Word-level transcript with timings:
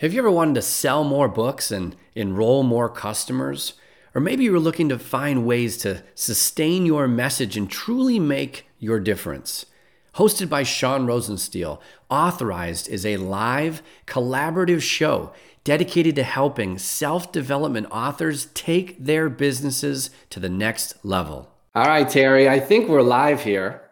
Have 0.00 0.12
you 0.12 0.20
ever 0.20 0.30
wanted 0.30 0.54
to 0.54 0.62
sell 0.62 1.02
more 1.02 1.26
books 1.26 1.72
and 1.72 1.96
enroll 2.14 2.62
more 2.62 2.88
customers? 2.88 3.72
Or 4.14 4.20
maybe 4.20 4.44
you 4.44 4.52
were 4.52 4.60
looking 4.60 4.88
to 4.90 4.98
find 4.98 5.44
ways 5.44 5.76
to 5.78 6.04
sustain 6.14 6.86
your 6.86 7.08
message 7.08 7.56
and 7.56 7.68
truly 7.68 8.20
make 8.20 8.68
your 8.78 9.00
difference. 9.00 9.66
Hosted 10.14 10.48
by 10.48 10.62
Sean 10.62 11.04
Rosensteel, 11.04 11.80
Authorized 12.08 12.88
is 12.88 13.04
a 13.04 13.16
live, 13.16 13.82
collaborative 14.06 14.82
show 14.82 15.32
dedicated 15.64 16.14
to 16.14 16.22
helping 16.22 16.78
self 16.78 17.32
development 17.32 17.88
authors 17.90 18.46
take 18.54 19.04
their 19.04 19.28
businesses 19.28 20.10
to 20.30 20.38
the 20.38 20.48
next 20.48 21.04
level. 21.04 21.52
All 21.74 21.86
right, 21.86 22.08
Terry, 22.08 22.48
I 22.48 22.60
think 22.60 22.88
we're 22.88 23.02
live 23.02 23.42
here. 23.42 23.82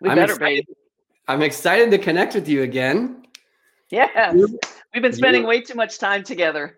We 0.00 0.08
I'm 0.08 0.16
better 0.16 0.32
excited, 0.32 0.66
be. 0.66 0.74
I'm 1.28 1.42
excited 1.42 1.90
to 1.90 1.98
connect 1.98 2.34
with 2.34 2.48
you 2.48 2.62
again. 2.62 3.26
Yes. 3.90 4.34
We've 4.94 5.02
been 5.02 5.12
spending 5.12 5.44
way 5.44 5.60
too 5.60 5.74
much 5.74 5.98
time 5.98 6.22
together. 6.22 6.76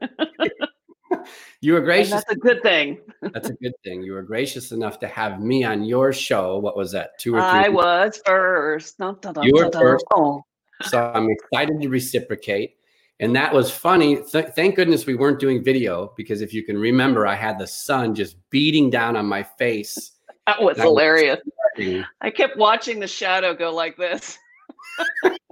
you 1.60 1.74
were 1.74 1.80
gracious. 1.80 2.12
And 2.12 2.20
that's 2.20 2.32
a 2.32 2.37
good 2.37 2.62
thing. 2.62 3.01
that's 3.20 3.48
a 3.48 3.55
good 3.55 3.74
thing. 3.84 4.02
You 4.02 4.12
were 4.12 4.23
gracious 4.23 4.73
enough 4.73 4.98
to 5.01 5.09
have 5.09 5.41
me 5.41 5.64
on 5.64 5.84
your 5.84 6.12
show. 6.12 6.59
What 6.59 6.77
was 6.77 6.92
that? 6.92 7.18
Two 7.18 7.34
or 7.37 7.41
three? 7.41 7.48
I 7.48 7.68
was 7.68 8.20
first. 8.27 8.98
Dun, 8.98 9.16
dun, 9.20 9.34
dun, 9.34 9.45
you 9.45 9.52
were 9.54 9.70
first. 9.70 10.04
Oh. 10.15 10.42
So 10.82 11.12
I'm 11.15 11.28
excited 11.30 11.80
to 11.80 11.88
reciprocate. 11.88 12.77
And 13.20 13.37
that 13.37 13.52
was 13.52 13.70
funny. 13.70 14.16
Th- 14.16 14.46
thank 14.46 14.77
goodness 14.77 15.04
we 15.04 15.15
weren't 15.15 15.38
doing 15.38 15.62
video 15.62 16.12
because 16.16 16.40
if 16.40 16.54
you 16.54 16.65
can 16.65 16.79
remember, 16.79 17.27
I 17.27 17.34
had 17.34 17.59
the 17.59 17.66
sun 17.66 18.15
just 18.15 18.37
beating 18.48 18.88
down 18.88 19.15
on 19.15 19.27
my 19.27 19.42
face. 19.42 20.12
That 20.46 20.62
was 20.62 20.79
hilarious. 20.79 21.38
Was 21.77 22.04
I 22.23 22.30
kept 22.30 22.56
watching 22.56 22.98
the 22.98 23.06
shadow 23.06 23.54
go 23.54 23.73
like 23.73 23.96
this. 23.96 24.38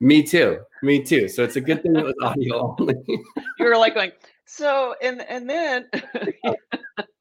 Me 0.00 0.22
too. 0.22 0.58
Me 0.82 1.02
too. 1.02 1.28
So 1.28 1.42
it's 1.42 1.56
a 1.56 1.60
good 1.60 1.82
thing 1.82 1.96
it 1.96 2.04
was 2.04 2.14
audio 2.22 2.76
only. 2.78 2.94
you 3.06 3.64
were 3.64 3.76
like 3.76 3.94
going, 3.94 4.12
so 4.44 4.94
and 5.02 5.22
and 5.22 5.48
then 5.48 5.88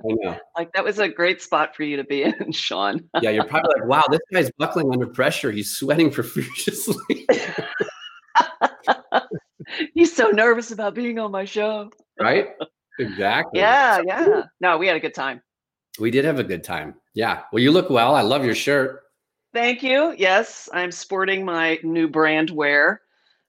I 0.05 0.13
know. 0.21 0.37
Like 0.57 0.71
that 0.73 0.83
was 0.83 0.99
a 0.99 1.07
great 1.09 1.41
spot 1.41 1.75
for 1.75 1.83
you 1.83 1.97
to 1.97 2.03
be 2.03 2.23
in, 2.23 2.51
Sean. 2.51 3.01
yeah, 3.21 3.31
you're 3.31 3.45
probably 3.45 3.71
like, 3.79 3.87
wow, 3.87 4.03
this 4.09 4.21
guy's 4.31 4.51
buckling 4.57 4.91
under 4.91 5.07
pressure. 5.07 5.51
He's 5.51 5.71
sweating 5.71 6.11
profusely. 6.11 7.25
He's 9.93 10.15
so 10.15 10.27
nervous 10.29 10.71
about 10.71 10.93
being 10.95 11.17
on 11.19 11.31
my 11.31 11.43
show. 11.45 11.89
Right? 12.19 12.49
Exactly. 12.99 13.59
Yeah, 13.59 14.01
yeah. 14.05 14.43
No, 14.61 14.77
we 14.77 14.87
had 14.87 14.95
a 14.95 14.99
good 14.99 15.13
time. 15.15 15.41
We 15.99 16.11
did 16.11 16.23
have 16.25 16.39
a 16.39 16.43
good 16.43 16.63
time. 16.63 16.95
Yeah. 17.13 17.41
Well, 17.51 17.63
you 17.63 17.71
look 17.71 17.89
well. 17.89 18.15
I 18.15 18.21
love 18.21 18.45
your 18.45 18.55
shirt. 18.55 19.01
Thank 19.55 19.83
you. 19.83 20.13
Yes, 20.17 20.67
I'm 20.73 20.91
sporting 20.91 21.45
my 21.45 21.79
new 21.81 22.09
brand 22.09 22.49
wear. 22.49 22.99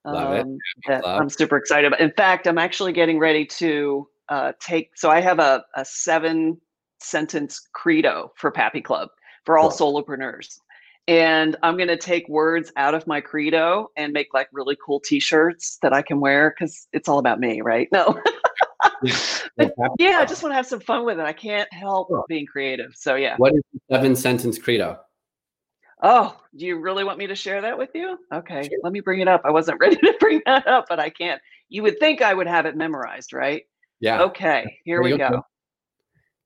Love 0.05 0.39
um, 0.39 0.57
it. 0.85 1.05
I'm 1.05 1.29
super 1.29 1.57
excited 1.57 1.85
about. 1.85 1.99
In 1.99 2.11
fact, 2.11 2.47
I'm 2.47 2.57
actually 2.57 2.93
getting 2.93 3.19
ready 3.19 3.45
to 3.45 4.07
uh, 4.29 4.53
take. 4.61 4.91
So 4.95 5.09
I 5.09 5.19
have 5.19 5.39
a, 5.39 5.65
a 5.75 5.83
seven 5.83 6.61
sentence 7.01 7.67
credo 7.73 8.31
for 8.37 8.51
Pappy 8.51 8.79
Club 8.79 9.09
for 9.45 9.57
all 9.57 9.69
cool. 9.69 10.01
solopreneurs. 10.01 10.61
And 11.09 11.57
I'm 11.61 11.75
going 11.75 11.89
to 11.89 11.97
take 11.97 12.29
words 12.29 12.71
out 12.77 12.95
of 12.95 13.05
my 13.05 13.19
credo 13.19 13.89
and 13.97 14.13
make 14.13 14.33
like 14.33 14.47
really 14.53 14.77
cool 14.85 15.01
t-shirts 15.01 15.77
that 15.81 15.91
I 15.91 16.03
can 16.03 16.21
wear 16.21 16.55
because 16.57 16.87
it's 16.93 17.09
all 17.09 17.19
about 17.19 17.41
me, 17.41 17.59
right? 17.59 17.89
No. 17.91 18.17
but, 19.57 19.73
yeah, 19.99 20.19
I 20.19 20.25
just 20.25 20.41
want 20.41 20.51
to 20.51 20.55
have 20.55 20.67
some 20.67 20.79
fun 20.79 21.03
with 21.03 21.19
it. 21.19 21.25
I 21.25 21.33
can't 21.33 21.71
help 21.73 22.07
being 22.29 22.45
creative. 22.45 22.93
So 22.95 23.15
yeah. 23.15 23.35
What 23.35 23.53
is 23.55 23.61
the 23.73 23.81
seven 23.91 24.15
sentence 24.15 24.57
credo? 24.57 24.97
Oh, 26.01 26.39
do 26.55 26.65
you 26.65 26.79
really 26.79 27.03
want 27.03 27.17
me 27.17 27.27
to 27.27 27.35
share 27.35 27.61
that 27.61 27.77
with 27.77 27.89
you? 27.95 28.19
Okay, 28.31 28.63
sure. 28.63 28.79
let 28.83 28.93
me 28.93 28.99
bring 28.99 29.19
it 29.19 29.27
up. 29.27 29.41
I 29.45 29.51
wasn't 29.51 29.79
ready 29.81 29.95
to 29.97 30.15
bring 30.19 30.41
that 30.45 30.67
up, 30.67 30.85
but 30.89 30.99
I 30.99 31.09
can't. 31.09 31.41
You 31.69 31.83
would 31.83 31.99
think 31.99 32.21
I 32.21 32.33
would 32.33 32.47
have 32.47 32.65
it 32.65 32.75
memorized, 32.75 33.33
right? 33.33 33.63
Yeah. 33.99 34.21
Okay, 34.23 34.79
here 34.85 35.01
we 35.01 35.17
go. 35.17 35.41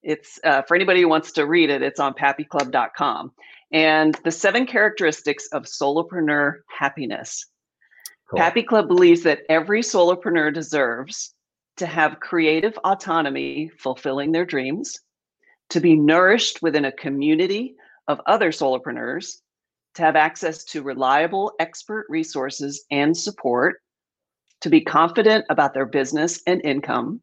It's 0.04 0.40
uh, 0.44 0.64
for 0.64 0.76
anybody 0.76 1.02
who 1.02 1.10
wants 1.10 1.32
to 1.34 1.46
read 1.46 1.70
it, 1.70 1.82
it's 1.82 2.00
on 2.00 2.14
pappyclub.com. 2.14 3.32
And 3.72 4.18
the 4.24 4.32
seven 4.32 4.66
characteristics 4.66 5.48
of 5.52 5.64
solopreneur 5.64 6.60
happiness. 6.68 7.46
Cool. 8.30 8.40
Pappy 8.40 8.64
Club 8.64 8.88
believes 8.88 9.22
that 9.24 9.42
every 9.50 9.82
solopreneur 9.82 10.54
deserves 10.54 11.34
to 11.78 11.86
have 11.86 12.20
creative 12.20 12.78
autonomy, 12.84 13.70
fulfilling 13.78 14.32
their 14.32 14.46
dreams, 14.46 15.00
to 15.70 15.80
be 15.80 15.96
nourished 15.96 16.62
within 16.62 16.86
a 16.86 16.92
community 16.92 17.76
of 18.08 18.20
other 18.26 18.52
solopreneurs 18.52 19.38
to 19.96 20.02
have 20.02 20.16
access 20.16 20.64
to 20.66 20.84
reliable 20.84 21.52
expert 21.60 22.06
resources 22.10 22.86
and 22.92 23.16
support, 23.16 23.82
to 24.62 24.70
be 24.70 24.82
confident 24.82 25.46
about 25.50 25.74
their 25.74 25.86
business 25.86 26.42
and 26.48 26.64
income, 26.64 27.22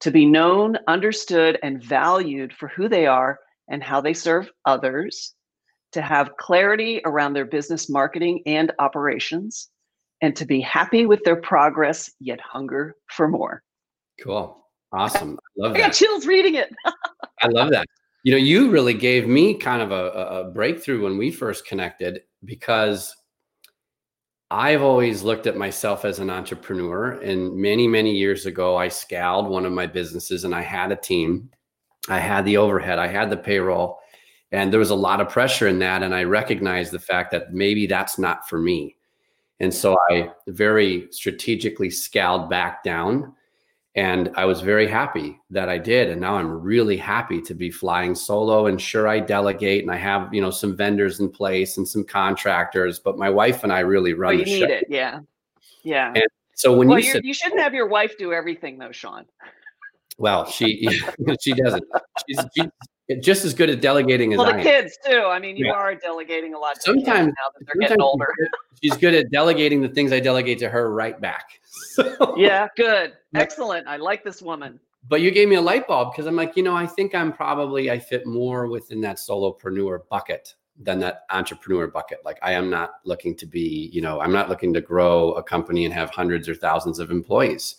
to 0.00 0.10
be 0.10 0.24
known, 0.24 0.76
understood, 0.86 1.58
and 1.62 1.82
valued 1.82 2.52
for 2.52 2.68
who 2.68 2.88
they 2.88 3.06
are 3.06 3.38
and 3.68 3.82
how 3.82 4.00
they 4.00 4.14
serve 4.14 4.50
others, 4.64 5.34
to 5.92 6.02
have 6.02 6.36
clarity 6.38 7.00
around 7.04 7.32
their 7.32 7.46
business 7.46 7.88
marketing 7.88 8.42
and 8.46 8.72
operations, 8.78 9.68
and 10.22 10.36
to 10.36 10.44
be 10.44 10.60
happy 10.60 11.06
with 11.06 11.22
their 11.24 11.40
progress, 11.40 12.10
yet 12.20 12.40
hunger 12.40 12.94
for 13.10 13.28
more. 13.28 13.62
Cool. 14.22 14.64
Awesome. 14.92 15.38
I 15.42 15.66
love 15.66 15.76
I 15.76 15.78
got 15.78 15.92
chills 15.92 16.26
reading 16.26 16.54
it. 16.54 16.74
I 17.42 17.48
love 17.48 17.70
that. 17.70 17.86
You 18.28 18.34
know, 18.34 18.40
you 18.40 18.68
really 18.68 18.92
gave 18.92 19.26
me 19.26 19.54
kind 19.54 19.80
of 19.80 19.90
a, 19.90 20.10
a 20.12 20.50
breakthrough 20.50 21.02
when 21.02 21.16
we 21.16 21.30
first 21.30 21.66
connected 21.66 22.20
because 22.44 23.16
I've 24.50 24.82
always 24.82 25.22
looked 25.22 25.46
at 25.46 25.56
myself 25.56 26.04
as 26.04 26.18
an 26.18 26.28
entrepreneur. 26.28 27.12
And 27.22 27.56
many, 27.56 27.88
many 27.88 28.14
years 28.14 28.44
ago, 28.44 28.76
I 28.76 28.88
scaled 28.88 29.48
one 29.48 29.64
of 29.64 29.72
my 29.72 29.86
businesses 29.86 30.44
and 30.44 30.54
I 30.54 30.60
had 30.60 30.92
a 30.92 30.96
team. 30.96 31.48
I 32.10 32.18
had 32.18 32.44
the 32.44 32.58
overhead, 32.58 32.98
I 32.98 33.06
had 33.06 33.30
the 33.30 33.36
payroll, 33.38 33.98
and 34.52 34.70
there 34.70 34.78
was 34.78 34.90
a 34.90 34.94
lot 34.94 35.22
of 35.22 35.30
pressure 35.30 35.66
in 35.66 35.78
that. 35.78 36.02
And 36.02 36.14
I 36.14 36.24
recognized 36.24 36.92
the 36.92 36.98
fact 36.98 37.30
that 37.30 37.54
maybe 37.54 37.86
that's 37.86 38.18
not 38.18 38.46
for 38.46 38.58
me. 38.58 38.96
And 39.58 39.72
so 39.72 39.96
I 40.10 40.28
very 40.48 41.08
strategically 41.12 41.88
scaled 41.88 42.50
back 42.50 42.84
down 42.84 43.32
and 43.98 44.30
I 44.36 44.44
was 44.44 44.60
very 44.60 44.86
happy 44.86 45.40
that 45.50 45.68
I 45.68 45.76
did. 45.76 46.08
And 46.08 46.20
now 46.20 46.36
I'm 46.36 46.62
really 46.62 46.96
happy 46.96 47.42
to 47.42 47.52
be 47.52 47.68
flying 47.68 48.14
solo. 48.14 48.66
And 48.66 48.80
sure, 48.80 49.08
I 49.08 49.18
delegate 49.18 49.82
and 49.82 49.90
I 49.90 49.96
have, 49.96 50.32
you 50.32 50.40
know, 50.40 50.52
some 50.52 50.76
vendors 50.76 51.18
in 51.18 51.28
place 51.28 51.78
and 51.78 51.88
some 51.88 52.04
contractors, 52.04 53.00
but 53.00 53.18
my 53.18 53.28
wife 53.28 53.64
and 53.64 53.72
I 53.72 53.80
really 53.80 54.12
run 54.12 54.34
oh, 54.34 54.38
you 54.38 54.44
the 54.44 54.50
need 54.52 54.60
show. 54.60 54.66
it. 54.66 54.84
Yeah. 54.88 55.18
Yeah. 55.82 56.12
And 56.14 56.26
so 56.54 56.76
when 56.76 56.86
well, 56.86 57.00
you 57.00 57.10
said, 57.10 57.24
you 57.24 57.34
shouldn't 57.34 57.60
have 57.60 57.74
your 57.74 57.88
wife 57.88 58.16
do 58.16 58.32
everything 58.32 58.78
though, 58.78 58.92
Sean. 58.92 59.24
Well, 60.16 60.48
she 60.48 60.88
she 61.40 61.54
doesn't. 61.54 61.82
She's, 62.28 62.38
she's 62.56 62.68
just 63.20 63.44
as 63.44 63.54
good 63.54 63.70
at 63.70 63.80
delegating 63.80 64.32
as 64.32 64.38
well, 64.38 64.52
the 64.52 64.58
I 64.58 64.62
kids 64.62 64.98
too. 65.04 65.18
I 65.18 65.38
mean, 65.38 65.56
you 65.56 65.66
yeah. 65.66 65.72
are 65.72 65.94
delegating 65.94 66.54
a 66.54 66.58
lot. 66.58 66.82
Sometimes 66.82 67.28
now 67.28 67.50
that 67.58 67.66
they're 67.66 67.80
getting 67.80 68.02
older. 68.02 68.28
She's 68.82 68.96
good 68.96 69.14
at 69.14 69.30
delegating 69.30 69.80
the 69.80 69.88
things 69.88 70.12
I 70.12 70.20
delegate 70.20 70.58
to 70.60 70.68
her 70.68 70.92
right 70.92 71.20
back. 71.20 71.60
So, 71.70 72.36
yeah, 72.36 72.68
good. 72.76 73.14
Excellent. 73.34 73.86
I 73.88 73.96
like 73.96 74.22
this 74.22 74.40
woman. 74.40 74.78
But 75.08 75.20
you 75.20 75.30
gave 75.30 75.48
me 75.48 75.56
a 75.56 75.60
light 75.60 75.88
bulb 75.88 76.12
because 76.12 76.26
I'm 76.26 76.36
like, 76.36 76.56
you 76.56 76.62
know, 76.62 76.76
I 76.76 76.86
think 76.86 77.14
I'm 77.14 77.32
probably 77.32 77.90
I 77.90 77.98
fit 77.98 78.26
more 78.26 78.68
within 78.68 79.00
that 79.02 79.16
solopreneur 79.16 80.08
bucket 80.08 80.54
than 80.80 81.00
that 81.00 81.22
entrepreneur 81.30 81.88
bucket. 81.88 82.18
Like 82.24 82.38
I 82.42 82.52
am 82.52 82.70
not 82.70 82.94
looking 83.04 83.34
to 83.36 83.46
be, 83.46 83.90
you 83.92 84.00
know, 84.00 84.20
I'm 84.20 84.32
not 84.32 84.48
looking 84.48 84.72
to 84.74 84.80
grow 84.80 85.32
a 85.32 85.42
company 85.42 85.84
and 85.84 85.94
have 85.94 86.10
hundreds 86.10 86.48
or 86.48 86.54
thousands 86.54 86.98
of 86.98 87.10
employees. 87.10 87.76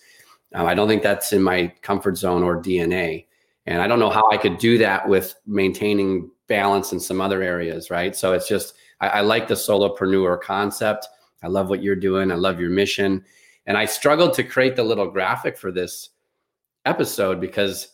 Um, 0.54 0.66
I 0.66 0.74
don't 0.74 0.88
think 0.88 1.04
that's 1.04 1.32
in 1.32 1.42
my 1.42 1.74
comfort 1.82 2.18
zone 2.18 2.44
or 2.44 2.62
DNA. 2.62 3.26
And 3.66 3.82
I 3.82 3.88
don't 3.88 4.00
know 4.00 4.10
how 4.10 4.30
I 4.32 4.38
could 4.38 4.58
do 4.58 4.78
that 4.80 5.08
with 5.08 5.36
maintaining 5.46 6.32
balance 6.48 6.92
in 6.92 7.00
some 7.00 7.22
other 7.22 7.44
areas, 7.44 7.90
right? 7.90 8.16
So 8.16 8.34
it's 8.34 8.48
just, 8.48 8.74
I, 9.00 9.08
I 9.10 9.22
like 9.22 9.48
the 9.48 9.54
solopreneur 9.54 10.42
concept. 10.42 11.08
I 11.44 11.48
love 11.48 11.70
what 11.70 11.84
you're 11.84 11.96
doing. 11.96 12.32
I 12.32 12.36
love 12.36 12.60
your 12.60 12.70
mission. 12.70 13.24
And 13.66 13.78
I 13.78 13.86
struggled 13.86 14.34
to 14.34 14.44
create 14.44 14.76
the 14.76 14.84
little 14.84 15.10
graphic 15.10 15.58
for 15.58 15.72
this 15.72 16.10
episode 16.86 17.40
because 17.40 17.90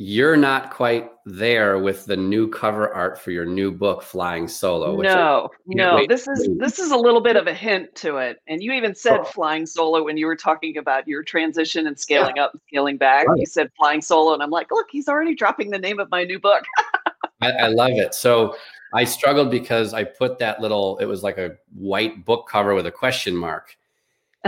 you're 0.00 0.36
not 0.36 0.70
quite 0.70 1.10
there 1.26 1.80
with 1.80 2.06
the 2.06 2.16
new 2.16 2.48
cover 2.48 2.94
art 2.94 3.20
for 3.20 3.32
your 3.32 3.44
new 3.44 3.72
book 3.72 4.00
flying 4.00 4.46
solo 4.46 4.96
no 4.96 5.50
no 5.66 6.06
this 6.08 6.28
is 6.28 6.48
this 6.56 6.78
is 6.78 6.92
a 6.92 6.96
little 6.96 7.20
bit 7.20 7.34
of 7.34 7.48
a 7.48 7.52
hint 7.52 7.92
to 7.96 8.16
it 8.16 8.40
and 8.46 8.62
you 8.62 8.70
even 8.70 8.94
said 8.94 9.18
oh. 9.18 9.24
flying 9.24 9.66
solo 9.66 10.04
when 10.04 10.16
you 10.16 10.26
were 10.26 10.36
talking 10.36 10.78
about 10.78 11.06
your 11.08 11.24
transition 11.24 11.88
and 11.88 11.98
scaling 11.98 12.36
yeah. 12.36 12.44
up 12.44 12.52
and 12.52 12.62
scaling 12.68 12.96
back 12.96 13.26
right. 13.26 13.40
you 13.40 13.44
said 13.44 13.68
flying 13.76 14.00
solo 14.00 14.32
and 14.32 14.42
i'm 14.42 14.50
like 14.50 14.70
look 14.70 14.86
he's 14.88 15.08
already 15.08 15.34
dropping 15.34 15.68
the 15.68 15.78
name 15.78 15.98
of 15.98 16.08
my 16.12 16.22
new 16.22 16.38
book 16.38 16.62
I, 17.40 17.50
I 17.50 17.66
love 17.66 17.90
it 17.90 18.14
so 18.14 18.56
i 18.94 19.02
struggled 19.02 19.50
because 19.50 19.94
i 19.94 20.04
put 20.04 20.38
that 20.38 20.60
little 20.60 20.96
it 20.98 21.06
was 21.06 21.24
like 21.24 21.38
a 21.38 21.56
white 21.74 22.24
book 22.24 22.48
cover 22.48 22.72
with 22.76 22.86
a 22.86 22.92
question 22.92 23.34
mark 23.34 23.76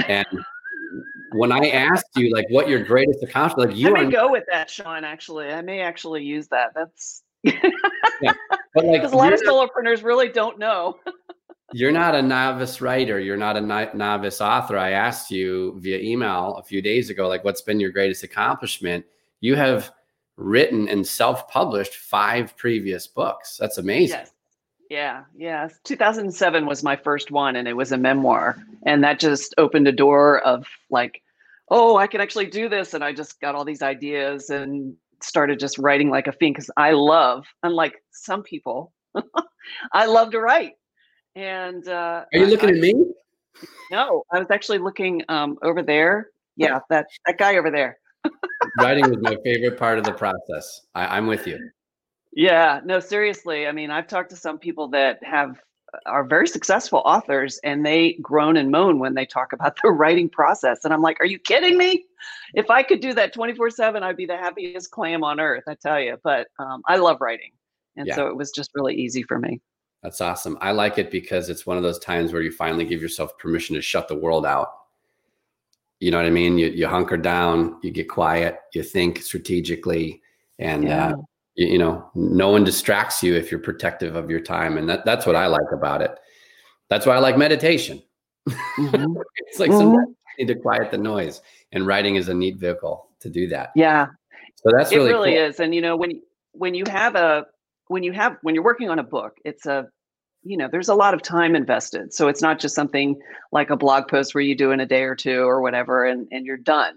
and 0.06 0.26
when 1.32 1.53
I 1.53 1.69
asked 1.69 2.06
you 2.17 2.32
like 2.32 2.47
what 2.50 2.69
your 2.69 2.82
greatest 2.82 3.23
accomplishment, 3.23 3.71
like 3.71 3.79
you 3.79 3.88
I 3.88 3.93
may 3.93 4.06
are, 4.06 4.11
go 4.11 4.31
with 4.31 4.44
that, 4.50 4.71
Sean. 4.71 5.05
Actually, 5.05 5.49
I 5.49 5.62
may 5.62 5.81
actually 5.81 6.23
use 6.23 6.49
that. 6.49 6.73
That's 6.75 7.23
yeah. 7.43 8.32
like 8.75 8.93
because 8.93 9.12
a 9.12 9.17
lot 9.17 9.32
of 9.32 9.41
solopreneurs 9.41 10.03
really 10.05 10.29
don't 10.29 10.59
know. 10.59 10.99
you're 11.73 11.93
not 11.93 12.15
a 12.15 12.23
novice 12.23 12.81
writer. 12.81 13.19
You're 13.19 13.37
not 13.37 13.56
a 13.56 13.61
no- 13.61 13.91
novice 13.94 14.41
author. 14.41 14.77
I 14.77 14.91
asked 14.91 15.31
you 15.31 15.79
via 15.79 15.99
email 15.99 16.56
a 16.56 16.62
few 16.62 16.82
days 16.82 17.11
ago, 17.11 17.29
like, 17.29 17.44
what's 17.44 17.62
been 17.62 17.81
your 17.81 17.91
greatest 17.91 18.25
accomplishment? 18.25 19.05
You 19.41 19.56
have 19.56 19.91
written 20.37 20.88
and 20.88 21.06
self-published 21.06 21.94
five 21.97 22.56
previous 22.56 23.06
books. 23.06 23.56
That's 23.59 23.79
amazing. 23.79 24.19
Yes. 24.21 24.33
Yeah, 24.90 25.22
yeah. 25.37 25.69
2007 25.84 26.66
was 26.66 26.82
my 26.82 26.96
first 26.96 27.31
one, 27.31 27.54
and 27.54 27.69
it 27.69 27.76
was 27.76 27.92
a 27.92 27.96
memoir, 27.96 28.56
and 28.84 29.04
that 29.04 29.20
just 29.20 29.54
opened 29.56 29.87
a 29.87 29.92
door 29.92 30.40
of 30.40 30.66
like, 30.90 31.22
oh, 31.70 31.96
I 31.96 32.08
can 32.08 32.20
actually 32.20 32.46
do 32.46 32.69
this, 32.69 32.92
and 32.92 33.02
I 33.02 33.12
just 33.12 33.40
got 33.40 33.54
all 33.54 33.64
these 33.64 33.82
ideas 33.82 34.50
and 34.50 34.96
started 35.22 35.60
just 35.60 35.78
writing 35.78 36.10
like 36.10 36.26
a 36.26 36.32
fiend 36.32 36.56
because 36.56 36.70
I 36.76 36.90
love, 36.90 37.46
unlike 37.62 38.02
some 38.10 38.42
people, 38.42 38.92
I 39.92 40.06
love 40.06 40.32
to 40.32 40.40
write. 40.40 40.72
And 41.37 41.87
uh, 41.87 42.25
are 42.34 42.38
you 42.38 42.46
looking 42.46 42.70
I, 42.70 42.72
at 42.72 42.78
me? 42.78 42.94
No, 43.92 44.25
I 44.32 44.40
was 44.40 44.50
actually 44.50 44.78
looking 44.78 45.22
um, 45.28 45.56
over 45.62 45.84
there. 45.84 46.31
Yeah, 46.56 46.81
that 46.90 47.06
that 47.26 47.38
guy 47.38 47.56
over 47.56 47.70
there. 47.70 47.96
Writing 48.81 49.08
was 49.08 49.19
my 49.20 49.37
favorite 49.44 49.78
part 49.78 49.98
of 49.98 50.04
the 50.04 50.12
process. 50.12 50.82
I, 50.96 51.16
I'm 51.16 51.28
with 51.28 51.46
you. 51.46 51.70
Yeah, 52.32 52.81
no, 52.85 53.00
seriously. 53.00 53.67
I 53.67 53.73
mean, 53.73 53.91
I've 53.91 54.06
talked 54.06 54.31
to 54.31 54.37
some 54.37 54.59
people 54.59 54.88
that 54.88 55.23
have 55.25 55.61
uh, 55.93 55.99
are 56.06 56.25
very 56.25 56.47
successful 56.47 57.03
authors 57.05 57.59
and 57.65 57.85
they 57.85 58.15
groan 58.23 58.56
and 58.56 58.71
moan 58.71 58.99
when 58.99 59.15
they 59.15 59.27
talk 59.27 59.53
about 59.53 59.77
the 59.82 59.91
writing 59.91 60.29
process. 60.29 60.85
And 60.85 60.94
I'm 60.94 61.03
like, 61.03 61.21
are 61.21 61.27
you 61.27 61.38
kidding 61.38 61.77
me? 61.77 62.05
If 62.55 62.71
I 62.71 62.82
could 62.82 63.00
do 63.00 63.15
that 63.15 63.32
24 63.32 63.71
7, 63.71 64.03
I'd 64.03 64.17
be 64.17 64.27
the 64.27 64.37
happiest 64.37 64.91
clam 64.91 65.25
on 65.25 65.41
earth, 65.41 65.65
I 65.67 65.75
tell 65.75 66.00
you. 66.00 66.19
But 66.23 66.49
um, 66.59 66.82
I 66.87 66.97
love 66.97 67.21
writing. 67.21 67.53
And 67.97 68.06
yeah. 68.06 68.15
so 68.15 68.29
it 68.29 68.37
was 68.37 68.50
just 68.50 68.71
really 68.75 68.94
easy 68.94 69.23
for 69.23 69.38
me. 69.38 69.61
That's 70.03 70.21
awesome. 70.21 70.56
I 70.61 70.73
like 70.73 70.99
it 70.99 71.11
because 71.11 71.50
it's 71.50 71.67
one 71.67 71.76
of 71.76 71.83
those 71.83 71.99
times 71.99 72.33
where 72.33 72.43
you 72.43 72.50
finally 72.50 72.85
give 72.85 73.03
yourself 73.03 73.37
permission 73.38 73.75
to 73.76 73.83
shut 73.83 74.09
the 74.09 74.15
world 74.15 74.47
out. 74.47 74.73
You 75.99 76.11
know 76.11 76.17
what 76.17 76.26
I 76.26 76.31
mean? 76.31 76.56
You, 76.56 76.69
you 76.69 76.87
hunker 76.87 77.19
down, 77.19 77.79
you 77.83 77.91
get 77.91 78.09
quiet, 78.09 78.59
you 78.73 78.83
think 78.83 79.21
strategically, 79.21 80.23
and 80.59 80.85
yeah. 80.85 81.09
uh, 81.09 81.17
you, 81.55 81.79
know, 81.79 82.11
no 82.14 82.50
one 82.50 82.64
distracts 82.64 83.23
you 83.23 83.35
if 83.35 83.50
you're 83.50 83.61
protective 83.61 84.17
of 84.17 84.31
your 84.31 84.41
time. 84.41 84.79
And 84.79 84.88
that, 84.88 85.05
that's 85.05 85.26
what 85.26 85.37
I 85.37 85.47
like 85.47 85.73
about 85.73 86.02
it. 86.02 86.19
That's 86.88 87.06
why 87.06 87.17
I 87.17 87.19
like 87.19 87.37
meditation. 87.37 88.02
Mm-hmm. 88.49 89.14
it's 89.37 89.58
like 89.58 89.70
mm-hmm. 89.70 89.79
sometimes 89.79 90.08
you 90.38 90.47
need 90.47 90.55
to 90.55 90.61
quiet 90.61 90.91
the 90.91 90.99
noise, 90.99 91.41
and 91.73 91.87
writing 91.87 92.17
is 92.17 92.29
a 92.29 92.35
neat 92.35 92.56
vehicle 92.56 93.08
to 93.20 93.29
do 93.29 93.47
that. 93.49 93.70
Yeah. 93.76 94.06
So 94.56 94.70
that's 94.76 94.91
really 94.91 95.11
it 95.11 95.12
really 95.12 95.35
cool. 95.35 95.44
is. 95.44 95.61
And 95.61 95.75
you 95.75 95.81
know, 95.81 95.97
when 95.97 96.20
when 96.52 96.75
you 96.75 96.85
have 96.88 97.14
a 97.14 97.47
when 97.91 98.05
you 98.05 98.12
have 98.12 98.37
when 98.43 98.55
you're 98.55 98.64
working 98.64 98.88
on 98.88 99.00
a 99.00 99.02
book 99.02 99.37
it's 99.44 99.67
a 99.67 99.87
you 100.44 100.56
know 100.56 100.69
there's 100.70 100.88
a 100.88 100.94
lot 100.94 101.12
of 101.12 101.20
time 101.23 101.56
invested 101.56 102.14
so 102.14 102.29
it's 102.29 102.41
not 102.41 102.61
just 102.61 102.75
something 102.75 103.19
like 103.50 103.70
a 103.70 103.76
blog 103.76 104.06
post 104.08 104.32
where 104.35 104.43
you 104.43 104.55
do 104.55 104.70
in 104.70 104.79
a 104.79 104.87
day 104.87 105.02
or 105.02 105.17
two 105.17 105.43
or 105.43 105.61
whatever 105.61 106.05
and 106.05 106.29
and 106.31 106.47
you're 106.47 106.56
done 106.56 106.94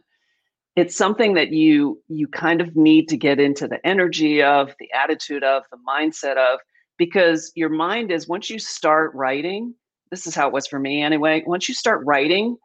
it's 0.75 0.95
something 0.95 1.33
that 1.33 1.51
you 1.51 2.01
you 2.07 2.27
kind 2.27 2.61
of 2.61 2.75
need 2.75 3.07
to 3.09 3.17
get 3.17 3.39
into 3.39 3.67
the 3.67 3.85
energy 3.85 4.41
of 4.41 4.73
the 4.79 4.89
attitude 4.93 5.43
of 5.43 5.63
the 5.71 5.77
mindset 5.87 6.37
of 6.37 6.59
because 6.97 7.51
your 7.55 7.69
mind 7.69 8.11
is 8.11 8.27
once 8.27 8.49
you 8.49 8.59
start 8.59 9.11
writing 9.13 9.73
this 10.11 10.27
is 10.27 10.35
how 10.35 10.47
it 10.47 10.53
was 10.53 10.67
for 10.67 10.79
me 10.79 11.01
anyway 11.01 11.43
once 11.45 11.67
you 11.67 11.75
start 11.75 12.03
writing 12.05 12.57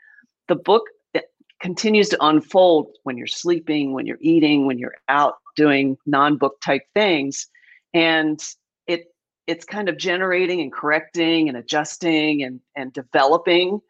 the 0.49 0.57
book 0.57 0.85
eh, 1.15 1.21
continues 1.61 2.09
to 2.09 2.17
unfold 2.25 2.89
when 3.05 3.17
you're 3.17 3.27
sleeping 3.27 3.93
when 3.93 4.07
you're 4.07 4.19
eating 4.21 4.67
when 4.67 4.79
you're 4.79 4.97
out 5.09 5.35
doing 5.59 5.99
non-book 6.07 6.59
type 6.63 6.83
things. 6.95 7.49
And 7.93 8.41
it 8.87 9.07
it's 9.47 9.65
kind 9.65 9.89
of 9.89 9.99
generating 9.99 10.61
and 10.61 10.73
correcting 10.73 11.49
and 11.49 11.59
adjusting 11.59 12.43
and 12.43 12.61
and 12.77 12.93
developing 12.95 13.81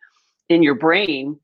in 0.49 0.63
your 0.65 0.75
brain 0.75 1.39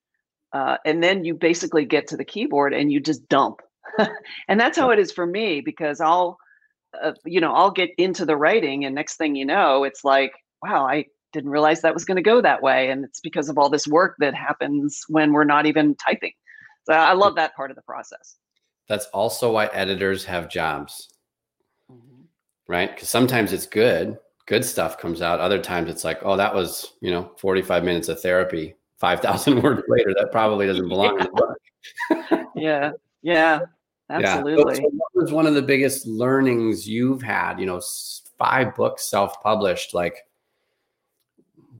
uh, 0.54 0.78
and 0.86 1.02
then 1.02 1.24
you 1.24 1.34
basically 1.34 1.84
get 1.84 2.06
to 2.06 2.16
the 2.16 2.24
keyboard 2.24 2.72
and 2.72 2.90
you 2.90 3.00
just 3.00 3.28
dump. 3.28 3.60
And 4.48 4.58
that's 4.58 4.78
how 4.78 4.90
it 4.90 4.98
is 4.98 5.12
for 5.12 5.26
me 5.26 5.60
because 5.60 6.00
i'll 6.00 6.38
uh, 7.00 7.12
you 7.24 7.40
know 7.40 7.52
i'll 7.52 7.70
get 7.70 7.90
into 7.98 8.24
the 8.24 8.36
writing 8.36 8.84
and 8.84 8.94
next 8.94 9.16
thing 9.16 9.36
you 9.36 9.44
know 9.44 9.84
it's 9.84 10.04
like 10.04 10.32
wow 10.62 10.86
i 10.86 11.04
didn't 11.34 11.50
realize 11.50 11.82
that 11.82 11.92
was 11.92 12.06
going 12.06 12.16
to 12.16 12.22
go 12.22 12.40
that 12.40 12.62
way. 12.62 12.88
And 12.88 13.04
it's 13.04 13.20
because 13.20 13.50
of 13.50 13.58
all 13.58 13.68
this 13.68 13.86
work 13.86 14.14
that 14.20 14.34
happens 14.34 15.02
when 15.08 15.32
we're 15.32 15.44
not 15.44 15.66
even 15.66 15.94
typing. 15.96 16.32
So 16.84 16.94
i 16.94 17.12
love 17.12 17.34
that 17.34 17.54
part 17.54 17.70
of 17.70 17.76
the 17.76 17.82
process. 17.82 18.36
That's 18.88 19.06
also 19.06 19.52
why 19.52 19.66
editors 19.66 20.24
have 20.24 20.48
jobs. 20.48 21.10
Right? 22.66 22.94
Because 22.94 23.10
sometimes 23.10 23.52
it's 23.52 23.66
good, 23.66 24.16
good 24.46 24.64
stuff 24.64 24.96
comes 24.96 25.20
out. 25.20 25.40
Other 25.40 25.60
times 25.60 25.90
it's 25.90 26.04
like, 26.04 26.20
oh, 26.22 26.38
that 26.38 26.54
was, 26.54 26.94
you 27.02 27.10
know, 27.10 27.30
45 27.38 27.84
minutes 27.84 28.08
of 28.08 28.20
therapy. 28.20 28.74
5,000 28.98 29.62
words 29.62 29.82
later, 29.88 30.14
that 30.18 30.30
probably 30.32 30.66
doesn't 30.66 30.88
belong 30.88 31.16
yeah. 31.18 31.24
in 31.24 31.30
the 31.30 32.26
book. 32.28 32.48
yeah. 32.56 32.92
Yeah. 33.22 33.60
Absolutely. 34.10 34.74
Yeah. 34.74 34.80
So, 34.80 34.90
what 34.92 35.14
was 35.14 35.32
one 35.32 35.46
of 35.46 35.54
the 35.54 35.62
biggest 35.62 36.06
learnings 36.06 36.88
you've 36.88 37.22
had? 37.22 37.58
You 37.58 37.66
know, 37.66 37.80
five 38.38 38.74
books 38.74 39.04
self 39.04 39.42
published. 39.42 39.94
Like, 39.94 40.16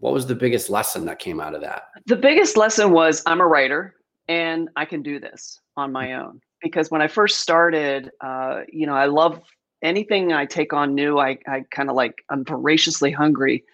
what 0.00 0.12
was 0.12 0.26
the 0.26 0.34
biggest 0.34 0.70
lesson 0.70 1.04
that 1.06 1.18
came 1.18 1.40
out 1.40 1.54
of 1.54 1.60
that? 1.60 1.84
The 2.06 2.16
biggest 2.16 2.56
lesson 2.56 2.92
was 2.92 3.22
I'm 3.26 3.40
a 3.40 3.46
writer 3.46 3.94
and 4.28 4.70
I 4.76 4.84
can 4.84 5.02
do 5.02 5.20
this 5.20 5.60
on 5.76 5.92
my 5.92 6.14
own. 6.14 6.40
Because 6.62 6.90
when 6.90 7.02
I 7.02 7.08
first 7.08 7.40
started, 7.40 8.10
uh, 8.22 8.62
you 8.72 8.86
know, 8.86 8.94
I 8.94 9.06
love 9.06 9.42
anything 9.82 10.32
I 10.32 10.46
take 10.46 10.72
on 10.72 10.94
new, 10.94 11.18
I, 11.18 11.38
I 11.46 11.64
kind 11.70 11.90
of 11.90 11.96
like, 11.96 12.24
I'm 12.30 12.44
voraciously 12.44 13.10
hungry 13.10 13.64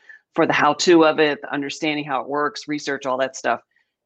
for 0.41 0.47
the 0.47 0.55
how 0.55 0.73
to 0.73 1.05
of 1.05 1.19
it, 1.19 1.39
understanding 1.53 2.03
how 2.03 2.23
it 2.23 2.27
works, 2.27 2.67
research, 2.67 3.05
all 3.05 3.19
that 3.19 3.37
stuff. 3.37 3.61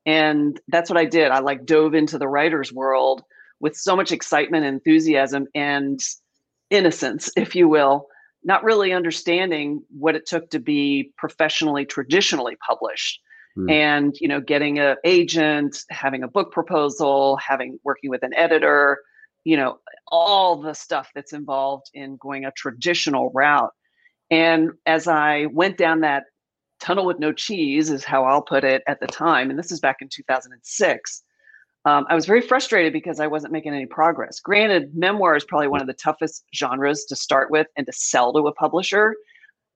And 0.04 0.60
that's 0.66 0.90
what 0.90 0.98
I 0.98 1.04
did. 1.04 1.30
I 1.30 1.38
like 1.38 1.64
dove 1.64 1.94
into 1.94 2.18
the 2.18 2.26
writer's 2.26 2.72
world 2.72 3.22
with 3.60 3.76
so 3.76 3.94
much 3.94 4.10
excitement, 4.10 4.64
enthusiasm, 4.64 5.46
and 5.54 6.00
innocence, 6.70 7.30
if 7.36 7.54
you 7.54 7.68
will, 7.68 8.08
not 8.42 8.64
really 8.64 8.92
understanding 8.92 9.84
what 9.96 10.16
it 10.16 10.26
took 10.26 10.50
to 10.50 10.58
be 10.58 11.12
professionally, 11.16 11.84
traditionally 11.84 12.56
published. 12.66 13.20
Mm. 13.56 13.70
And 13.70 14.16
you 14.20 14.26
know, 14.26 14.40
getting 14.40 14.80
an 14.80 14.96
agent, 15.04 15.84
having 15.88 16.24
a 16.24 16.28
book 16.28 16.50
proposal, 16.50 17.36
having 17.36 17.78
working 17.84 18.10
with 18.10 18.24
an 18.24 18.34
editor, 18.34 18.98
you 19.44 19.56
know 19.56 19.78
all 20.08 20.60
the 20.60 20.74
stuff 20.74 21.10
that's 21.14 21.32
involved 21.32 21.90
in 21.94 22.16
going 22.16 22.44
a 22.44 22.50
traditional 22.50 23.30
route 23.32 23.70
and 24.34 24.70
as 24.86 25.06
i 25.06 25.46
went 25.52 25.78
down 25.78 26.00
that 26.00 26.24
tunnel 26.80 27.06
with 27.06 27.18
no 27.18 27.32
cheese 27.32 27.90
is 27.90 28.04
how 28.04 28.24
i'll 28.24 28.42
put 28.42 28.64
it 28.64 28.82
at 28.88 28.98
the 29.00 29.06
time 29.06 29.48
and 29.48 29.58
this 29.58 29.70
is 29.70 29.80
back 29.80 29.96
in 30.00 30.08
2006 30.08 31.22
um, 31.86 32.04
i 32.08 32.14
was 32.14 32.26
very 32.26 32.40
frustrated 32.40 32.92
because 32.92 33.20
i 33.20 33.26
wasn't 33.26 33.52
making 33.52 33.72
any 33.72 33.86
progress 33.86 34.40
granted 34.40 34.90
memoir 34.94 35.36
is 35.36 35.44
probably 35.44 35.68
one 35.68 35.80
of 35.80 35.86
the 35.86 35.94
toughest 35.94 36.44
genres 36.54 37.04
to 37.04 37.14
start 37.14 37.50
with 37.50 37.68
and 37.76 37.86
to 37.86 37.92
sell 37.92 38.32
to 38.32 38.40
a 38.40 38.52
publisher 38.54 39.14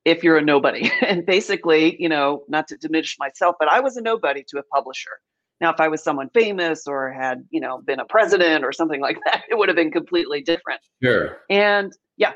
if 0.05 0.25
you're 0.25 0.39
a 0.39 0.43
nobody 0.43 0.91
and 1.03 1.25
basically 1.25 2.01
you 2.01 2.09
know 2.09 2.43
not 2.49 2.67
to 2.67 2.77
diminish 2.77 3.17
myself 3.19 3.55
but 3.61 3.69
i 3.69 3.79
was 3.79 3.97
a 3.97 4.03
nobody 4.03 4.45
to 4.49 4.59
a 4.59 4.63
publisher 4.75 5.19
now, 5.61 5.73
if 5.73 5.81
I 5.81 5.89
was 5.89 6.03
someone 6.03 6.31
famous 6.33 6.87
or 6.87 7.11
had, 7.11 7.45
you 7.51 7.61
know, 7.61 7.79
been 7.85 7.99
a 7.99 8.05
president 8.05 8.65
or 8.65 8.73
something 8.73 9.01
like 9.01 9.19
that, 9.25 9.43
it 9.51 9.59
would 9.59 9.69
have 9.69 9.77
been 9.77 9.91
completely 9.91 10.41
different. 10.41 10.81
Sure. 11.03 11.39
And 11.51 11.93
yeah. 12.17 12.33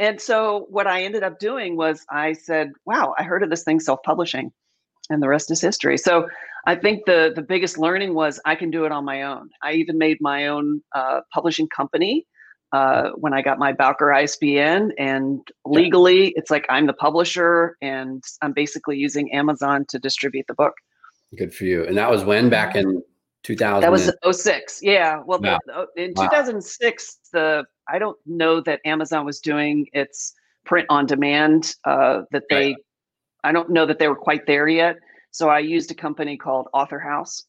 And 0.00 0.20
so 0.20 0.66
what 0.70 0.86
I 0.86 1.02
ended 1.02 1.22
up 1.22 1.38
doing 1.38 1.76
was 1.76 2.04
I 2.10 2.32
said, 2.32 2.72
wow, 2.86 3.14
I 3.18 3.22
heard 3.22 3.42
of 3.42 3.50
this 3.50 3.62
thing 3.62 3.78
self-publishing 3.78 4.50
and 5.10 5.22
the 5.22 5.28
rest 5.28 5.50
is 5.50 5.60
history. 5.60 5.98
So 5.98 6.26
I 6.66 6.74
think 6.74 7.04
the 7.04 7.32
the 7.34 7.42
biggest 7.42 7.78
learning 7.78 8.14
was 8.14 8.40
I 8.44 8.54
can 8.54 8.70
do 8.70 8.84
it 8.86 8.92
on 8.92 9.04
my 9.04 9.22
own. 9.22 9.50
I 9.62 9.72
even 9.72 9.98
made 9.98 10.18
my 10.20 10.46
own 10.46 10.82
uh, 10.94 11.20
publishing 11.32 11.68
company 11.68 12.26
uh, 12.72 13.10
when 13.16 13.34
I 13.34 13.42
got 13.42 13.58
my 13.58 13.72
Bowker 13.72 14.12
ISBN, 14.12 14.92
and 14.98 15.40
legally, 15.64 16.32
it's 16.36 16.50
like 16.50 16.66
I'm 16.70 16.86
the 16.86 16.92
publisher, 16.92 17.76
and 17.82 18.22
I'm 18.42 18.52
basically 18.52 18.96
using 18.96 19.32
Amazon 19.32 19.84
to 19.88 19.98
distribute 19.98 20.46
the 20.46 20.54
book. 20.54 20.74
Good 21.36 21.54
for 21.54 21.64
you. 21.64 21.84
And 21.84 21.96
that 21.96 22.10
was 22.10 22.24
when 22.24 22.48
back 22.48 22.76
in 22.76 23.02
2000. 23.44 23.80
That 23.80 23.90
was 23.90 24.12
06. 24.30 24.80
Yeah. 24.82 25.20
Well, 25.24 25.40
wow. 25.40 25.58
the, 25.66 26.02
in 26.02 26.12
wow. 26.16 26.24
2006, 26.24 27.18
the 27.32 27.64
I 27.90 27.98
don't 27.98 28.18
know 28.26 28.60
that 28.62 28.80
Amazon 28.84 29.24
was 29.24 29.40
doing 29.40 29.86
its 29.92 30.34
print 30.64 30.86
on 30.90 31.06
demand. 31.06 31.74
Uh, 31.84 32.22
that 32.30 32.44
they, 32.50 32.68
right. 32.68 32.76
I 33.44 33.52
don't 33.52 33.70
know 33.70 33.86
that 33.86 33.98
they 33.98 34.08
were 34.08 34.16
quite 34.16 34.46
there 34.46 34.68
yet. 34.68 34.96
So 35.30 35.48
I 35.48 35.60
used 35.60 35.90
a 35.90 35.94
company 35.94 36.36
called 36.36 36.68
Author 36.72 36.98
House, 36.98 37.44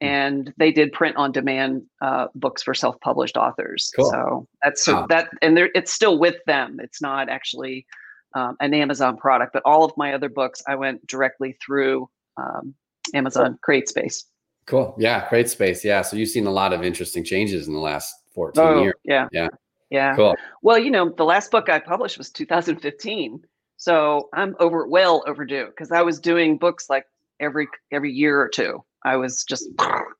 hmm. 0.00 0.08
and 0.08 0.54
they 0.56 0.72
did 0.72 0.92
print 0.92 1.16
on 1.16 1.32
demand 1.32 1.82
uh, 2.00 2.26
books 2.34 2.62
for 2.62 2.74
self-published 2.74 3.36
authors. 3.36 3.90
Cool. 3.96 4.10
So 4.10 4.48
that's 4.62 4.84
so 4.84 4.94
wow. 4.94 5.06
that, 5.08 5.28
and 5.42 5.58
it's 5.74 5.92
still 5.92 6.18
with 6.18 6.36
them. 6.46 6.78
It's 6.82 7.00
not 7.00 7.28
actually 7.28 7.86
um, 8.34 8.56
an 8.60 8.74
Amazon 8.74 9.16
product, 9.16 9.52
but 9.52 9.62
all 9.64 9.84
of 9.84 9.92
my 9.96 10.12
other 10.12 10.28
books 10.28 10.62
I 10.68 10.74
went 10.74 11.06
directly 11.06 11.56
through 11.64 12.08
um, 12.36 12.74
Amazon 13.14 13.58
CreateSpace. 13.66 14.24
Cool. 14.66 14.94
Yeah, 14.98 15.26
CreateSpace. 15.28 15.82
Yeah. 15.82 16.02
So 16.02 16.16
you've 16.16 16.28
seen 16.28 16.46
a 16.46 16.50
lot 16.50 16.72
of 16.72 16.84
interesting 16.84 17.24
changes 17.24 17.66
in 17.66 17.74
the 17.74 17.80
last 17.80 18.14
14 18.34 18.64
oh, 18.64 18.82
years. 18.82 18.94
Yeah. 19.04 19.26
Yeah. 19.32 19.48
Yeah. 19.90 20.14
Cool. 20.14 20.36
Well, 20.62 20.78
you 20.78 20.90
know, 20.90 21.10
the 21.10 21.24
last 21.24 21.50
book 21.50 21.68
I 21.68 21.80
published 21.80 22.16
was 22.16 22.30
2015. 22.30 23.44
So 23.76 24.28
I'm 24.34 24.54
over 24.60 24.86
well 24.86 25.24
overdue 25.26 25.66
because 25.66 25.90
I 25.90 26.02
was 26.02 26.20
doing 26.20 26.58
books 26.58 26.88
like 26.90 27.06
every 27.40 27.66
every 27.90 28.12
year 28.12 28.40
or 28.40 28.48
two. 28.48 28.84
I 29.04 29.16
was 29.16 29.44
just, 29.44 29.68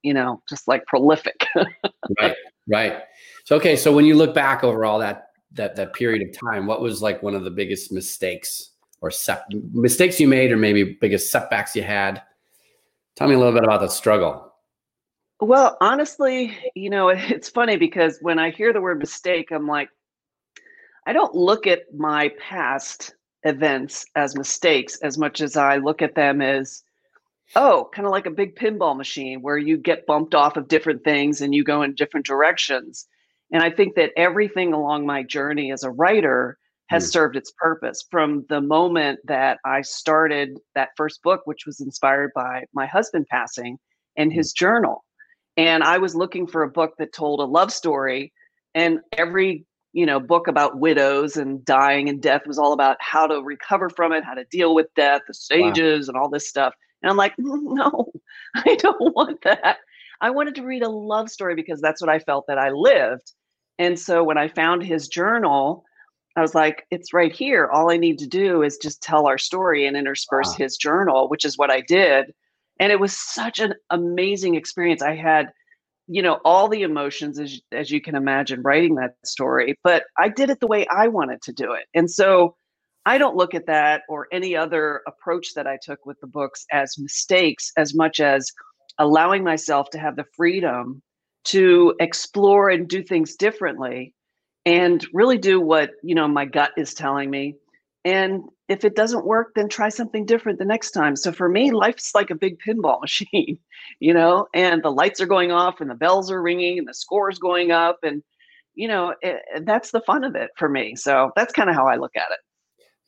you 0.02 0.14
know, 0.14 0.42
just 0.48 0.66
like 0.66 0.86
prolific. 0.86 1.46
right, 2.20 2.36
right. 2.68 3.02
So 3.44 3.56
okay, 3.56 3.76
so 3.76 3.92
when 3.92 4.06
you 4.06 4.14
look 4.14 4.34
back 4.34 4.64
over 4.64 4.84
all 4.84 4.98
that 5.00 5.28
that 5.52 5.76
that 5.76 5.92
period 5.92 6.26
of 6.26 6.38
time, 6.38 6.66
what 6.66 6.80
was 6.80 7.02
like 7.02 7.22
one 7.22 7.34
of 7.34 7.44
the 7.44 7.50
biggest 7.50 7.92
mistakes 7.92 8.70
or 9.02 9.10
set, 9.10 9.44
mistakes 9.72 10.18
you 10.18 10.26
made, 10.26 10.52
or 10.52 10.56
maybe 10.56 10.96
biggest 11.00 11.30
setbacks 11.30 11.76
you 11.76 11.82
had? 11.82 12.22
Tell 13.16 13.28
me 13.28 13.34
a 13.34 13.38
little 13.38 13.52
bit 13.52 13.64
about 13.64 13.82
the 13.82 13.88
struggle. 13.88 14.49
Well, 15.40 15.78
honestly, 15.80 16.56
you 16.74 16.90
know, 16.90 17.08
it's 17.08 17.48
funny 17.48 17.76
because 17.76 18.18
when 18.20 18.38
I 18.38 18.50
hear 18.50 18.72
the 18.72 18.80
word 18.80 18.98
mistake, 18.98 19.50
I'm 19.50 19.66
like, 19.66 19.88
I 21.06 21.12
don't 21.12 21.34
look 21.34 21.66
at 21.66 21.94
my 21.94 22.30
past 22.38 23.14
events 23.42 24.04
as 24.14 24.36
mistakes 24.36 24.98
as 25.02 25.16
much 25.16 25.40
as 25.40 25.56
I 25.56 25.78
look 25.78 26.02
at 26.02 26.14
them 26.14 26.42
as 26.42 26.82
oh, 27.56 27.88
kind 27.92 28.06
of 28.06 28.12
like 28.12 28.26
a 28.26 28.30
big 28.30 28.54
pinball 28.54 28.96
machine 28.96 29.42
where 29.42 29.58
you 29.58 29.76
get 29.76 30.06
bumped 30.06 30.34
off 30.34 30.56
of 30.56 30.68
different 30.68 31.02
things 31.02 31.40
and 31.40 31.54
you 31.54 31.64
go 31.64 31.82
in 31.82 31.94
different 31.94 32.26
directions. 32.26 33.08
And 33.50 33.62
I 33.62 33.70
think 33.70 33.96
that 33.96 34.12
everything 34.16 34.72
along 34.72 35.06
my 35.06 35.24
journey 35.24 35.72
as 35.72 35.82
a 35.82 35.90
writer 35.90 36.58
has 36.90 37.08
mm. 37.08 37.12
served 37.12 37.34
its 37.34 37.52
purpose 37.58 38.04
from 38.08 38.44
the 38.48 38.60
moment 38.60 39.18
that 39.24 39.58
I 39.64 39.80
started 39.80 40.58
that 40.76 40.90
first 40.96 41.22
book, 41.24 41.40
which 41.44 41.66
was 41.66 41.80
inspired 41.80 42.30
by 42.36 42.66
my 42.72 42.86
husband 42.86 43.26
passing 43.28 43.78
and 44.16 44.30
hmm. 44.30 44.36
his 44.36 44.52
journal. 44.52 45.04
And 45.60 45.82
I 45.82 45.98
was 45.98 46.14
looking 46.14 46.46
for 46.46 46.62
a 46.62 46.70
book 46.70 46.94
that 46.98 47.12
told 47.12 47.40
a 47.40 47.44
love 47.44 47.72
story. 47.72 48.32
And 48.74 49.00
every 49.16 49.64
you 49.92 50.06
know 50.06 50.20
book 50.20 50.46
about 50.46 50.78
widows 50.78 51.36
and 51.36 51.64
dying 51.64 52.08
and 52.08 52.22
death 52.22 52.42
was 52.46 52.58
all 52.58 52.72
about 52.72 52.96
how 53.00 53.26
to 53.26 53.42
recover 53.42 53.90
from 53.90 54.12
it 54.12 54.22
how 54.22 54.34
to 54.34 54.44
deal 54.44 54.72
with 54.72 54.86
death 54.94 55.22
the 55.26 55.34
stages 55.34 56.06
wow. 56.06 56.12
and 56.12 56.16
all 56.16 56.30
this 56.30 56.48
stuff 56.48 56.72
and 57.02 57.10
I'm 57.10 57.16
like, 57.16 57.34
no, 57.38 58.12
I 58.54 58.74
don't 58.76 59.14
want 59.14 59.42
that. 59.42 59.78
I 60.20 60.30
wanted 60.30 60.54
to 60.56 60.66
read 60.66 60.82
a 60.82 60.88
love 60.88 61.30
story 61.30 61.54
because 61.54 61.80
that's 61.80 62.00
what 62.00 62.10
I 62.10 62.18
felt 62.18 62.46
that 62.48 62.58
I 62.58 62.70
lived. 62.70 63.32
And 63.78 63.98
so 63.98 64.22
when 64.22 64.36
I 64.36 64.48
found 64.48 64.82
his 64.82 65.08
journal, 65.08 65.84
I 66.36 66.42
was 66.42 66.54
like, 66.54 66.86
it's 66.90 67.14
right 67.14 67.32
here. 67.32 67.68
All 67.72 67.90
I 67.90 67.96
need 67.96 68.18
to 68.18 68.26
do 68.26 68.62
is 68.62 68.76
just 68.76 69.02
tell 69.02 69.26
our 69.26 69.38
story 69.38 69.86
and 69.86 69.96
intersperse 69.96 70.48
wow. 70.48 70.56
his 70.58 70.76
journal, 70.76 71.28
which 71.28 71.44
is 71.44 71.56
what 71.56 71.70
I 71.70 71.80
did. 71.80 72.34
And 72.80 72.90
it 72.90 72.98
was 72.98 73.16
such 73.16 73.60
an 73.60 73.74
amazing 73.90 74.56
experience. 74.56 75.02
I 75.02 75.14
had, 75.14 75.52
you 76.08 76.22
know, 76.22 76.40
all 76.44 76.66
the 76.66 76.82
emotions 76.82 77.38
as, 77.38 77.60
as 77.70 77.90
you 77.90 78.00
can 78.00 78.16
imagine 78.16 78.62
writing 78.62 78.96
that 78.96 79.14
story, 79.24 79.78
but 79.84 80.04
I 80.18 80.30
did 80.30 80.50
it 80.50 80.58
the 80.58 80.66
way 80.66 80.86
I 80.88 81.06
wanted 81.08 81.42
to 81.42 81.52
do 81.52 81.72
it. 81.74 81.84
And 81.94 82.10
so 82.10 82.56
I 83.06 83.18
don't 83.18 83.36
look 83.36 83.54
at 83.54 83.66
that 83.66 84.02
or 84.08 84.28
any 84.32 84.56
other 84.56 85.02
approach 85.06 85.54
that 85.54 85.66
I 85.66 85.78
took 85.82 86.04
with 86.04 86.18
the 86.20 86.26
books 86.26 86.64
as 86.72 86.96
mistakes 86.98 87.70
as 87.76 87.94
much 87.94 88.18
as 88.18 88.50
allowing 88.98 89.44
myself 89.44 89.90
to 89.90 89.98
have 89.98 90.16
the 90.16 90.26
freedom 90.36 91.02
to 91.44 91.94
explore 92.00 92.70
and 92.70 92.88
do 92.88 93.02
things 93.02 93.36
differently 93.36 94.14
and 94.66 95.06
really 95.14 95.38
do 95.38 95.60
what, 95.60 95.92
you 96.02 96.14
know, 96.14 96.28
my 96.28 96.44
gut 96.44 96.72
is 96.76 96.92
telling 96.92 97.30
me. 97.30 97.56
And 98.04 98.44
if 98.68 98.84
it 98.84 98.96
doesn't 98.96 99.26
work, 99.26 99.52
then 99.54 99.68
try 99.68 99.90
something 99.90 100.24
different 100.24 100.58
the 100.58 100.64
next 100.64 100.92
time. 100.92 101.16
So 101.16 101.32
for 101.32 101.48
me, 101.48 101.70
life's 101.70 102.14
like 102.14 102.30
a 102.30 102.34
big 102.34 102.58
pinball 102.60 103.00
machine, 103.02 103.58
you 103.98 104.14
know, 104.14 104.46
and 104.54 104.82
the 104.82 104.92
lights 104.92 105.20
are 105.20 105.26
going 105.26 105.52
off 105.52 105.80
and 105.80 105.90
the 105.90 105.94
bells 105.94 106.30
are 106.30 106.42
ringing 106.42 106.78
and 106.78 106.88
the 106.88 106.94
score's 106.94 107.38
going 107.38 107.70
up 107.70 107.98
and 108.02 108.22
you 108.74 108.88
know, 108.88 109.14
it, 109.20 109.42
that's 109.66 109.90
the 109.90 110.00
fun 110.00 110.24
of 110.24 110.34
it 110.34 110.50
for 110.56 110.68
me. 110.68 110.96
So 110.96 111.32
that's 111.36 111.52
kind 111.52 111.68
of 111.68 111.76
how 111.76 111.86
I 111.86 111.96
look 111.96 112.16
at 112.16 112.30
it. 112.30 112.38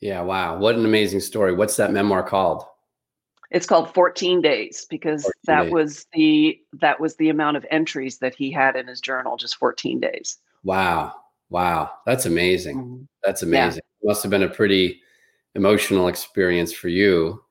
Yeah, 0.01 0.21
wow. 0.21 0.59
What 0.59 0.75
an 0.75 0.85
amazing 0.85 1.21
story. 1.21 1.55
What's 1.55 1.77
that 1.77 1.93
memoir 1.93 2.23
called? 2.23 2.65
It's 3.51 3.67
called 3.67 3.93
14 3.95 4.41
Days 4.41 4.87
because 4.91 5.23
14 5.23 5.33
that 5.45 5.63
days. 5.65 5.73
was 5.73 6.07
the 6.13 6.59
that 6.81 6.99
was 6.99 7.17
the 7.17 7.29
amount 7.29 7.57
of 7.57 7.67
entries 7.71 8.19
that 8.19 8.35
he 8.35 8.51
had 8.51 8.77
in 8.77 8.87
his 8.87 9.01
journal, 9.01 9.37
just 9.37 9.57
14 9.57 10.01
days. 10.01 10.39
Wow. 10.65 11.15
Wow. 11.51 11.93
That's 12.07 12.27
amazing. 12.27 12.77
Mm-hmm. 12.77 13.03
That's 13.23 13.43
amazing. 13.43 13.83
Yeah. 13.85 13.92
Must 14.05 14.23
have 14.23 14.31
been 14.31 14.43
a 14.43 14.49
pretty 14.49 15.01
emotional 15.55 16.09
experience 16.09 16.73
for 16.73 16.89
you. 16.89 17.43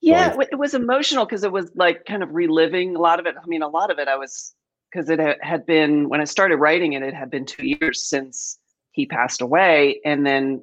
Yeah, 0.00 0.34
going- 0.34 0.48
it 0.52 0.58
was 0.58 0.74
emotional 0.74 1.24
because 1.24 1.42
it 1.42 1.52
was 1.52 1.70
like 1.74 2.04
kind 2.04 2.22
of 2.22 2.32
reliving 2.32 2.94
a 2.94 3.00
lot 3.00 3.18
of 3.18 3.26
it. 3.26 3.34
I 3.42 3.46
mean, 3.46 3.62
a 3.62 3.68
lot 3.68 3.90
of 3.90 3.98
it 3.98 4.08
I 4.08 4.16
was 4.16 4.54
because 4.90 5.10
it 5.10 5.20
had 5.42 5.66
been 5.66 6.08
when 6.08 6.20
I 6.20 6.24
started 6.24 6.56
writing 6.56 6.92
it, 6.92 7.02
it 7.02 7.14
had 7.14 7.30
been 7.30 7.44
two 7.44 7.66
years 7.66 8.08
since 8.08 8.58
he 8.92 9.06
passed 9.06 9.40
away. 9.40 10.00
And 10.04 10.26
then 10.26 10.62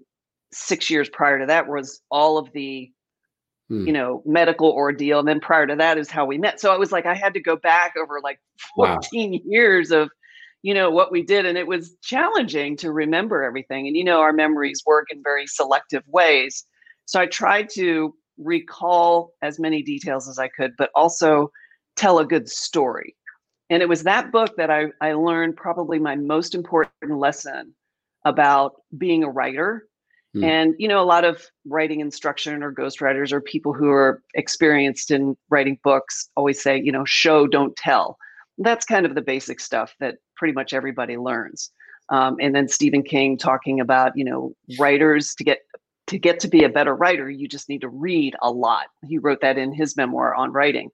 six 0.56 0.90
years 0.90 1.10
prior 1.10 1.40
to 1.40 1.46
that 1.46 1.68
was 1.68 2.02
all 2.10 2.38
of 2.38 2.52
the 2.54 2.92
hmm. 3.68 3.86
you 3.86 3.92
know 3.92 4.24
medical 4.26 4.72
ordeal 4.72 5.20
and 5.20 5.28
then 5.28 5.40
prior 5.40 5.68
to 5.68 5.76
that 5.76 5.98
is 5.98 6.10
how 6.10 6.26
we 6.26 6.38
met 6.38 6.62
so 6.62 6.74
i 6.74 6.78
was 6.78 6.94
like 6.94 7.06
i 7.06 7.14
had 7.14 7.34
to 7.34 7.42
go 7.42 7.58
back 7.58 7.94
over 8.02 8.22
like 8.24 8.40
14 8.76 9.32
wow. 9.32 9.40
years 9.46 9.92
of 9.92 10.10
you 10.66 10.74
know 10.74 10.90
what 10.90 11.12
we 11.12 11.22
did 11.22 11.46
and 11.46 11.60
it 11.60 11.68
was 11.68 11.96
challenging 12.02 12.76
to 12.76 12.92
remember 12.92 13.44
everything 13.44 13.86
and 13.86 13.96
you 13.96 14.04
know 14.04 14.20
our 14.20 14.34
memories 14.34 14.82
work 14.88 15.06
in 15.12 15.22
very 15.22 15.46
selective 15.46 16.02
ways 16.08 16.66
so 17.06 17.22
i 17.22 17.28
tried 17.28 17.70
to 17.70 18.16
recall 18.40 19.32
as 19.44 19.60
many 19.60 19.84
details 19.84 20.28
as 20.28 20.40
i 20.40 20.48
could 20.48 20.72
but 20.76 20.90
also 20.96 21.52
tell 21.96 22.18
a 22.18 22.26
good 22.26 22.50
story 22.50 23.16
and 23.70 23.84
it 23.84 23.88
was 23.88 24.02
that 24.02 24.32
book 24.32 24.56
that 24.58 24.72
i, 24.72 24.86
I 25.02 25.14
learned 25.14 25.56
probably 25.56 26.00
my 26.00 26.16
most 26.16 26.56
important 26.56 27.20
lesson 27.20 27.76
about 28.26 28.74
being 28.98 29.24
a 29.24 29.30
writer 29.30 29.88
Mm. 30.36 30.44
And, 30.44 30.76
you 30.78 30.90
know, 30.90 31.02
a 31.02 31.06
lot 31.06 31.24
of 31.24 31.42
writing 31.66 32.02
instruction 32.02 32.62
or 32.62 32.74
ghostwriters 32.74 33.32
or 33.32 33.40
people 33.40 33.72
who 33.72 33.90
are 33.90 34.22
experienced 34.34 35.10
in 35.10 35.38
writing 35.50 35.80
books 35.82 36.30
always 36.36 36.62
say, 36.62 36.78
you 36.78 36.92
know, 36.92 37.06
show, 37.06 37.48
don't 37.48 37.74
tell. 37.78 38.18
That's 38.58 38.86
kind 38.86 39.06
of 39.06 39.16
the 39.16 39.22
basic 39.22 39.62
stuff 39.62 39.96
that 40.02 40.16
pretty 40.36 40.54
much 40.54 40.74
everybody 40.74 41.18
learns. 41.18 41.72
Um, 42.10 42.38
and 42.40 42.56
then 42.56 42.68
Stephen 42.68 43.04
King 43.04 43.38
talking 43.38 43.80
about, 43.80 44.16
you 44.16 44.24
know, 44.24 44.54
writers 44.80 45.34
to 45.36 45.44
get 45.44 45.60
to 46.08 46.20
get 46.20 46.40
to 46.42 46.48
be 46.48 46.64
a 46.64 46.70
better 46.70 46.96
writer, 46.96 47.30
you 47.30 47.48
just 47.48 47.68
need 47.68 47.82
to 47.82 47.90
read 47.90 48.36
a 48.42 48.52
lot. 48.52 48.86
He 49.08 49.18
wrote 49.18 49.42
that 49.42 49.58
in 49.58 49.74
his 49.74 49.98
memoir 49.98 50.36
on 50.36 50.52
writing. 50.52 50.92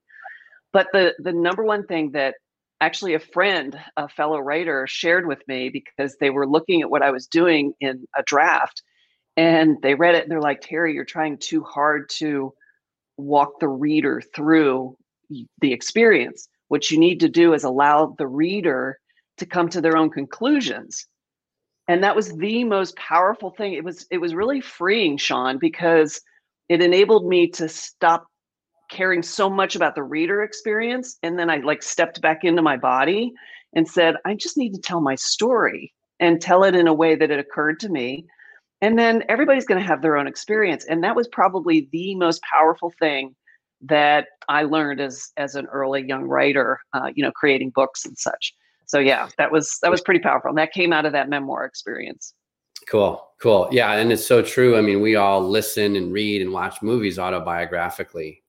But 0.71 0.88
the 0.93 1.13
the 1.19 1.33
number 1.33 1.63
one 1.63 1.86
thing 1.86 2.12
that 2.12 2.36
actually 2.79 3.13
a 3.13 3.19
friend, 3.19 3.77
a 3.98 4.07
fellow 4.07 4.39
writer, 4.39 4.88
shared 4.88 5.27
with 5.27 5.45
me 5.48 5.69
because 5.69 6.15
they 6.19 6.29
were 6.29 6.48
looking 6.48 6.81
at 6.81 6.89
what 6.89 7.03
I 7.03 7.12
was 7.12 7.27
doing 7.27 7.74
in 7.81 8.07
a 8.17 8.24
draft 8.24 8.81
and 9.38 9.77
they 9.81 9.95
read 9.95 10.15
it 10.15 10.24
and 10.24 10.31
they're 10.31 10.41
like 10.41 10.62
terry 10.62 10.93
you're 10.93 11.05
trying 11.05 11.38
too 11.38 11.63
hard 11.63 12.10
to 12.10 12.53
walk 13.17 13.60
the 13.60 13.67
reader 13.67 14.21
through 14.36 14.95
the 15.62 15.74
experience 15.74 16.48
what 16.67 16.89
you 16.91 16.98
need 16.98 17.19
to 17.19 17.29
do 17.29 17.53
is 17.53 17.63
allow 17.63 18.15
the 18.17 18.27
reader 18.27 19.00
to 19.41 19.45
come 19.45 19.67
to 19.69 19.81
their 19.81 19.98
own 19.98 20.10
conclusions. 20.10 21.07
And 21.88 22.03
that 22.03 22.15
was 22.15 22.33
the 22.38 22.63
most 22.63 22.95
powerful 22.95 23.51
thing. 23.51 23.74
It 23.74 23.83
was 23.83 24.05
it 24.10 24.19
was 24.19 24.33
really 24.33 24.62
freeing 24.62 25.17
sean 25.17 25.57
because 25.57 26.21
it 26.69 26.81
enabled 26.81 27.27
me 27.27 27.50
to 27.50 27.67
stop 27.67 28.25
caring 28.89 29.24
so 29.24 29.50
much 29.50 29.75
about 29.75 29.95
the 29.95 30.03
reader 30.03 30.43
experience. 30.43 31.17
And 31.24 31.38
then 31.38 31.50
i 31.50 31.57
like 31.57 31.83
stepped 31.83 32.21
back 32.21 32.43
into 32.43 32.62
my 32.62 32.77
body 32.77 33.33
and 33.75 33.88
said 33.88 34.15
i 34.25 34.36
just 34.36 34.57
need 34.57 34.74
to 34.74 34.81
tell 34.81 35.01
my 35.01 35.15
story 35.15 35.93
and 36.19 36.39
tell 36.39 36.63
it 36.63 36.75
in 36.75 36.88
a 36.88 36.93
way 36.93 37.15
that 37.15 37.31
it 37.31 37.39
occurred 37.39 37.79
to 37.81 37.89
me. 37.89 38.25
And 38.81 38.98
then 38.98 39.24
everybody's 39.27 39.65
going 39.65 39.81
to 39.81 39.88
have 39.88 40.01
their 40.01 40.17
own 40.17 40.27
experience. 40.27 40.86
And 40.86 41.03
that 41.03 41.15
was 41.15 41.27
probably 41.27 41.89
the 41.91 42.15
most 42.15 42.41
powerful 42.43 42.93
thing 43.00 43.36
that 43.83 44.27
i 44.48 44.63
learned 44.63 45.01
as 45.01 45.31
as 45.38 45.55
an 45.55 45.65
early 45.67 46.05
young 46.05 46.24
writer 46.24 46.79
uh, 46.93 47.10
you 47.15 47.24
know 47.24 47.31
creating 47.31 47.71
books 47.71 48.05
and 48.05 48.17
such 48.17 48.53
so 48.91 49.00
yeah 49.00 49.29
that 49.38 49.51
was 49.51 49.79
that 49.81 49.89
was 49.89 50.01
pretty 50.01 50.19
powerful 50.19 50.50
and 50.50 50.57
that 50.57 50.74
came 50.74 50.91
out 50.91 51.05
of 51.05 51.13
that 51.13 51.29
memoir 51.29 51.65
experience 51.65 52.33
cool 52.88 53.29
cool 53.41 53.69
yeah 53.71 53.93
and 53.93 54.12
it's 54.12 54.25
so 54.25 54.41
true 54.41 54.77
i 54.77 54.81
mean 54.81 55.01
we 55.01 55.15
all 55.15 55.41
listen 55.41 55.95
and 55.95 56.12
read 56.12 56.41
and 56.41 56.51
watch 56.51 56.81
movies 56.81 57.17
autobiographically 57.17 58.41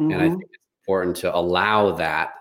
mm-hmm. 0.00 0.10
and 0.10 0.14
i 0.14 0.26
mm-hmm. 0.26 0.36
think 0.36 0.50
it's 0.52 0.62
important 0.82 1.16
to 1.16 1.34
allow 1.34 1.92
that 1.92 2.34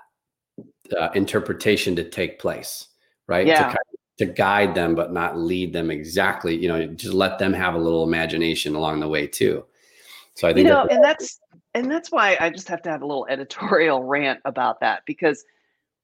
uh, 1.00 1.10
interpretation 1.16 1.96
to 1.96 2.04
take 2.04 2.40
place 2.40 2.88
right 3.28 3.48
yeah. 3.48 3.72
To 3.72 3.78
to 4.18 4.26
guide 4.26 4.76
them 4.76 4.96
but 4.96 5.14
not 5.14 5.38
lead 5.38 5.72
them 5.72 5.90
exactly 5.90 6.54
you 6.58 6.68
know 6.68 6.88
just 6.88 7.14
let 7.14 7.40
them 7.40 7.54
have 7.54 7.74
a 7.74 7.78
little 7.78 8.04
imagination 8.04 8.76
along 8.76 9.00
the 9.00 9.08
way 9.08 9.26
too 9.26 9.64
so 10.34 10.46
i 10.46 10.54
think 10.54 10.68
you 10.68 10.74
know 10.74 10.86
that's- 10.90 10.96
and 10.98 11.04
that's 11.06 11.40
and 11.74 11.90
that's 11.90 12.12
why 12.12 12.36
i 12.42 12.50
just 12.50 12.68
have 12.68 12.82
to 12.82 12.90
have 12.90 13.02
a 13.02 13.06
little 13.06 13.26
editorial 13.30 14.04
rant 14.04 14.42
about 14.44 14.82
that 14.82 15.04
because 15.06 15.46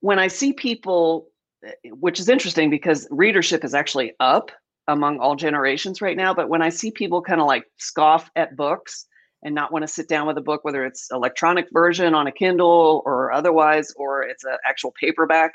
when 0.00 0.18
i 0.18 0.26
see 0.26 0.52
people 0.52 1.28
eh, 1.64 1.72
which 1.90 2.20
is 2.20 2.28
interesting 2.28 2.70
because 2.70 3.06
readership 3.10 3.64
is 3.64 3.74
actually 3.74 4.12
up 4.20 4.50
among 4.88 5.18
all 5.18 5.36
generations 5.36 6.00
right 6.00 6.16
now 6.16 6.32
but 6.32 6.48
when 6.48 6.62
i 6.62 6.68
see 6.68 6.90
people 6.90 7.22
kind 7.22 7.40
of 7.40 7.46
like 7.46 7.64
scoff 7.78 8.30
at 8.36 8.56
books 8.56 9.06
and 9.42 9.54
not 9.54 9.72
want 9.72 9.82
to 9.82 9.88
sit 9.92 10.08
down 10.08 10.26
with 10.26 10.38
a 10.38 10.42
book 10.42 10.64
whether 10.64 10.84
it's 10.84 11.08
electronic 11.12 11.66
version 11.72 12.14
on 12.14 12.26
a 12.26 12.32
kindle 12.32 13.02
or 13.04 13.32
otherwise 13.32 13.92
or 13.96 14.22
it's 14.22 14.44
an 14.44 14.56
actual 14.66 14.92
paperback 15.00 15.52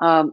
um, 0.00 0.32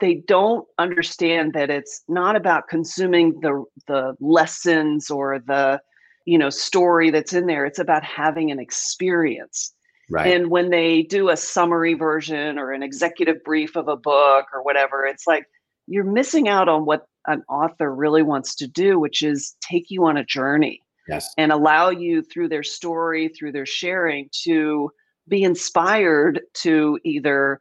they 0.00 0.16
don't 0.26 0.66
understand 0.78 1.54
that 1.54 1.70
it's 1.70 2.02
not 2.08 2.36
about 2.36 2.68
consuming 2.68 3.40
the 3.40 3.64
the 3.86 4.14
lessons 4.20 5.10
or 5.10 5.38
the 5.46 5.80
you 6.26 6.38
know 6.38 6.50
story 6.50 7.10
that's 7.10 7.32
in 7.32 7.46
there. 7.46 7.64
It's 7.64 7.78
about 7.78 8.04
having 8.04 8.50
an 8.50 8.58
experience 8.58 9.72
right 10.10 10.32
and 10.34 10.50
when 10.50 10.70
they 10.70 11.02
do 11.02 11.28
a 11.28 11.36
summary 11.36 11.94
version 11.94 12.58
or 12.58 12.72
an 12.72 12.82
executive 12.82 13.42
brief 13.44 13.76
of 13.76 13.88
a 13.88 13.96
book 13.96 14.46
or 14.52 14.62
whatever 14.62 15.04
it's 15.04 15.26
like 15.26 15.44
you're 15.86 16.04
missing 16.04 16.48
out 16.48 16.68
on 16.68 16.84
what 16.84 17.06
an 17.26 17.42
author 17.48 17.94
really 17.94 18.22
wants 18.22 18.54
to 18.54 18.66
do 18.66 18.98
which 18.98 19.22
is 19.22 19.56
take 19.60 19.86
you 19.88 20.04
on 20.06 20.16
a 20.16 20.24
journey 20.24 20.80
yes 21.08 21.28
and 21.36 21.52
allow 21.52 21.90
you 21.90 22.22
through 22.22 22.48
their 22.48 22.62
story 22.62 23.28
through 23.28 23.52
their 23.52 23.66
sharing 23.66 24.28
to 24.32 24.90
be 25.28 25.42
inspired 25.42 26.40
to 26.54 26.98
either 27.04 27.60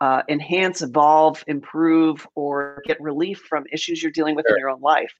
uh, 0.00 0.22
enhance, 0.28 0.82
evolve, 0.82 1.42
improve, 1.46 2.26
or 2.34 2.82
get 2.86 3.00
relief 3.00 3.42
from 3.48 3.64
issues 3.72 4.02
you're 4.02 4.12
dealing 4.12 4.36
with 4.36 4.44
sure. 4.46 4.56
in 4.56 4.60
your 4.60 4.70
own 4.70 4.80
life. 4.80 5.12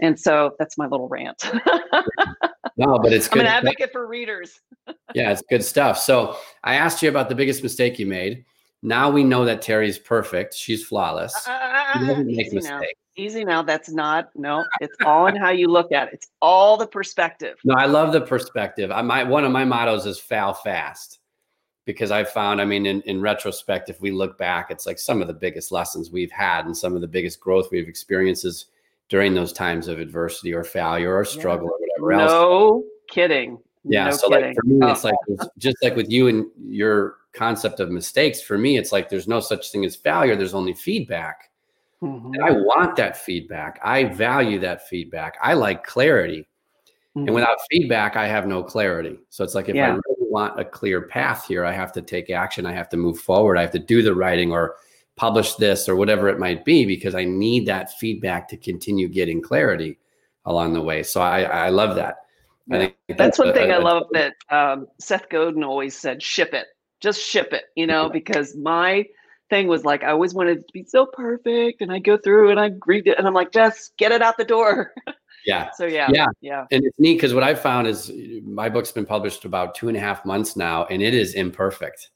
And 0.00 0.18
so 0.18 0.52
that's 0.58 0.78
my 0.78 0.86
little 0.86 1.08
rant. 1.08 1.42
no, 2.78 2.98
but 2.98 3.12
it's 3.12 3.28
good. 3.28 3.42
I'm 3.42 3.46
an 3.46 3.66
advocate 3.66 3.92
for 3.92 4.06
readers. 4.06 4.60
yeah, 5.14 5.32
it's 5.32 5.42
good 5.50 5.64
stuff. 5.64 5.98
So 5.98 6.36
I 6.64 6.76
asked 6.76 7.02
you 7.02 7.08
about 7.08 7.28
the 7.28 7.34
biggest 7.34 7.62
mistake 7.62 7.98
you 7.98 8.06
made. 8.06 8.44
Now 8.82 9.10
we 9.10 9.24
know 9.24 9.44
that 9.44 9.60
Terry's 9.60 9.98
perfect. 9.98 10.54
She's 10.54 10.84
flawless. 10.84 11.34
Uh, 11.46 11.50
uh, 11.50 11.54
uh, 11.54 11.58
uh 11.58 11.98
she 11.98 12.06
doesn't 12.06 12.26
make 12.26 12.52
mistakes. 12.52 12.70
Now. 12.70 12.80
Easy 13.16 13.44
now. 13.44 13.62
That's 13.62 13.90
not 13.90 14.30
no. 14.36 14.64
It's 14.80 14.96
all 15.04 15.26
in 15.26 15.34
how 15.34 15.50
you 15.50 15.66
look 15.66 15.90
at 15.90 16.08
it. 16.08 16.14
It's 16.14 16.28
all 16.40 16.76
the 16.76 16.86
perspective. 16.86 17.58
No, 17.64 17.74
I 17.74 17.86
love 17.86 18.12
the 18.12 18.20
perspective. 18.20 18.92
I 18.92 19.02
my 19.02 19.24
one 19.24 19.44
of 19.44 19.50
my 19.50 19.64
mottos 19.64 20.06
is 20.06 20.20
"fail 20.20 20.54
fast." 20.54 21.18
because 21.88 22.10
I 22.10 22.22
found, 22.22 22.60
I 22.60 22.66
mean, 22.66 22.84
in, 22.84 23.00
in 23.06 23.18
retrospect, 23.18 23.88
if 23.88 23.98
we 24.02 24.10
look 24.10 24.36
back, 24.36 24.70
it's 24.70 24.84
like 24.84 24.98
some 24.98 25.22
of 25.22 25.26
the 25.26 25.32
biggest 25.32 25.72
lessons 25.72 26.10
we've 26.10 26.30
had 26.30 26.66
and 26.66 26.76
some 26.76 26.94
of 26.94 27.00
the 27.00 27.08
biggest 27.08 27.40
growth 27.40 27.68
we've 27.72 27.88
experienced 27.88 28.44
is 28.44 28.66
during 29.08 29.34
those 29.34 29.52
times 29.52 29.88
of 29.88 29.98
adversity 29.98 30.52
or 30.52 30.64
failure 30.64 31.16
or 31.16 31.24
struggle 31.24 31.66
yeah. 31.66 31.70
or 31.70 32.02
whatever 32.02 32.12
else. 32.12 32.30
No 32.30 32.84
kidding. 33.08 33.58
Yeah. 33.84 34.04
No 34.06 34.10
so 34.12 34.28
kidding. 34.28 34.46
like 34.46 34.56
for 34.56 34.66
me, 34.66 34.78
oh. 34.82 34.90
it's 34.90 35.04
like 35.04 35.14
just 35.58 35.76
like 35.82 35.96
with 35.96 36.10
you 36.10 36.28
and 36.28 36.46
your 36.66 37.16
concept 37.32 37.80
of 37.80 37.90
mistakes. 37.90 38.40
For 38.40 38.58
me, 38.58 38.76
it's 38.76 38.92
like 38.92 39.08
there's 39.08 39.28
no 39.28 39.40
such 39.40 39.70
thing 39.70 39.84
as 39.84 39.96
failure. 39.96 40.36
There's 40.36 40.54
only 40.54 40.74
feedback. 40.74 41.50
Mm-hmm. 42.02 42.34
And 42.34 42.44
I 42.44 42.52
want 42.52 42.96
that 42.96 43.16
feedback. 43.16 43.80
I 43.82 44.04
value 44.04 44.60
that 44.60 44.86
feedback. 44.88 45.36
I 45.42 45.54
like 45.54 45.84
clarity. 45.84 46.46
Mm-hmm. 47.16 47.28
And 47.28 47.34
without 47.34 47.58
feedback, 47.70 48.16
I 48.16 48.26
have 48.28 48.46
no 48.46 48.62
clarity. 48.62 49.18
So 49.30 49.42
it's 49.42 49.54
like 49.54 49.68
if 49.68 49.74
yeah. 49.74 49.88
I 49.88 49.90
really 49.90 50.30
want 50.30 50.60
a 50.60 50.64
clear 50.64 51.02
path 51.02 51.46
here, 51.46 51.64
I 51.64 51.72
have 51.72 51.92
to 51.92 52.02
take 52.02 52.30
action. 52.30 52.66
I 52.66 52.72
have 52.72 52.88
to 52.90 52.96
move 52.96 53.18
forward. 53.18 53.58
I 53.58 53.62
have 53.62 53.72
to 53.72 53.78
do 53.78 54.02
the 54.02 54.14
writing 54.14 54.52
or 54.52 54.76
publish 55.18 55.54
this 55.56 55.88
or 55.88 55.96
whatever 55.96 56.28
it 56.28 56.38
might 56.38 56.64
be 56.64 56.86
because 56.86 57.14
I 57.14 57.24
need 57.24 57.66
that 57.66 57.98
feedback 57.98 58.48
to 58.48 58.56
continue 58.56 59.08
getting 59.08 59.42
clarity 59.42 59.98
along 60.46 60.72
the 60.72 60.80
way. 60.80 61.02
So 61.02 61.20
I, 61.20 61.42
I 61.42 61.68
love 61.68 61.96
that. 61.96 62.16
Yeah. 62.68 62.76
I 62.76 62.78
think 62.78 62.94
that's, 63.08 63.18
that's 63.18 63.38
one 63.38 63.48
a, 63.48 63.52
thing 63.52 63.70
a, 63.70 63.74
I 63.74 63.78
love 63.78 64.04
that 64.12 64.34
um, 64.50 64.86
Seth 64.98 65.28
Godin 65.28 65.64
always 65.64 65.94
said, 65.94 66.22
ship 66.22 66.54
it, 66.54 66.68
just 67.00 67.20
ship 67.20 67.52
it, 67.52 67.64
you 67.74 67.86
know, 67.86 68.08
because 68.08 68.56
my 68.56 69.04
thing 69.50 69.66
was 69.66 69.84
like, 69.84 70.04
I 70.04 70.10
always 70.10 70.34
wanted 70.34 70.66
to 70.66 70.72
be 70.72 70.84
so 70.84 71.04
perfect 71.04 71.82
and 71.82 71.92
I 71.92 71.98
go 71.98 72.16
through 72.16 72.50
and 72.50 72.60
I 72.60 72.70
read 72.86 73.08
it 73.08 73.18
and 73.18 73.26
I'm 73.26 73.34
like, 73.34 73.52
just 73.52 73.96
get 73.96 74.12
it 74.12 74.22
out 74.22 74.38
the 74.38 74.44
door. 74.44 74.94
Yeah. 75.46 75.70
So 75.76 75.86
yeah. 75.86 76.08
Yeah. 76.12 76.26
Yeah. 76.42 76.66
And 76.70 76.84
it's 76.84 76.98
neat 76.98 77.14
because 77.14 77.32
what 77.32 77.42
I 77.42 77.54
found 77.54 77.86
is 77.86 78.12
my 78.44 78.68
book's 78.68 78.92
been 78.92 79.06
published 79.06 79.46
about 79.46 79.74
two 79.74 79.88
and 79.88 79.96
a 79.96 80.00
half 80.00 80.24
months 80.26 80.56
now, 80.56 80.84
and 80.86 81.00
it 81.00 81.14
is 81.14 81.34
imperfect. 81.34 82.10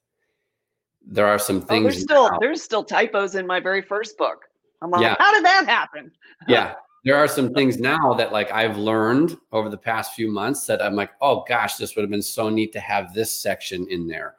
There 1.07 1.27
are 1.27 1.39
some 1.39 1.61
things. 1.61 1.81
Oh, 1.81 1.91
there's 1.91 2.03
still 2.03 2.31
now. 2.31 2.39
there's 2.41 2.63
still 2.63 2.85
typos 2.85 3.35
in 3.35 3.47
my 3.47 3.61
very 3.61 3.83
first 3.83 4.17
book. 4.17 4.45
I'm 4.81 4.91
like, 4.91 5.03
yeah. 5.03 5.17
how 5.19 5.33
did 5.33 5.45
that 5.45 5.67
happen? 5.67 6.11
yeah. 6.49 6.75
There 7.05 7.17
are 7.17 7.27
some 7.27 7.53
things 7.53 7.79
now 7.79 8.15
that 8.15 8.33
like 8.33 8.53
I've 8.53 8.77
learned 8.77 9.37
over 9.51 9.69
the 9.69 9.79
past 9.79 10.15
few 10.15 10.31
months 10.31 10.67
that 10.67 10.81
I'm 10.81 10.95
like, 10.95 11.11
oh 11.21 11.45
gosh, 11.49 11.77
this 11.77 11.97
would 11.97 12.03
have 12.03 12.11
been 12.11 12.23
so 12.23 12.49
neat 12.49 12.73
to 12.73 12.81
have 12.81 13.13
this 13.13 13.37
section 13.37 13.87
in 13.91 14.07
there. 14.07 14.37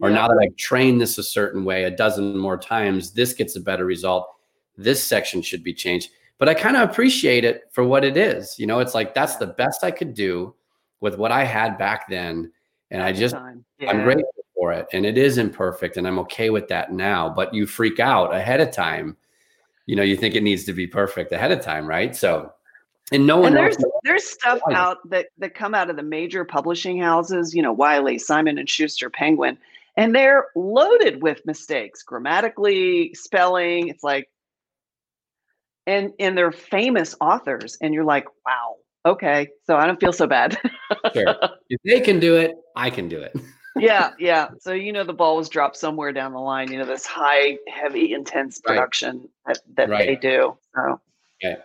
Or 0.00 0.10
yeah. 0.10 0.16
now 0.16 0.28
that 0.28 0.38
I've 0.42 0.56
trained 0.56 1.00
this 1.00 1.16
a 1.16 1.22
certain 1.22 1.64
way 1.64 1.84
a 1.84 1.90
dozen 1.90 2.36
more 2.36 2.58
times, 2.58 3.12
this 3.12 3.32
gets 3.32 3.56
a 3.56 3.60
better 3.60 3.86
result. 3.86 4.28
This 4.76 5.02
section 5.02 5.40
should 5.40 5.64
be 5.64 5.72
changed 5.72 6.10
but 6.42 6.48
I 6.48 6.54
kind 6.54 6.76
of 6.76 6.90
appreciate 6.90 7.44
it 7.44 7.70
for 7.70 7.84
what 7.84 8.04
it 8.04 8.16
is. 8.16 8.58
You 8.58 8.66
know, 8.66 8.80
it's 8.80 8.96
like 8.96 9.14
that's 9.14 9.36
the 9.36 9.46
best 9.46 9.84
I 9.84 9.92
could 9.92 10.12
do 10.12 10.56
with 10.98 11.16
what 11.16 11.30
I 11.30 11.44
had 11.44 11.78
back 11.78 12.08
then. 12.08 12.50
And 12.90 13.00
I 13.00 13.12
just, 13.12 13.36
yeah. 13.78 13.88
I'm 13.88 14.02
grateful 14.02 14.41
for 14.62 14.72
it. 14.72 14.86
And 14.92 15.04
it 15.04 15.18
is 15.18 15.38
imperfect 15.38 15.96
and 15.96 16.06
I'm 16.06 16.20
okay 16.20 16.50
with 16.50 16.68
that 16.68 16.92
now. 16.92 17.28
But 17.28 17.52
you 17.52 17.66
freak 17.66 17.98
out 17.98 18.32
ahead 18.32 18.60
of 18.60 18.70
time. 18.70 19.16
You 19.86 19.96
know, 19.96 20.04
you 20.04 20.16
think 20.16 20.36
it 20.36 20.44
needs 20.44 20.62
to 20.66 20.72
be 20.72 20.86
perfect 20.86 21.32
ahead 21.32 21.50
of 21.50 21.60
time, 21.60 21.84
right? 21.84 22.14
So, 22.14 22.52
and 23.10 23.26
no 23.26 23.38
one 23.38 23.48
and 23.48 23.56
there's 23.56 23.76
there's 24.04 24.24
stuff 24.24 24.60
out 24.70 24.98
that 25.10 25.26
that 25.38 25.54
come 25.54 25.74
out 25.74 25.90
of 25.90 25.96
the 25.96 26.04
major 26.04 26.44
publishing 26.44 27.00
houses, 27.00 27.52
you 27.52 27.60
know, 27.60 27.72
Wiley, 27.72 28.18
Simon 28.18 28.56
and 28.56 28.70
Schuster, 28.70 29.10
Penguin, 29.10 29.58
and 29.96 30.14
they're 30.14 30.46
loaded 30.54 31.20
with 31.22 31.44
mistakes, 31.44 32.04
grammatically, 32.04 33.12
spelling. 33.14 33.88
It's 33.88 34.04
like 34.04 34.30
and 35.88 36.12
and 36.20 36.38
they're 36.38 36.52
famous 36.52 37.16
authors 37.20 37.76
and 37.80 37.92
you're 37.92 38.04
like 38.04 38.26
wow 38.46 38.76
okay 39.04 39.48
so 39.66 39.76
i 39.76 39.84
don't 39.84 39.98
feel 39.98 40.12
so 40.12 40.28
bad 40.28 40.56
sure 41.12 41.34
if 41.68 41.80
they 41.84 41.98
can 41.98 42.20
do 42.20 42.36
it 42.36 42.52
i 42.76 42.88
can 42.88 43.08
do 43.08 43.20
it 43.20 43.34
yeah 43.76 44.10
yeah. 44.18 44.48
So 44.60 44.72
you 44.72 44.92
know 44.92 45.04
the 45.04 45.12
ball 45.12 45.36
was 45.36 45.48
dropped 45.48 45.76
somewhere 45.76 46.12
down 46.12 46.32
the 46.32 46.40
line 46.40 46.70
you 46.70 46.78
know 46.78 46.84
this 46.84 47.06
high 47.06 47.58
heavy 47.68 48.12
intense 48.12 48.60
production 48.60 49.28
right. 49.46 49.56
that, 49.66 49.76
that 49.76 49.90
right. 49.90 50.06
they 50.06 50.16
do 50.16 50.56
so. 50.74 51.00
Okay. 51.42 51.60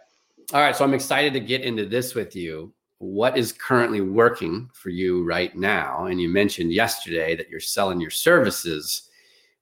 All 0.53 0.61
right 0.61 0.75
so 0.75 0.83
i'm 0.83 0.93
excited 0.93 1.33
to 1.33 1.39
get 1.39 1.61
into 1.61 1.85
this 1.85 2.15
with 2.15 2.35
you. 2.35 2.73
What 2.99 3.37
is 3.37 3.51
currently 3.51 4.01
working 4.01 4.71
for 4.73 4.89
you 4.89 5.23
right 5.23 5.55
now? 5.55 6.05
And 6.05 6.19
you 6.19 6.29
mentioned 6.29 6.73
yesterday 6.73 7.35
that 7.35 7.49
you're 7.49 7.59
selling 7.59 7.99
your 7.99 8.09
services 8.09 9.09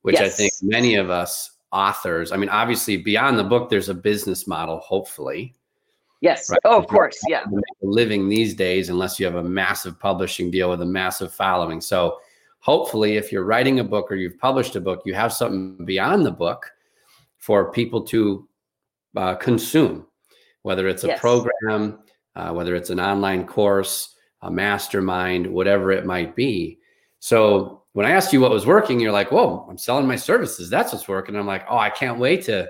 which 0.03 0.13
yes. 0.13 0.21
i 0.21 0.29
think 0.29 0.51
many 0.61 0.95
of 0.95 1.09
us 1.09 1.51
authors 1.71 2.31
i 2.31 2.37
mean 2.37 2.49
obviously 2.49 2.95
beyond 2.95 3.39
the 3.39 3.43
book 3.43 3.69
there's 3.69 3.89
a 3.89 3.93
business 3.93 4.47
model 4.47 4.79
hopefully. 4.79 5.55
Yes. 6.21 6.49
Right? 6.49 6.59
oh 6.65 6.77
of 6.77 6.87
course 6.87 7.17
yeah. 7.27 7.43
living 7.81 8.29
these 8.29 8.53
days 8.53 8.89
unless 8.89 9.19
you 9.19 9.25
have 9.25 9.35
a 9.35 9.43
massive 9.43 9.99
publishing 9.99 10.51
deal 10.51 10.69
with 10.69 10.81
a 10.81 10.85
massive 10.85 11.33
following. 11.33 11.81
So 11.81 12.19
hopefully 12.65 13.17
if 13.17 13.31
you're 13.31 13.45
writing 13.45 13.79
a 13.79 13.83
book 13.83 14.11
or 14.11 14.15
you've 14.15 14.39
published 14.39 14.75
a 14.75 14.81
book 14.81 15.01
you 15.05 15.13
have 15.13 15.31
something 15.31 15.85
beyond 15.85 16.25
the 16.25 16.31
book 16.31 16.71
for 17.37 17.71
people 17.71 18.01
to 18.01 18.47
uh, 19.15 19.35
consume 19.35 20.05
whether 20.63 20.87
it's 20.87 21.03
a 21.03 21.07
yes. 21.07 21.19
program 21.19 21.99
uh, 22.35 22.51
whether 22.51 22.75
it's 22.75 22.89
an 22.89 22.99
online 22.99 23.45
course 23.45 24.15
a 24.41 24.51
mastermind 24.51 25.45
whatever 25.45 25.91
it 25.91 26.05
might 26.05 26.35
be 26.35 26.79
so 27.19 27.83
when 27.93 28.05
I 28.05 28.11
asked 28.11 28.33
you 28.33 28.41
what 28.41 28.51
was 28.51 28.65
working, 28.65 28.99
you're 28.99 29.13
like, 29.13 29.31
whoa, 29.31 29.65
I'm 29.69 29.77
selling 29.77 30.05
my 30.05 30.17
services. 30.17 30.69
That's 30.69 30.91
what's 30.91 31.07
working. 31.07 31.33
I'm 31.37 31.47
like, 31.47 31.63
oh, 31.69 31.77
I 31.77 31.89
can't 31.89 32.19
wait 32.19 32.43
to 32.43 32.69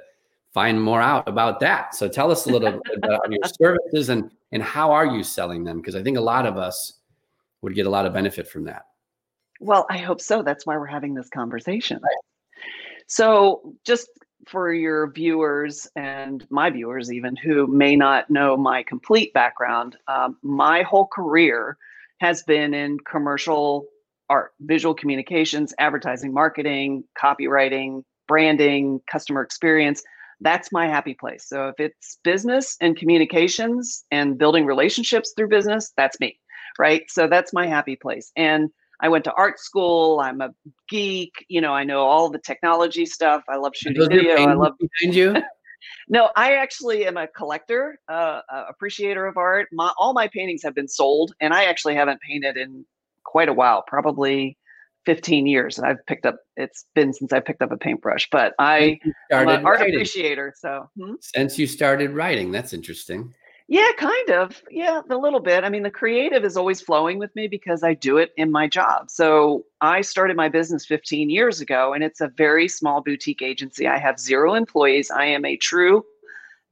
find 0.54 0.80
more 0.80 1.02
out 1.02 1.28
about 1.28 1.60
that. 1.62 1.96
So 1.96 2.08
tell 2.08 2.32
us 2.32 2.46
a 2.46 2.52
little 2.52 2.72
bit 2.72 2.82
about 3.04 3.32
your 3.32 3.40
services 3.44 4.10
and 4.10 4.30
and 4.52 4.62
how 4.62 4.92
are 4.92 5.08
you 5.08 5.24
selling 5.24 5.64
them? 5.64 5.78
Because 5.78 5.96
I 5.96 6.04
think 6.04 6.18
a 6.18 6.22
lot 6.22 6.46
of 6.46 6.58
us 6.58 7.02
would 7.64 7.74
get 7.74 7.88
a 7.88 7.90
lot 7.90 8.06
of 8.06 8.14
benefit 8.14 8.48
from 8.48 8.66
that. 8.66 8.84
Well, 9.60 9.86
I 9.90 9.98
hope 9.98 10.22
so. 10.22 10.44
That's 10.44 10.66
why 10.66 10.78
we're 10.78 10.86
having 10.86 11.14
this 11.14 11.30
conversation. 11.30 12.00
Right. 12.02 12.16
So 13.08 13.74
just 13.86 14.10
for 14.48 14.72
your 14.74 15.12
viewers 15.12 15.88
and 15.96 16.46
my 16.50 16.70
viewers 16.70 17.12
even 17.12 17.36
who 17.36 17.68
may 17.68 17.96
not 17.96 18.30
know 18.30 18.56
my 18.58 18.84
complete 18.84 19.34
background, 19.34 19.98
um, 20.08 20.38
my 20.44 20.84
whole 20.84 21.08
career 21.08 21.78
has 22.20 22.44
been 22.44 22.74
in 22.74 22.98
commercial 23.00 23.86
art, 24.30 24.52
visual 24.62 24.94
communications, 24.94 25.74
advertising, 25.80 26.34
marketing, 26.34 27.04
copywriting, 27.22 28.04
branding, 28.28 29.00
customer 29.12 29.42
experience. 29.42 30.04
That's 30.42 30.72
my 30.72 30.88
happy 30.88 31.14
place. 31.14 31.48
So 31.48 31.70
if 31.70 31.80
it's 31.80 32.18
business 32.24 32.76
and 32.82 32.98
communications 32.98 34.04
and 34.12 34.38
building 34.38 34.66
relationships 34.66 35.34
through 35.36 35.50
business, 35.50 35.94
that's 35.96 36.20
me, 36.20 36.40
right? 36.78 37.04
So 37.10 37.28
that's 37.28 37.54
my 37.54 37.68
happy 37.68 37.96
place. 37.96 38.32
And 38.36 38.70
I 39.02 39.10
went 39.10 39.24
to 39.26 39.34
art 39.34 39.60
school. 39.60 40.20
I'm 40.20 40.42
a 40.42 40.52
geek. 40.90 41.34
You 41.48 41.62
know, 41.62 41.74
I 41.74 41.84
know 41.84 42.02
all 42.02 42.30
the 42.30 42.40
technology 42.40 43.06
stuff. 43.06 43.44
I 43.50 43.58
love 43.58 43.74
shooting 43.76 44.08
video. 44.10 44.36
I 44.36 44.54
love 44.54 44.74
behind 44.80 45.16
you. 45.16 45.36
no, 46.10 46.30
I 46.36 46.56
actually 46.56 47.06
am 47.06 47.18
a 47.18 47.28
collector, 47.28 48.00
uh, 48.08 48.42
appreciator 48.70 49.26
of 49.26 49.38
art. 49.38 49.68
My, 49.72 49.92
all 49.98 50.14
my 50.14 50.28
paintings 50.28 50.62
have 50.64 50.76
been 50.76 50.88
sold, 50.88 51.34
and 51.42 51.54
I 51.54 51.66
actually 51.66 51.96
haven't 51.96 52.22
painted 52.22 52.58
in 52.58 52.86
quite 53.24 53.50
a 53.50 53.54
while, 53.54 53.84
probably 53.86 54.58
15 55.06 55.46
years. 55.46 55.78
And 55.78 55.88
I've 55.88 56.04
picked 56.08 56.26
up, 56.26 56.38
it's 56.56 56.86
been 56.96 57.14
since 57.14 57.32
I 57.34 57.40
picked 57.40 57.62
up 57.62 57.72
a 57.72 57.78
paintbrush, 57.78 58.28
but 58.32 58.54
I 58.60 59.00
am 59.32 59.48
an 59.48 59.66
art 59.66 59.82
appreciator. 59.82 60.54
So 60.58 60.90
hmm? 60.98 61.14
since 61.22 61.60
you 61.60 61.68
started 61.68 62.12
writing, 62.12 62.52
that's 62.52 62.74
interesting. 62.74 63.34
Yeah, 63.68 63.92
kind 63.98 64.30
of. 64.30 64.62
Yeah, 64.70 65.02
a 65.10 65.18
little 65.18 65.40
bit. 65.40 65.64
I 65.64 65.70
mean, 65.70 65.82
the 65.82 65.90
creative 65.90 66.46
is 66.46 66.56
always 66.56 66.82
flowing 66.82 67.18
with 67.18 67.36
me 67.36 67.48
because 67.48 67.84
I 67.84 67.96
do 67.96 68.18
it 68.18 68.32
in 68.38 68.52
my 68.52 68.68
job. 68.68 69.10
So 69.10 69.66
I 69.82 70.02
started 70.02 70.38
my 70.38 70.50
business 70.50 70.86
15 70.86 71.32
years 71.32 71.62
ago, 71.62 71.94
and 71.94 72.04
it's 72.04 72.22
a 72.22 72.28
very 72.28 72.68
small 72.68 73.02
boutique 73.02 73.42
agency. 73.42 73.88
I 73.88 73.98
have 73.98 74.20
zero 74.20 74.54
employees. 74.54 75.10
I 75.10 75.26
am 75.26 75.46
a 75.46 75.58
true 75.58 76.06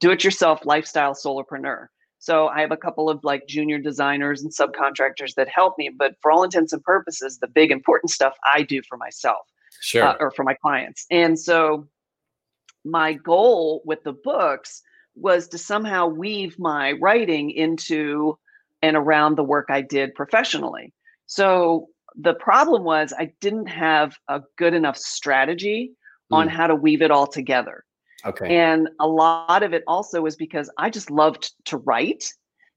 do 0.04 0.12
it 0.12 0.22
yourself 0.22 0.66
lifestyle 0.66 1.14
solopreneur. 1.14 1.88
So 2.20 2.50
I 2.50 2.60
have 2.60 2.72
a 2.72 2.78
couple 2.78 3.10
of 3.10 3.24
like 3.24 3.48
junior 3.48 3.80
designers 3.80 4.44
and 4.44 4.52
subcontractors 4.52 5.36
that 5.36 5.48
help 5.48 5.78
me. 5.78 5.90
But 5.98 6.16
for 6.22 6.30
all 6.30 6.44
intents 6.44 6.74
and 6.74 6.84
purposes, 6.84 7.40
the 7.40 7.48
big 7.48 7.72
important 7.72 8.12
stuff 8.12 8.34
I 8.46 8.64
do 8.64 8.82
for 8.82 8.98
myself 8.98 9.48
sure. 9.80 10.04
Uh, 10.04 10.16
or 10.20 10.32
for 10.32 10.44
my 10.44 10.56
clients. 10.56 11.06
And 11.10 11.40
so 11.40 11.88
my 12.84 13.14
goal 13.14 13.82
with 13.86 14.04
the 14.04 14.12
books 14.12 14.82
was 15.16 15.48
to 15.50 15.58
somehow 15.58 16.08
weave 16.08 16.58
my 16.60 16.94
writing 16.94 17.52
into 17.52 18.38
and 18.82 18.98
around 18.98 19.36
the 19.36 19.44
work 19.44 19.68
I 19.70 19.82
did 19.82 20.14
professionally. 20.16 20.94
So 21.26 21.88
the 22.16 22.34
problem 22.34 22.84
was 22.84 23.14
I 23.18 23.32
didn't 23.42 23.68
have 23.68 24.16
a 24.28 24.42
good 24.58 24.74
enough 24.74 24.98
strategy 24.98 25.94
mm. 26.32 26.38
on 26.38 26.48
how 26.48 26.68
to 26.68 26.76
weave 26.76 27.02
it 27.02 27.12
all 27.12 27.28
together. 27.28 27.84
Okay. 28.26 28.56
And 28.56 28.90
a 29.00 29.08
lot 29.08 29.64
of 29.64 29.74
it 29.74 29.84
also 29.88 30.22
was 30.22 30.36
because 30.36 30.70
I 30.78 30.90
just 30.90 31.12
loved 31.12 31.52
to 31.66 31.78
write. 31.78 32.26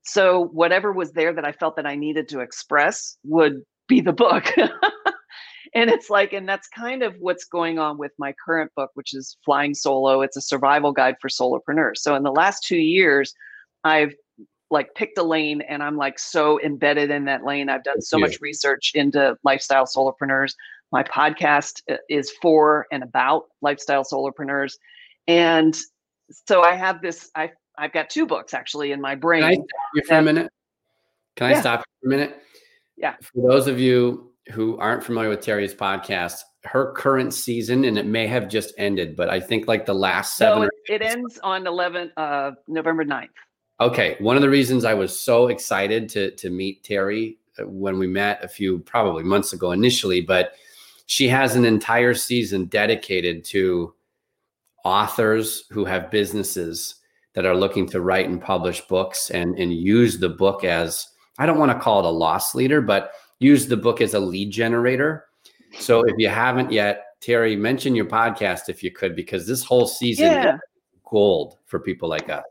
So 0.02 0.46
whatever 0.46 0.92
was 0.92 1.12
there 1.12 1.32
that 1.32 1.44
I 1.44 1.52
felt 1.52 1.76
that 1.76 1.86
I 1.86 1.96
needed 1.96 2.28
to 2.30 2.40
express 2.40 3.16
would 3.24 3.62
be 3.88 4.00
the 4.00 4.12
book. 4.12 4.52
and 5.74 5.90
it's 5.90 6.10
like 6.10 6.32
and 6.32 6.48
that's 6.48 6.68
kind 6.68 7.02
of 7.02 7.14
what's 7.18 7.44
going 7.44 7.78
on 7.78 7.98
with 7.98 8.12
my 8.18 8.34
current 8.44 8.70
book 8.76 8.90
which 8.94 9.14
is 9.14 9.36
flying 9.44 9.74
solo. 9.74 10.22
It's 10.22 10.36
a 10.36 10.40
survival 10.40 10.92
guide 10.92 11.16
for 11.20 11.28
solopreneurs. 11.28 11.98
So 11.98 12.14
in 12.14 12.22
the 12.22 12.32
last 12.32 12.64
two 12.64 12.78
years 12.78 13.34
i've 13.84 14.14
like 14.70 14.92
picked 14.94 15.16
a 15.16 15.22
lane 15.22 15.60
and 15.62 15.82
i'm 15.82 15.96
like 15.96 16.18
so 16.18 16.60
embedded 16.62 17.10
in 17.10 17.24
that 17.26 17.44
lane. 17.44 17.68
I've 17.68 17.84
done 17.84 18.00
so 18.00 18.18
much 18.18 18.40
research 18.40 18.92
into 18.94 19.36
lifestyle 19.44 19.86
solopreneurs. 19.86 20.54
My 20.92 21.02
podcast 21.02 21.82
uh, 21.90 21.96
is 22.08 22.32
for 22.42 22.86
and 22.92 23.02
about 23.02 23.44
lifestyle 23.62 24.04
solopreneurs. 24.04 24.72
And 25.28 25.76
so 26.30 26.62
i 26.62 26.74
have 26.74 27.00
this 27.02 27.30
i 27.34 27.50
i've 27.78 27.92
got 27.92 28.10
two 28.10 28.26
books 28.26 28.54
actually 28.54 28.92
in 28.92 29.00
my 29.00 29.14
brain 29.14 29.42
can 29.42 29.50
i 29.50 29.54
stop 29.54 29.66
you 29.94 30.02
for 30.02 30.14
a 30.14 30.22
minute? 30.22 30.52
Can 31.36 31.46
i 31.46 31.50
yeah. 31.50 31.60
stop 31.60 31.80
for 31.80 32.06
a 32.06 32.10
minute? 32.10 32.42
Yeah. 32.96 33.14
For 33.20 33.50
those 33.50 33.66
of 33.66 33.78
you 33.78 34.32
who 34.52 34.78
aren't 34.78 35.04
familiar 35.04 35.28
with 35.28 35.40
Terry's 35.40 35.74
podcast, 35.74 36.40
her 36.64 36.92
current 36.92 37.34
season, 37.34 37.84
and 37.84 37.98
it 37.98 38.06
may 38.06 38.26
have 38.26 38.48
just 38.48 38.74
ended, 38.78 39.16
but 39.16 39.28
I 39.28 39.40
think 39.40 39.66
like 39.68 39.86
the 39.86 39.94
last 39.94 40.36
seven. 40.36 40.68
It, 40.88 41.00
it 41.00 41.02
ends 41.02 41.38
on 41.42 41.66
11 41.66 42.12
uh, 42.16 42.52
November 42.68 43.04
9th. 43.04 43.28
Okay, 43.80 44.16
one 44.20 44.36
of 44.36 44.42
the 44.42 44.48
reasons 44.48 44.84
I 44.84 44.94
was 44.94 45.18
so 45.18 45.48
excited 45.48 46.08
to 46.10 46.30
to 46.32 46.48
meet 46.48 46.82
Terry 46.82 47.38
uh, 47.58 47.66
when 47.66 47.98
we 47.98 48.06
met 48.06 48.42
a 48.42 48.48
few 48.48 48.78
probably 48.80 49.22
months 49.22 49.52
ago 49.52 49.72
initially, 49.72 50.22
but 50.22 50.52
she 51.06 51.28
has 51.28 51.56
an 51.56 51.64
entire 51.64 52.14
season 52.14 52.66
dedicated 52.66 53.44
to 53.46 53.94
authors 54.84 55.64
who 55.70 55.84
have 55.84 56.10
businesses 56.10 56.96
that 57.34 57.44
are 57.44 57.54
looking 57.54 57.86
to 57.88 58.00
write 58.00 58.28
and 58.28 58.40
publish 58.40 58.80
books 58.82 59.30
and 59.30 59.58
and 59.58 59.74
use 59.74 60.18
the 60.18 60.30
book 60.30 60.64
as 60.64 61.08
I 61.38 61.44
don't 61.44 61.58
want 61.58 61.72
to 61.72 61.78
call 61.78 61.98
it 61.98 62.06
a 62.06 62.10
loss 62.10 62.54
leader, 62.54 62.80
but 62.80 63.12
use 63.38 63.66
the 63.66 63.76
book 63.76 64.00
as 64.00 64.14
a 64.14 64.20
lead 64.20 64.50
generator. 64.50 65.26
So 65.78 66.02
if 66.02 66.14
you 66.18 66.28
haven't 66.28 66.72
yet, 66.72 67.04
Terry, 67.20 67.56
mention 67.56 67.94
your 67.94 68.06
podcast 68.06 68.68
if 68.68 68.82
you 68.82 68.90
could, 68.90 69.16
because 69.16 69.46
this 69.46 69.64
whole 69.64 69.86
season 69.86 70.26
yeah. 70.26 70.58
gold 71.04 71.58
for 71.66 71.80
people 71.80 72.08
like 72.08 72.28
us. 72.28 72.44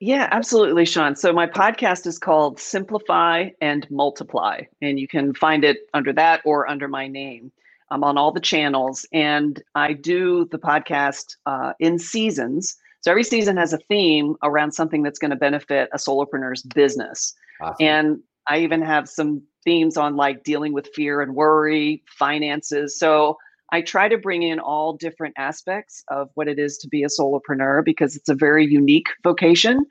Yeah, 0.00 0.28
absolutely, 0.32 0.86
Sean. 0.86 1.14
So 1.14 1.30
my 1.30 1.46
podcast 1.46 2.06
is 2.06 2.18
called 2.18 2.58
Simplify 2.58 3.50
and 3.60 3.86
Multiply, 3.90 4.62
and 4.80 4.98
you 4.98 5.06
can 5.06 5.34
find 5.34 5.62
it 5.62 5.88
under 5.92 6.12
that 6.14 6.40
or 6.46 6.68
under 6.68 6.88
my 6.88 7.06
name. 7.06 7.52
I'm 7.90 8.02
on 8.02 8.16
all 8.16 8.32
the 8.32 8.40
channels, 8.40 9.04
and 9.12 9.62
I 9.74 9.92
do 9.92 10.46
the 10.50 10.58
podcast 10.58 11.36
uh, 11.44 11.74
in 11.80 11.98
seasons. 11.98 12.76
So 13.02 13.10
every 13.10 13.24
season 13.24 13.58
has 13.58 13.74
a 13.74 13.78
theme 13.78 14.36
around 14.42 14.72
something 14.72 15.02
that's 15.02 15.18
going 15.18 15.32
to 15.32 15.36
benefit 15.36 15.90
a 15.92 15.98
solopreneur's 15.98 16.62
business. 16.62 17.34
Awesome. 17.60 17.86
And 17.86 18.20
I 18.48 18.58
even 18.58 18.82
have 18.82 19.08
some 19.08 19.42
themes 19.64 19.96
on 19.96 20.16
like 20.16 20.44
dealing 20.44 20.72
with 20.72 20.88
fear 20.94 21.20
and 21.20 21.34
worry, 21.34 22.02
finances. 22.18 22.98
So 22.98 23.36
I 23.72 23.82
try 23.82 24.08
to 24.08 24.18
bring 24.18 24.42
in 24.42 24.58
all 24.58 24.94
different 24.94 25.34
aspects 25.38 26.02
of 26.08 26.28
what 26.34 26.48
it 26.48 26.58
is 26.58 26.78
to 26.78 26.88
be 26.88 27.02
a 27.04 27.06
solopreneur 27.06 27.84
because 27.84 28.16
it's 28.16 28.28
a 28.28 28.34
very 28.34 28.66
unique 28.66 29.08
vocation. 29.22 29.86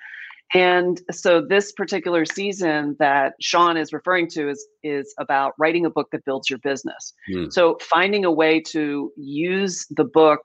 And 0.53 0.99
so 1.11 1.41
this 1.41 1.71
particular 1.71 2.25
season 2.25 2.95
that 2.99 3.35
Sean 3.39 3.77
is 3.77 3.93
referring 3.93 4.27
to 4.31 4.49
is 4.49 4.67
is 4.83 5.13
about 5.19 5.53
writing 5.59 5.85
a 5.85 5.91
book 5.91 6.09
that 6.11 6.25
builds 6.25 6.49
your 6.49 6.59
business. 6.59 7.13
Mm. 7.31 7.53
So 7.53 7.77
finding 7.81 8.25
a 8.25 8.31
way 8.31 8.59
to 8.71 9.11
use 9.15 9.85
the 9.91 10.03
book 10.03 10.41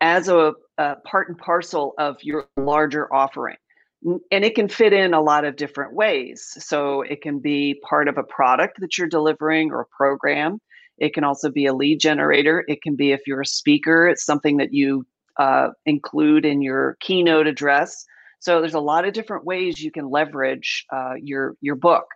as 0.00 0.28
a, 0.28 0.52
a 0.78 0.96
part 1.04 1.28
and 1.28 1.38
parcel 1.38 1.94
of 1.98 2.16
your 2.22 2.48
larger 2.56 3.12
offering 3.14 3.56
and 4.02 4.44
it 4.44 4.54
can 4.54 4.68
fit 4.68 4.92
in 4.92 5.14
a 5.14 5.20
lot 5.20 5.44
of 5.44 5.56
different 5.56 5.94
ways. 5.94 6.56
So 6.58 7.02
it 7.02 7.20
can 7.20 7.38
be 7.38 7.80
part 7.88 8.08
of 8.08 8.18
a 8.18 8.22
product 8.22 8.80
that 8.80 8.96
you're 8.96 9.08
delivering 9.08 9.70
or 9.70 9.82
a 9.82 9.86
program. 9.86 10.58
It 10.98 11.14
can 11.14 11.24
also 11.24 11.50
be 11.50 11.66
a 11.66 11.74
lead 11.74 12.00
generator. 12.00 12.64
It 12.68 12.82
can 12.82 12.96
be 12.96 13.12
if 13.12 13.20
you're 13.26 13.40
a 13.40 13.46
speaker, 13.46 14.08
it's 14.08 14.24
something 14.24 14.58
that 14.58 14.72
you 14.72 15.06
uh, 15.38 15.68
include 15.86 16.44
in 16.44 16.62
your 16.62 16.96
keynote 17.00 17.46
address. 17.46 18.04
So 18.40 18.60
there's 18.60 18.74
a 18.74 18.80
lot 18.80 19.06
of 19.06 19.12
different 19.12 19.44
ways 19.44 19.82
you 19.82 19.90
can 19.90 20.08
leverage 20.08 20.86
uh, 20.92 21.14
your 21.20 21.56
your 21.60 21.76
book, 21.76 22.06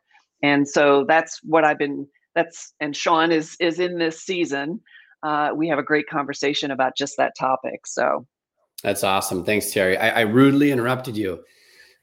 and 0.42 0.66
so 0.66 1.04
that's 1.06 1.40
what 1.42 1.64
I've 1.64 1.78
been. 1.78 2.06
That's 2.34 2.72
and 2.80 2.96
Sean 2.96 3.30
is 3.30 3.56
is 3.60 3.78
in 3.78 3.98
this 3.98 4.22
season. 4.22 4.80
Uh, 5.22 5.50
we 5.54 5.68
have 5.68 5.78
a 5.78 5.82
great 5.82 6.06
conversation 6.08 6.70
about 6.70 6.96
just 6.96 7.16
that 7.18 7.32
topic. 7.38 7.86
So 7.86 8.26
that's 8.82 9.04
awesome. 9.04 9.44
Thanks, 9.44 9.72
Terry. 9.72 9.96
I, 9.96 10.20
I 10.20 10.20
rudely 10.22 10.70
interrupted 10.70 11.16
you. 11.16 11.42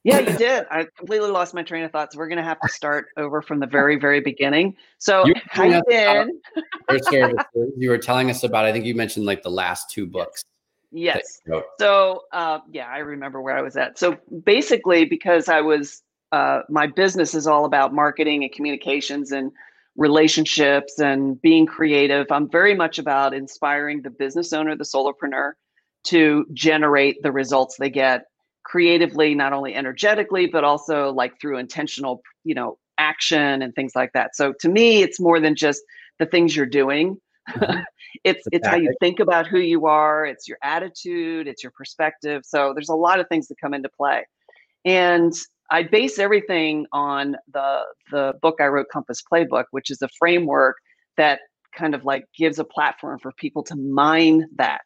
Yeah, 0.03 0.19
you 0.19 0.37
did. 0.37 0.65
I 0.71 0.87
completely 0.97 1.29
lost 1.29 1.53
my 1.53 1.61
train 1.61 1.83
of 1.83 1.91
thoughts. 1.91 2.15
We're 2.15 2.27
going 2.27 2.37
to 2.37 2.43
have 2.43 2.59
to 2.61 2.69
start 2.69 3.07
over 3.17 3.41
from 3.41 3.59
the 3.59 3.67
very, 3.67 3.99
very 3.99 4.19
beginning. 4.19 4.75
So, 4.97 5.25
you 5.25 5.35
how 5.47 5.63
you 5.63 5.81
been? 5.87 6.41
you 7.77 7.89
were 7.89 7.99
telling 7.99 8.29
us 8.31 8.43
about. 8.43 8.65
I 8.65 8.71
think 8.71 8.85
you 8.85 8.95
mentioned 8.95 9.25
like 9.25 9.43
the 9.43 9.51
last 9.51 9.91
two 9.91 10.07
books. 10.07 10.43
Yes. 10.91 11.41
So, 11.79 12.23
uh, 12.33 12.59
yeah, 12.71 12.87
I 12.87 12.99
remember 12.99 13.41
where 13.41 13.57
I 13.57 13.61
was 13.61 13.77
at. 13.77 13.97
So 13.97 14.17
basically, 14.43 15.05
because 15.05 15.47
I 15.47 15.61
was, 15.61 16.03
uh, 16.31 16.61
my 16.69 16.87
business 16.87 17.33
is 17.33 17.47
all 17.47 17.65
about 17.65 17.93
marketing 17.93 18.43
and 18.43 18.51
communications 18.51 19.31
and 19.31 19.51
relationships 19.95 20.99
and 20.99 21.41
being 21.41 21.65
creative. 21.65 22.27
I'm 22.29 22.49
very 22.49 22.75
much 22.75 22.99
about 22.99 23.33
inspiring 23.33 24.01
the 24.01 24.09
business 24.09 24.51
owner, 24.51 24.75
the 24.75 24.83
solopreneur, 24.83 25.53
to 26.05 26.45
generate 26.53 27.21
the 27.23 27.31
results 27.31 27.77
they 27.77 27.89
get 27.89 28.25
creatively, 28.71 29.35
not 29.35 29.51
only 29.51 29.75
energetically, 29.75 30.47
but 30.47 30.63
also 30.63 31.11
like 31.11 31.37
through 31.41 31.57
intentional, 31.57 32.21
you 32.45 32.55
know, 32.55 32.77
action 32.97 33.61
and 33.61 33.75
things 33.75 33.91
like 33.95 34.13
that. 34.13 34.33
So 34.33 34.53
to 34.61 34.69
me, 34.69 35.01
it's 35.01 35.19
more 35.19 35.41
than 35.41 35.55
just 35.55 35.81
the 36.19 36.25
things 36.25 36.55
you're 36.55 36.65
doing. 36.65 37.17
Mm-hmm. 37.49 37.79
it's 38.23 38.45
it's 38.53 38.65
how 38.65 38.77
you 38.77 38.93
think 39.01 39.19
about 39.19 39.45
who 39.45 39.59
you 39.59 39.87
are, 39.87 40.25
it's 40.25 40.47
your 40.47 40.57
attitude, 40.63 41.49
it's 41.49 41.63
your 41.63 41.73
perspective. 41.75 42.43
So 42.45 42.71
there's 42.73 42.87
a 42.87 42.95
lot 42.95 43.19
of 43.19 43.27
things 43.27 43.49
that 43.49 43.59
come 43.59 43.73
into 43.73 43.89
play. 43.89 44.25
And 44.85 45.33
I 45.69 45.83
base 45.83 46.17
everything 46.17 46.85
on 46.93 47.35
the 47.53 47.81
the 48.09 48.35
book 48.41 48.61
I 48.61 48.67
wrote, 48.67 48.87
Compass 48.89 49.21
Playbook, 49.21 49.65
which 49.71 49.91
is 49.91 50.01
a 50.01 50.07
framework 50.17 50.77
that 51.17 51.41
kind 51.75 51.93
of 51.93 52.05
like 52.05 52.23
gives 52.37 52.57
a 52.57 52.63
platform 52.63 53.19
for 53.19 53.33
people 53.33 53.63
to 53.63 53.75
mine 53.75 54.45
that 54.55 54.85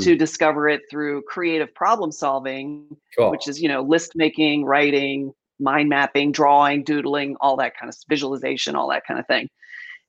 to 0.00 0.12
hmm. 0.12 0.18
discover 0.18 0.68
it 0.68 0.82
through 0.90 1.22
creative 1.22 1.74
problem 1.74 2.10
solving, 2.10 2.96
cool. 3.16 3.30
which 3.30 3.48
is, 3.48 3.60
you 3.60 3.68
know, 3.68 3.82
list 3.82 4.12
making, 4.14 4.64
writing, 4.64 5.32
mind 5.60 5.88
mapping, 5.88 6.32
drawing, 6.32 6.82
doodling, 6.82 7.36
all 7.40 7.56
that 7.56 7.76
kind 7.76 7.88
of 7.88 7.96
visualization, 8.08 8.74
all 8.74 8.88
that 8.90 9.04
kind 9.06 9.20
of 9.20 9.26
thing. 9.26 9.48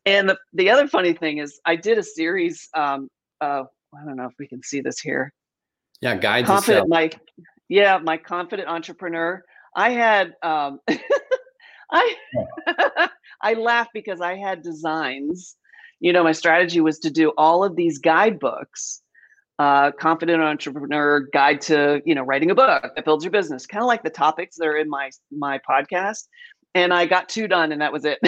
And 0.05 0.29
the, 0.29 0.37
the 0.53 0.69
other 0.69 0.87
funny 0.87 1.13
thing 1.13 1.37
is 1.37 1.59
I 1.65 1.75
did 1.75 1.97
a 1.97 2.03
series, 2.03 2.67
um, 2.73 3.09
uh, 3.41 3.63
I 3.93 4.05
don't 4.05 4.17
know 4.17 4.25
if 4.25 4.33
we 4.39 4.47
can 4.47 4.63
see 4.63 4.81
this 4.81 4.99
here. 4.99 5.31
Yeah, 6.01 6.15
guides. 6.15 6.47
Confident, 6.47 6.89
my, 6.89 7.11
yeah, 7.69 7.97
my 7.97 8.17
confident 8.17 8.67
entrepreneur. 8.67 9.43
I 9.75 9.91
had, 9.91 10.33
um, 10.43 10.79
I, 11.91 12.15
I 13.41 13.53
laugh 13.53 13.87
because 13.93 14.21
I 14.21 14.35
had 14.35 14.63
designs. 14.63 15.55
You 15.99 16.11
know, 16.11 16.23
my 16.23 16.33
strategy 16.33 16.81
was 16.81 16.99
to 16.99 17.11
do 17.11 17.31
all 17.37 17.63
of 17.63 17.75
these 17.75 17.99
guidebooks 17.99 19.02
uh, 19.63 19.91
confident 19.93 20.41
entrepreneur 20.41 21.21
guide 21.31 21.61
to 21.61 22.01
you 22.05 22.13
know 22.13 22.23
writing 22.23 22.51
a 22.51 22.55
book 22.55 22.91
that 22.95 23.05
builds 23.05 23.23
your 23.23 23.31
business 23.31 23.65
kind 23.65 23.81
of 23.81 23.87
like 23.87 24.03
the 24.03 24.09
topics 24.09 24.57
that 24.57 24.67
are 24.67 24.75
in 24.77 24.89
my 24.89 25.09
my 25.31 25.57
podcast. 25.69 26.27
And 26.75 26.93
i 26.93 27.05
got 27.05 27.29
two 27.29 27.47
done 27.47 27.71
and 27.71 27.79
that 27.81 27.93
was 27.93 28.03
it. 28.03 28.19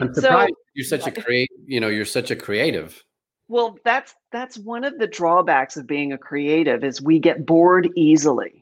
I'm 0.00 0.12
surprised 0.14 0.50
so, 0.50 0.56
you're 0.74 0.86
such 0.86 1.06
a 1.06 1.12
create 1.12 1.50
you 1.66 1.78
know 1.78 1.88
you're 1.88 2.04
such 2.04 2.32
a 2.32 2.36
creative. 2.36 3.00
Well 3.46 3.78
that's 3.84 4.14
that's 4.32 4.58
one 4.58 4.82
of 4.82 4.98
the 4.98 5.06
drawbacks 5.06 5.76
of 5.76 5.86
being 5.86 6.12
a 6.12 6.18
creative 6.18 6.82
is 6.82 7.00
we 7.00 7.20
get 7.20 7.46
bored 7.46 7.88
easily 7.94 8.57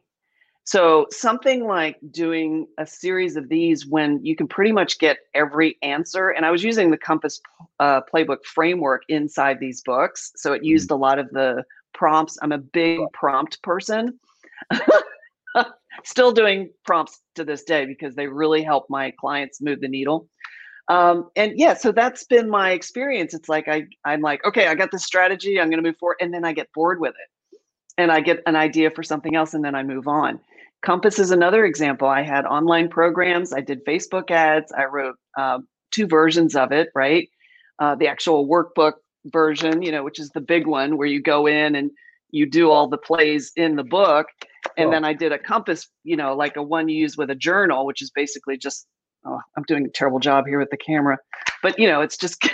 So 0.66 1.06
something 1.12 1.64
like 1.64 1.96
doing 2.10 2.66
a 2.76 2.84
series 2.84 3.36
of 3.36 3.48
these 3.48 3.86
when 3.86 4.24
you 4.24 4.34
can 4.34 4.48
pretty 4.48 4.72
much 4.72 4.98
get 4.98 5.18
every 5.32 5.78
answer. 5.82 6.30
And 6.30 6.44
I 6.44 6.50
was 6.50 6.64
using 6.64 6.90
the 6.90 6.98
Compass 6.98 7.40
uh, 7.78 8.00
playbook 8.12 8.44
framework 8.44 9.02
inside 9.08 9.60
these 9.60 9.80
books, 9.82 10.32
so 10.34 10.52
it 10.52 10.64
used 10.64 10.90
a 10.90 10.96
lot 10.96 11.20
of 11.20 11.30
the 11.30 11.62
prompts. 11.94 12.36
I'm 12.42 12.50
a 12.50 12.58
big 12.58 12.98
prompt 13.12 13.62
person. 13.62 14.18
Still 16.04 16.32
doing 16.32 16.70
prompts 16.84 17.20
to 17.36 17.44
this 17.44 17.62
day 17.62 17.86
because 17.86 18.16
they 18.16 18.26
really 18.26 18.64
help 18.64 18.86
my 18.90 19.12
clients 19.20 19.62
move 19.62 19.80
the 19.80 19.88
needle. 19.88 20.28
Um, 20.88 21.30
and 21.36 21.52
yeah, 21.56 21.74
so 21.74 21.92
that's 21.92 22.24
been 22.24 22.50
my 22.50 22.72
experience. 22.72 23.34
It's 23.34 23.48
like 23.48 23.68
I 23.68 23.86
I'm 24.04 24.20
like, 24.20 24.44
okay, 24.44 24.66
I 24.66 24.74
got 24.74 24.90
this 24.90 25.04
strategy, 25.04 25.60
I'm 25.60 25.70
gonna 25.70 25.82
move 25.82 25.96
forward, 25.96 26.16
and 26.20 26.34
then 26.34 26.44
I 26.44 26.52
get 26.52 26.72
bored 26.74 26.98
with 26.98 27.14
it. 27.14 27.60
And 27.98 28.10
I 28.10 28.20
get 28.20 28.42
an 28.46 28.56
idea 28.56 28.90
for 28.90 29.04
something 29.04 29.36
else 29.36 29.54
and 29.54 29.64
then 29.64 29.76
I 29.76 29.84
move 29.84 30.08
on. 30.08 30.40
Compass 30.82 31.18
is 31.18 31.30
another 31.30 31.64
example. 31.64 32.08
I 32.08 32.22
had 32.22 32.44
online 32.44 32.88
programs, 32.88 33.52
I 33.52 33.60
did 33.60 33.84
Facebook 33.84 34.30
ads, 34.30 34.72
I 34.72 34.84
wrote 34.84 35.16
uh, 35.38 35.58
two 35.90 36.06
versions 36.06 36.54
of 36.54 36.72
it, 36.72 36.88
right? 36.94 37.28
Uh, 37.78 37.94
the 37.94 38.08
actual 38.08 38.48
workbook 38.48 38.94
version, 39.26 39.82
you 39.82 39.90
know, 39.90 40.04
which 40.04 40.18
is 40.18 40.30
the 40.30 40.40
big 40.40 40.66
one 40.66 40.96
where 40.96 41.08
you 41.08 41.20
go 41.20 41.46
in 41.46 41.74
and 41.74 41.90
you 42.30 42.48
do 42.48 42.70
all 42.70 42.88
the 42.88 42.98
plays 42.98 43.52
in 43.56 43.76
the 43.76 43.84
book. 43.84 44.26
And 44.76 44.92
then 44.92 45.04
I 45.04 45.12
did 45.12 45.32
a 45.32 45.38
compass, 45.38 45.88
you 46.04 46.16
know, 46.16 46.34
like 46.36 46.56
a 46.56 46.62
one 46.62 46.88
you 46.88 46.98
use 46.98 47.16
with 47.16 47.30
a 47.30 47.34
journal, 47.34 47.86
which 47.86 48.02
is 48.02 48.10
basically 48.10 48.58
just, 48.58 48.86
oh, 49.24 49.40
I'm 49.56 49.62
doing 49.64 49.86
a 49.86 49.88
terrible 49.88 50.18
job 50.18 50.46
here 50.46 50.58
with 50.58 50.70
the 50.70 50.76
camera, 50.76 51.18
but 51.62 51.78
you 51.78 51.88
know, 51.88 52.02
it's 52.02 52.16
just, 52.16 52.46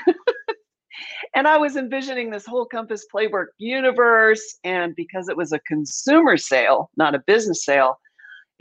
and 1.35 1.49
I 1.49 1.57
was 1.57 1.77
envisioning 1.77 2.31
this 2.31 2.47
whole 2.47 2.67
compass 2.67 3.05
playbook 3.13 3.47
universe. 3.59 4.59
And 4.63 4.95
because 4.95 5.29
it 5.29 5.37
was 5.37 5.53
a 5.53 5.59
consumer 5.61 6.37
sale, 6.37 6.91
not 6.97 7.15
a 7.15 7.19
business 7.27 7.65
sale, 7.65 7.99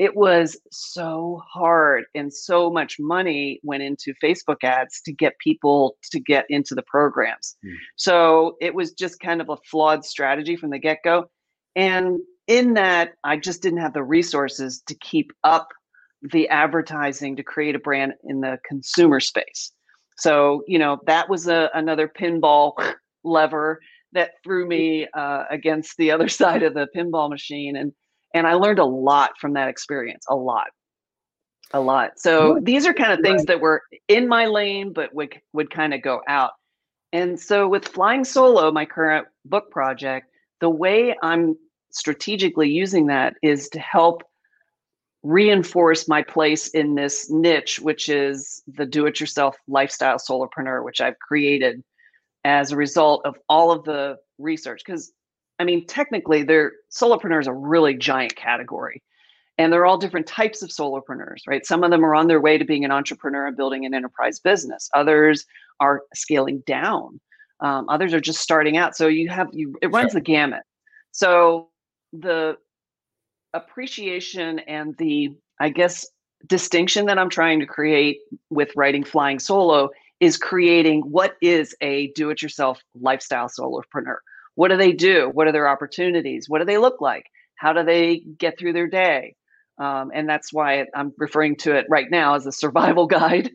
it 0.01 0.15
was 0.15 0.59
so 0.71 1.43
hard 1.47 2.05
and 2.15 2.33
so 2.33 2.71
much 2.71 2.97
money 2.99 3.59
went 3.61 3.83
into 3.83 4.15
Facebook 4.15 4.63
ads 4.63 4.99
to 5.01 5.13
get 5.13 5.37
people 5.37 5.95
to 6.11 6.19
get 6.19 6.45
into 6.49 6.73
the 6.73 6.81
programs. 6.81 7.55
Mm. 7.63 7.75
So 7.97 8.57
it 8.59 8.73
was 8.73 8.93
just 8.93 9.19
kind 9.19 9.41
of 9.41 9.49
a 9.49 9.57
flawed 9.69 10.03
strategy 10.03 10.55
from 10.55 10.71
the 10.71 10.79
get 10.79 10.97
go. 11.03 11.29
And 11.75 12.17
in 12.47 12.73
that, 12.73 13.11
I 13.23 13.37
just 13.37 13.61
didn't 13.61 13.81
have 13.81 13.93
the 13.93 14.01
resources 14.01 14.81
to 14.87 14.95
keep 14.95 15.31
up 15.43 15.67
the 16.33 16.49
advertising 16.49 17.35
to 17.35 17.43
create 17.43 17.75
a 17.75 17.79
brand 17.79 18.13
in 18.23 18.41
the 18.41 18.57
consumer 18.67 19.19
space. 19.19 19.71
So, 20.17 20.63
you 20.67 20.79
know, 20.79 20.97
that 21.05 21.29
was 21.29 21.47
a, 21.47 21.69
another 21.75 22.07
pinball 22.07 22.73
lever 23.23 23.79
that 24.13 24.31
threw 24.43 24.67
me 24.67 25.07
uh, 25.13 25.43
against 25.51 25.95
the 25.97 26.09
other 26.09 26.27
side 26.41 26.63
of 26.63 26.73
the 26.73 26.87
pinball 26.97 27.29
machine. 27.29 27.75
And 27.75 27.93
and 28.33 28.47
I 28.47 28.53
learned 28.53 28.79
a 28.79 28.85
lot 28.85 29.31
from 29.39 29.53
that 29.53 29.69
experience, 29.69 30.25
a 30.29 30.35
lot, 30.35 30.67
a 31.73 31.79
lot. 31.79 32.19
So 32.19 32.59
these 32.61 32.85
are 32.85 32.93
kind 32.93 33.11
of 33.11 33.19
things 33.19 33.45
that 33.45 33.59
were 33.59 33.81
in 34.07 34.27
my 34.27 34.45
lane, 34.45 34.93
but 34.93 35.13
would 35.13 35.39
would 35.53 35.69
kind 35.69 35.93
of 35.93 36.01
go 36.01 36.21
out. 36.27 36.51
And 37.13 37.39
so 37.39 37.67
with 37.67 37.87
Flying 37.87 38.23
Solo, 38.23 38.71
my 38.71 38.85
current 38.85 39.27
book 39.45 39.69
project, 39.69 40.27
the 40.61 40.69
way 40.69 41.15
I'm 41.21 41.57
strategically 41.91 42.69
using 42.69 43.07
that 43.07 43.35
is 43.41 43.67
to 43.69 43.79
help 43.79 44.23
reinforce 45.23 46.07
my 46.07 46.23
place 46.23 46.69
in 46.69 46.95
this 46.95 47.29
niche, 47.29 47.79
which 47.79 48.09
is 48.09 48.63
the 48.67 48.85
do-it-yourself 48.85 49.55
lifestyle 49.67 50.17
solopreneur, 50.17 50.83
which 50.83 51.01
I've 51.01 51.19
created 51.19 51.83
as 52.43 52.71
a 52.71 52.77
result 52.77 53.25
of 53.25 53.37
all 53.49 53.71
of 53.71 53.83
the 53.83 54.17
research. 54.39 54.81
Because 54.85 55.11
I 55.61 55.63
mean, 55.63 55.85
technically, 55.85 56.41
they're 56.41 56.71
solopreneurs 56.91 57.45
a 57.45 57.53
really 57.53 57.93
giant 57.93 58.35
category. 58.35 59.03
And 59.59 59.71
they're 59.71 59.85
all 59.85 59.97
different 59.97 60.25
types 60.25 60.63
of 60.63 60.69
solopreneurs, 60.69 61.41
right? 61.45 61.63
Some 61.67 61.83
of 61.83 61.91
them 61.91 62.03
are 62.03 62.15
on 62.15 62.27
their 62.27 62.41
way 62.41 62.57
to 62.57 62.65
being 62.65 62.83
an 62.83 62.89
entrepreneur 62.91 63.45
and 63.45 63.55
building 63.55 63.85
an 63.85 63.93
enterprise 63.93 64.39
business. 64.39 64.89
Others 64.95 65.45
are 65.79 66.01
scaling 66.15 66.63
down. 66.65 67.19
Um, 67.59 67.87
others 67.89 68.11
are 68.15 68.19
just 68.19 68.41
starting 68.41 68.75
out. 68.75 68.97
So 68.97 69.07
you 69.07 69.29
have 69.29 69.49
you 69.53 69.75
it 69.83 69.91
runs 69.91 70.13
sure. 70.13 70.19
the 70.19 70.23
gamut. 70.23 70.63
So 71.11 71.69
the 72.11 72.57
appreciation 73.53 74.59
and 74.59 74.97
the 74.97 75.35
I 75.59 75.69
guess 75.69 76.07
distinction 76.47 77.05
that 77.05 77.19
I'm 77.19 77.29
trying 77.29 77.59
to 77.59 77.67
create 77.67 78.21
with 78.49 78.71
writing 78.75 79.03
Flying 79.03 79.37
Solo 79.37 79.91
is 80.19 80.37
creating 80.37 81.01
what 81.01 81.35
is 81.39 81.75
a 81.81 82.07
do-it-yourself 82.13 82.81
lifestyle 82.99 83.47
solopreneur 83.47 84.17
what 84.55 84.69
do 84.69 84.77
they 84.77 84.91
do? 84.91 85.29
What 85.33 85.47
are 85.47 85.51
their 85.51 85.67
opportunities? 85.67 86.45
What 86.47 86.59
do 86.59 86.65
they 86.65 86.77
look 86.77 87.01
like? 87.01 87.25
How 87.55 87.73
do 87.73 87.83
they 87.83 88.23
get 88.37 88.57
through 88.57 88.73
their 88.73 88.87
day? 88.87 89.35
Um, 89.77 90.11
and 90.13 90.29
that's 90.29 90.53
why 90.53 90.85
I'm 90.95 91.13
referring 91.17 91.55
to 91.57 91.75
it 91.75 91.85
right 91.89 92.09
now 92.09 92.35
as 92.35 92.45
a 92.45 92.51
survival 92.51 93.07
guide. 93.07 93.51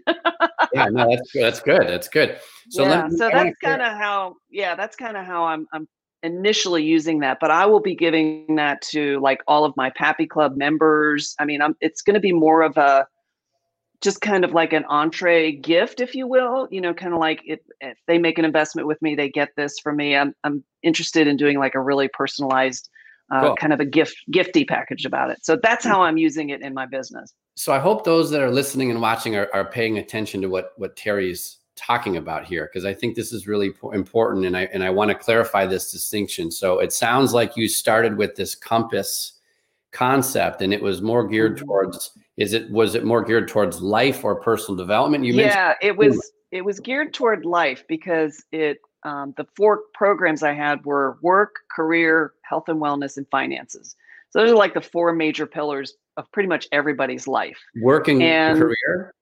yeah, 0.74 0.88
no, 0.88 1.08
that's 1.08 1.30
that's 1.32 1.60
good. 1.60 1.86
That's 1.86 2.08
good. 2.08 2.38
So 2.70 2.82
yeah, 2.82 3.06
me, 3.06 3.16
so 3.16 3.30
that's 3.30 3.56
kind 3.62 3.82
of 3.82 3.92
how. 3.92 4.36
Yeah, 4.50 4.74
that's 4.74 4.96
kind 4.96 5.16
of 5.16 5.24
how 5.24 5.44
I'm 5.44 5.66
I'm 5.72 5.86
initially 6.22 6.82
using 6.82 7.20
that. 7.20 7.38
But 7.40 7.50
I 7.50 7.66
will 7.66 7.80
be 7.80 7.94
giving 7.94 8.56
that 8.56 8.82
to 8.90 9.20
like 9.20 9.40
all 9.46 9.64
of 9.64 9.76
my 9.76 9.90
Pappy 9.90 10.26
Club 10.26 10.56
members. 10.56 11.34
I 11.38 11.44
mean, 11.44 11.62
I'm 11.62 11.76
it's 11.80 12.02
going 12.02 12.14
to 12.14 12.20
be 12.20 12.32
more 12.32 12.62
of 12.62 12.76
a 12.76 13.06
just 14.06 14.20
kind 14.20 14.44
of 14.44 14.52
like 14.52 14.72
an 14.72 14.84
entree 14.84 15.50
gift, 15.50 16.00
if 16.00 16.14
you 16.14 16.28
will. 16.28 16.68
You 16.70 16.80
know, 16.80 16.94
kind 16.94 17.12
of 17.12 17.18
like 17.18 17.42
if, 17.44 17.58
if 17.80 17.98
they 18.06 18.18
make 18.18 18.38
an 18.38 18.44
investment 18.44 18.86
with 18.86 19.02
me, 19.02 19.16
they 19.16 19.28
get 19.28 19.48
this 19.56 19.80
from 19.82 19.96
me. 19.96 20.16
I'm 20.16 20.32
I'm 20.44 20.62
interested 20.84 21.26
in 21.26 21.36
doing 21.36 21.58
like 21.58 21.74
a 21.74 21.80
really 21.80 22.08
personalized 22.08 22.88
uh, 23.34 23.40
cool. 23.40 23.56
kind 23.56 23.72
of 23.72 23.80
a 23.80 23.84
gift 23.84 24.16
gifty 24.32 24.66
package 24.66 25.04
about 25.04 25.30
it. 25.30 25.44
So 25.44 25.58
that's 25.60 25.84
how 25.84 26.02
I'm 26.02 26.18
using 26.18 26.50
it 26.50 26.62
in 26.62 26.72
my 26.72 26.86
business. 26.86 27.34
So 27.56 27.72
I 27.72 27.80
hope 27.80 28.04
those 28.04 28.30
that 28.30 28.40
are 28.40 28.50
listening 28.50 28.92
and 28.92 29.00
watching 29.00 29.34
are, 29.34 29.48
are 29.52 29.64
paying 29.64 29.98
attention 29.98 30.40
to 30.42 30.48
what 30.48 30.70
what 30.76 30.96
Terry's 30.96 31.58
talking 31.74 32.16
about 32.16 32.46
here 32.46 32.70
because 32.72 32.86
I 32.86 32.94
think 32.94 33.16
this 33.16 33.32
is 33.32 33.48
really 33.48 33.72
important 33.92 34.46
and 34.46 34.56
I 34.56 34.68
and 34.72 34.84
I 34.84 34.90
want 34.90 35.10
to 35.10 35.16
clarify 35.16 35.66
this 35.66 35.90
distinction. 35.90 36.52
So 36.52 36.78
it 36.78 36.92
sounds 36.92 37.34
like 37.34 37.56
you 37.56 37.68
started 37.68 38.16
with 38.16 38.36
this 38.36 38.54
compass 38.54 39.32
concept 39.90 40.62
and 40.62 40.72
it 40.72 40.80
was 40.80 41.02
more 41.02 41.26
geared 41.26 41.56
mm-hmm. 41.56 41.66
towards 41.66 42.12
is 42.36 42.52
it 42.52 42.70
was 42.70 42.94
it 42.94 43.04
more 43.04 43.22
geared 43.22 43.48
towards 43.48 43.80
life 43.80 44.24
or 44.24 44.36
personal 44.36 44.76
development? 44.76 45.24
You 45.24 45.34
yeah 45.34 45.74
it 45.80 45.96
was 45.96 46.32
it 46.52 46.64
was 46.64 46.80
geared 46.80 47.14
toward 47.14 47.44
life 47.44 47.84
because 47.88 48.44
it 48.52 48.78
um, 49.04 49.34
the 49.36 49.46
four 49.56 49.82
programs 49.94 50.42
i 50.42 50.52
had 50.52 50.84
were 50.84 51.18
work 51.22 51.56
career 51.74 52.32
health 52.42 52.68
and 52.68 52.80
wellness 52.80 53.16
and 53.16 53.26
finances. 53.30 53.96
So 54.30 54.40
those 54.40 54.50
are 54.50 54.56
like 54.56 54.74
the 54.74 54.82
four 54.82 55.12
major 55.12 55.46
pillars 55.46 55.94
of 56.16 56.30
pretty 56.32 56.48
much 56.48 56.66
everybody's 56.72 57.26
life. 57.26 57.58
Working 57.80 58.22
and 58.22 58.58
career? 58.58 59.14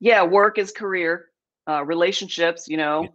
Yeah 0.00 0.22
work 0.22 0.58
is 0.58 0.72
career 0.72 1.26
uh, 1.68 1.82
relationships 1.82 2.68
you 2.68 2.76
know 2.76 3.08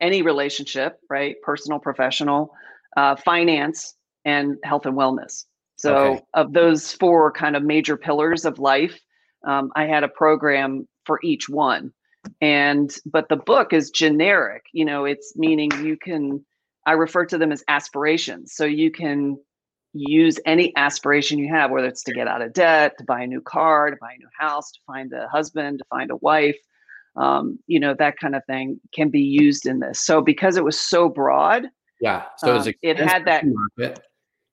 any 0.00 0.22
relationship 0.22 0.98
right? 1.10 1.36
Personal 1.42 1.78
professional 1.78 2.54
uh, 2.96 3.14
finance 3.16 3.94
and 4.24 4.56
health 4.64 4.86
and 4.86 4.96
wellness 4.96 5.44
so, 5.82 5.96
okay. 5.96 6.22
of 6.34 6.52
those 6.52 6.92
four 6.92 7.32
kind 7.32 7.56
of 7.56 7.64
major 7.64 7.96
pillars 7.96 8.44
of 8.44 8.58
life, 8.58 8.98
um, 9.44 9.70
I 9.74 9.86
had 9.86 10.04
a 10.04 10.08
program 10.08 10.86
for 11.04 11.18
each 11.24 11.48
one. 11.48 11.92
And, 12.40 12.94
but 13.04 13.28
the 13.28 13.36
book 13.36 13.72
is 13.72 13.90
generic, 13.90 14.62
you 14.72 14.84
know, 14.84 15.04
it's 15.06 15.32
meaning 15.36 15.72
you 15.84 15.96
can, 15.96 16.44
I 16.86 16.92
refer 16.92 17.26
to 17.26 17.36
them 17.36 17.50
as 17.50 17.64
aspirations. 17.66 18.54
So 18.54 18.64
you 18.64 18.92
can 18.92 19.38
use 19.92 20.38
any 20.46 20.72
aspiration 20.76 21.40
you 21.40 21.48
have, 21.52 21.72
whether 21.72 21.88
it's 21.88 22.04
to 22.04 22.12
get 22.12 22.28
out 22.28 22.42
of 22.42 22.52
debt, 22.52 22.96
to 22.98 23.04
buy 23.04 23.22
a 23.22 23.26
new 23.26 23.40
car, 23.40 23.90
to 23.90 23.96
buy 24.00 24.12
a 24.12 24.18
new 24.18 24.28
house, 24.38 24.70
to 24.70 24.78
find 24.86 25.12
a 25.12 25.26
husband, 25.28 25.80
to 25.80 25.84
find 25.90 26.12
a 26.12 26.16
wife, 26.16 26.56
um, 27.16 27.58
you 27.66 27.80
know, 27.80 27.94
that 27.98 28.18
kind 28.20 28.36
of 28.36 28.44
thing 28.46 28.80
can 28.94 29.10
be 29.10 29.20
used 29.20 29.66
in 29.66 29.80
this. 29.80 30.00
So 30.00 30.22
because 30.22 30.56
it 30.56 30.62
was 30.62 30.80
so 30.80 31.08
broad, 31.08 31.66
yeah, 32.00 32.22
so 32.38 32.54
it, 32.54 32.66
um, 32.68 32.74
it 32.82 32.98
had 32.98 33.24
that. 33.24 33.44
Market. 33.44 34.00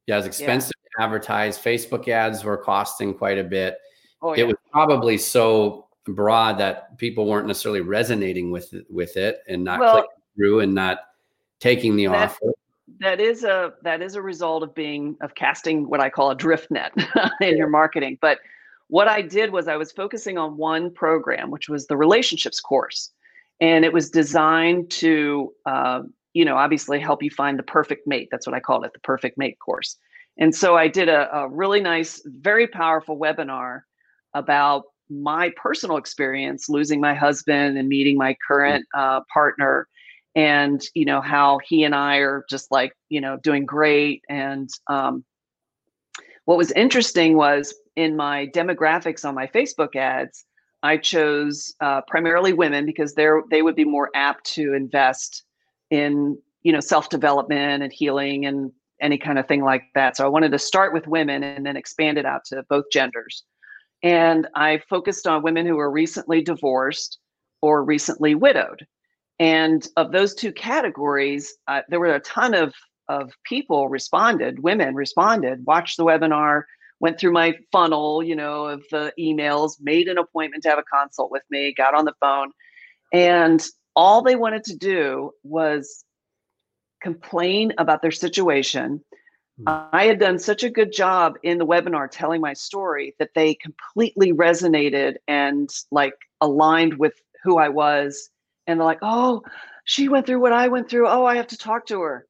Yeah, 0.08 0.18
it's 0.18 0.26
expensive 0.28 0.74
advertise. 1.00 1.58
Facebook 1.58 2.08
ads 2.08 2.44
were 2.44 2.58
costing 2.58 3.14
quite 3.14 3.38
a 3.38 3.44
bit. 3.44 3.78
Oh, 4.22 4.34
yeah. 4.34 4.42
It 4.42 4.48
was 4.48 4.58
probably 4.72 5.18
so 5.18 5.88
broad 6.06 6.58
that 6.58 6.98
people 6.98 7.26
weren't 7.26 7.48
necessarily 7.48 7.82
resonating 7.82 8.52
with 8.52 8.74
it, 8.74 8.86
with 8.90 9.16
it 9.18 9.42
and 9.48 9.64
not 9.64 9.80
well, 9.80 9.94
clicking 9.94 10.10
through 10.36 10.60
and 10.62 10.74
not 10.74 11.00
taking 11.60 11.96
the 11.96 12.08
that, 12.08 12.30
offer. 12.30 12.54
That 13.00 13.20
is 13.20 13.44
a 13.44 13.74
that 13.84 14.02
is 14.02 14.16
a 14.16 14.22
result 14.22 14.64
of 14.64 14.74
being 14.74 15.16
of 15.22 15.36
casting 15.36 15.88
what 15.88 16.00
I 16.00 16.10
call 16.10 16.32
a 16.32 16.36
drift 16.36 16.72
net 16.72 16.94
in 17.42 17.58
your 17.58 17.70
marketing. 17.70 18.18
But 18.22 18.40
what 18.88 19.08
I 19.08 19.22
did 19.22 19.52
was 19.52 19.68
I 19.68 19.78
was 19.78 19.92
focusing 19.92 20.38
on 20.38 20.58
one 20.58 20.92
program, 20.92 21.52
which 21.52 21.70
was 21.70 21.88
the 21.88 21.96
relationships 21.96 22.60
course, 22.60 23.12
and 23.62 23.86
it 23.86 23.94
was 23.94 24.10
designed 24.10 24.90
to 24.92 25.54
uh, 25.66 26.02
you 26.34 26.44
know 26.44 26.58
obviously 26.58 27.00
help 27.00 27.22
you 27.24 27.30
find 27.30 27.58
the 27.58 27.64
perfect 27.64 28.08
mate. 28.08 28.30
That's 28.32 28.48
what 28.48 28.56
I 28.56 28.60
called 28.60 28.86
it, 28.86 28.94
the 28.94 29.00
perfect 29.00 29.38
mate 29.38 29.60
course. 29.60 29.98
And 30.39 30.56
so 30.56 30.78
I 30.78 30.88
did 30.88 31.10
a, 31.10 31.34
a 31.36 31.49
really 31.49 31.82
nice, 31.82 32.21
very 32.25 32.65
powerful 32.65 33.19
webinar 33.19 33.82
about 34.34 34.84
my 35.10 35.52
personal 35.58 35.97
experience 35.97 36.69
losing 36.69 37.02
my 37.02 37.13
husband 37.13 37.78
and 37.78 37.88
meeting 37.88 38.17
my 38.17 38.36
current 38.47 38.86
uh, 38.95 39.21
partner 39.32 39.88
and 40.36 40.84
you 40.93 41.06
know 41.06 41.21
how 41.21 41.60
he 41.67 41.84
and 41.84 41.95
i 41.95 42.17
are 42.17 42.45
just 42.47 42.71
like 42.71 42.93
you 43.10 43.19
know 43.19 43.38
doing 43.43 43.65
great. 43.65 44.23
And 44.30 44.69
um, 44.88 45.23
what 46.45 46.58
was 46.58 46.71
interesting 46.71 47.36
was 47.36 47.73
in 47.95 48.15
my 48.15 48.47
demographics 48.56 49.28
on 49.28 49.36
my 49.36 49.47
Facebook 49.47 49.95
ads, 49.95 50.45
I 50.84 50.97
chose 50.97 51.73
uh, 51.82 52.02
primarily 52.08 52.54
women 52.54 52.86
because 52.86 53.13
they're 53.13 53.43
they 53.52 53.62
would 53.62 53.75
be 53.75 53.86
more 53.86 54.10
apt 54.15 54.45
to 54.54 54.73
invest 54.73 55.43
in 55.89 56.38
you 56.63 56.71
know 56.71 56.80
self 56.80 57.10
development 57.10 57.84
and 57.84 57.91
healing 57.91 58.45
and 58.45 58.71
any 59.02 59.18
kind 59.18 59.40
of 59.40 59.48
thing 59.48 59.64
like 59.64 59.84
that. 59.96 60.18
So 60.18 60.26
I 60.26 60.30
wanted 60.30 60.52
to 60.52 60.60
start 60.60 60.94
with 60.94 61.08
women 61.08 61.44
and 61.44 61.66
then 61.66 61.78
expand 61.78 62.18
it 62.18 62.26
out 62.26 62.46
to 62.46 62.64
both 62.70 62.86
genders. 62.92 63.44
And 64.04 64.48
I 64.56 64.82
focused 64.90 65.28
on 65.28 65.44
women 65.44 65.66
who 65.66 65.76
were 65.76 65.92
recently 65.92 66.42
divorced 66.42 67.20
or 67.62 67.84
recently 67.84 68.36
widowed. 68.36 68.86
And 69.40 69.88
of 69.96 70.12
those 70.12 70.36
two 70.36 70.52
categories, 70.52 71.54
uh, 71.68 71.82
there 71.90 72.00
were 72.00 72.16
a 72.16 72.20
ton 72.22 72.54
of, 72.54 72.74
of 73.08 73.32
people 73.46 73.90
responded, 73.90 74.60
women 74.60 74.96
responded, 74.96 75.66
watched 75.66 75.98
the 75.98 76.06
webinar, 76.06 76.64
went 77.00 77.20
through 77.20 77.32
my 77.32 77.54
funnel, 77.72 78.22
you 78.22 78.36
know, 78.36 78.66
of 78.66 78.84
the 78.92 79.14
emails, 79.18 79.78
made 79.80 80.08
an 80.08 80.18
appointment 80.18 80.64
to 80.64 80.70
have 80.70 80.80
a 80.80 80.84
consult 80.84 81.32
with 81.32 81.44
me, 81.50 81.74
got 81.76 81.96
on 81.96 82.06
the 82.06 82.14
phone. 82.20 82.52
And 83.14 83.66
all 83.96 84.22
they 84.22 84.36
wanted 84.36 84.66
to 84.66 84.76
do 84.76 85.32
was 85.44 86.04
complain 87.02 87.74
about 87.78 88.02
their 88.02 88.12
situation. 88.12 89.04
Mm. 89.62 89.90
I 89.94 90.06
had 90.06 90.20
done 90.20 90.40
such 90.40 90.64
a 90.64 90.70
good 90.70 90.92
job 90.92 91.36
in 91.44 91.58
the 91.58 91.66
webinar 91.66 92.10
telling 92.10 92.42
my 92.42 92.54
story 92.54 93.16
that 93.20 93.32
they 93.36 93.56
completely 93.56 94.34
resonated 94.34 95.16
and 95.28 95.70
like 95.92 96.16
aligned 96.42 96.98
with 96.98 97.14
who 97.44 97.58
I 97.58 97.70
was. 97.70 98.30
And 98.68 98.80
they're 98.80 98.86
like, 98.86 99.00
oh, 99.02 99.42
she 99.86 100.10
went 100.10 100.26
through 100.26 100.40
what 100.40 100.54
I 100.54 100.68
went 100.68 100.90
through. 100.90 101.08
Oh, 101.08 101.26
I 101.26 101.36
have 101.36 101.48
to 101.48 101.58
talk 101.58 101.88
to 101.88 102.02
her. 102.02 102.28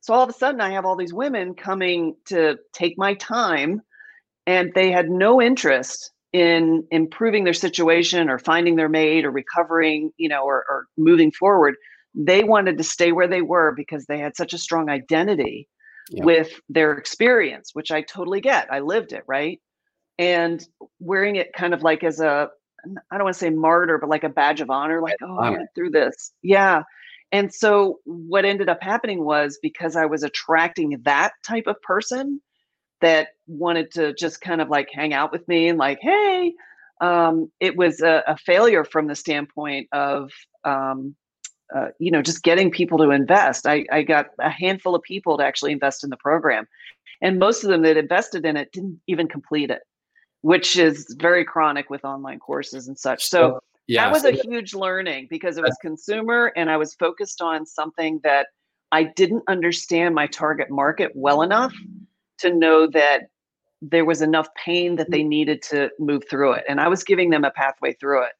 So 0.00 0.14
all 0.14 0.22
of 0.22 0.30
a 0.30 0.34
sudden, 0.34 0.60
I 0.60 0.70
have 0.70 0.84
all 0.84 0.96
these 0.96 1.12
women 1.12 1.54
coming 1.54 2.16
to 2.26 2.58
take 2.72 2.96
my 2.96 3.14
time, 3.14 3.82
and 4.46 4.72
they 4.74 4.90
had 4.90 5.10
no 5.10 5.42
interest 5.42 6.12
in 6.32 6.86
improving 6.90 7.44
their 7.44 7.54
situation 7.54 8.28
or 8.28 8.38
finding 8.38 8.76
their 8.76 8.88
mate 8.88 9.24
or 9.24 9.30
recovering, 9.30 10.12
you 10.16 10.28
know, 10.28 10.44
or, 10.44 10.64
or 10.68 10.86
moving 10.96 11.32
forward 11.32 11.74
they 12.14 12.44
wanted 12.44 12.78
to 12.78 12.84
stay 12.84 13.12
where 13.12 13.28
they 13.28 13.42
were 13.42 13.72
because 13.72 14.06
they 14.06 14.18
had 14.18 14.36
such 14.36 14.52
a 14.52 14.58
strong 14.58 14.88
identity 14.88 15.68
yeah. 16.10 16.24
with 16.24 16.60
their 16.68 16.92
experience, 16.92 17.70
which 17.74 17.90
I 17.90 18.02
totally 18.02 18.40
get. 18.40 18.72
I 18.72 18.80
lived 18.80 19.12
it, 19.12 19.24
right? 19.26 19.60
And 20.18 20.66
wearing 20.98 21.36
it 21.36 21.52
kind 21.52 21.74
of 21.74 21.82
like 21.82 22.02
as 22.02 22.20
a, 22.20 22.48
I 23.10 23.16
don't 23.16 23.24
want 23.24 23.34
to 23.34 23.38
say 23.38 23.50
martyr, 23.50 23.98
but 23.98 24.08
like 24.08 24.24
a 24.24 24.28
badge 24.28 24.60
of 24.60 24.70
honor, 24.70 25.00
like, 25.00 25.16
oh, 25.22 25.38
I 25.38 25.50
went 25.50 25.68
through 25.74 25.90
this. 25.90 26.32
Yeah. 26.42 26.82
And 27.30 27.52
so 27.52 27.98
what 28.04 28.44
ended 28.44 28.68
up 28.68 28.82
happening 28.82 29.24
was 29.24 29.58
because 29.62 29.96
I 29.96 30.06
was 30.06 30.22
attracting 30.22 31.00
that 31.04 31.32
type 31.44 31.66
of 31.66 31.80
person 31.82 32.40
that 33.00 33.28
wanted 33.46 33.92
to 33.92 34.14
just 34.14 34.40
kind 34.40 34.60
of 34.60 34.68
like 34.68 34.88
hang 34.92 35.12
out 35.12 35.30
with 35.30 35.46
me 35.46 35.68
and 35.68 35.78
like, 35.78 35.98
hey, 36.00 36.54
um, 37.00 37.50
it 37.60 37.76
was 37.76 38.00
a, 38.00 38.24
a, 38.26 38.36
failure 38.36 38.84
from 38.84 39.06
the 39.06 39.14
standpoint 39.14 39.88
of 39.92 40.32
um, 40.64 41.14
uh, 41.74 41.88
you 41.98 42.10
know, 42.10 42.22
just 42.22 42.42
getting 42.42 42.70
people 42.70 42.98
to 42.98 43.10
invest. 43.10 43.66
I, 43.66 43.84
I 43.92 44.02
got 44.02 44.26
a 44.38 44.50
handful 44.50 44.94
of 44.94 45.02
people 45.02 45.36
to 45.38 45.44
actually 45.44 45.72
invest 45.72 46.04
in 46.04 46.10
the 46.10 46.16
program. 46.16 46.66
And 47.20 47.38
most 47.38 47.64
of 47.64 47.70
them 47.70 47.82
that 47.82 47.96
invested 47.96 48.46
in 48.46 48.56
it 48.56 48.72
didn't 48.72 49.00
even 49.06 49.28
complete 49.28 49.70
it, 49.70 49.82
which 50.42 50.76
is 50.78 51.14
very 51.18 51.44
chronic 51.44 51.90
with 51.90 52.04
online 52.04 52.38
courses 52.38 52.88
and 52.88 52.98
such. 52.98 53.26
So 53.26 53.60
yeah, 53.86 54.04
that 54.04 54.12
was 54.12 54.22
so 54.22 54.28
a 54.28 54.32
huge 54.32 54.74
learning 54.74 55.26
because 55.30 55.58
it 55.58 55.62
was 55.62 55.76
consumer 55.80 56.52
and 56.56 56.70
I 56.70 56.76
was 56.76 56.94
focused 56.94 57.42
on 57.42 57.66
something 57.66 58.20
that 58.22 58.48
I 58.92 59.04
didn't 59.04 59.44
understand 59.48 60.14
my 60.14 60.26
target 60.26 60.70
market 60.70 61.12
well 61.14 61.42
enough 61.42 61.74
to 62.38 62.54
know 62.54 62.86
that 62.86 63.28
there 63.82 64.04
was 64.04 64.22
enough 64.22 64.48
pain 64.54 64.96
that 64.96 65.10
they 65.10 65.22
needed 65.22 65.62
to 65.62 65.90
move 65.98 66.22
through 66.28 66.52
it. 66.52 66.64
And 66.68 66.80
I 66.80 66.88
was 66.88 67.04
giving 67.04 67.30
them 67.30 67.44
a 67.44 67.50
pathway 67.50 67.94
through 67.94 68.24
it. 68.24 68.32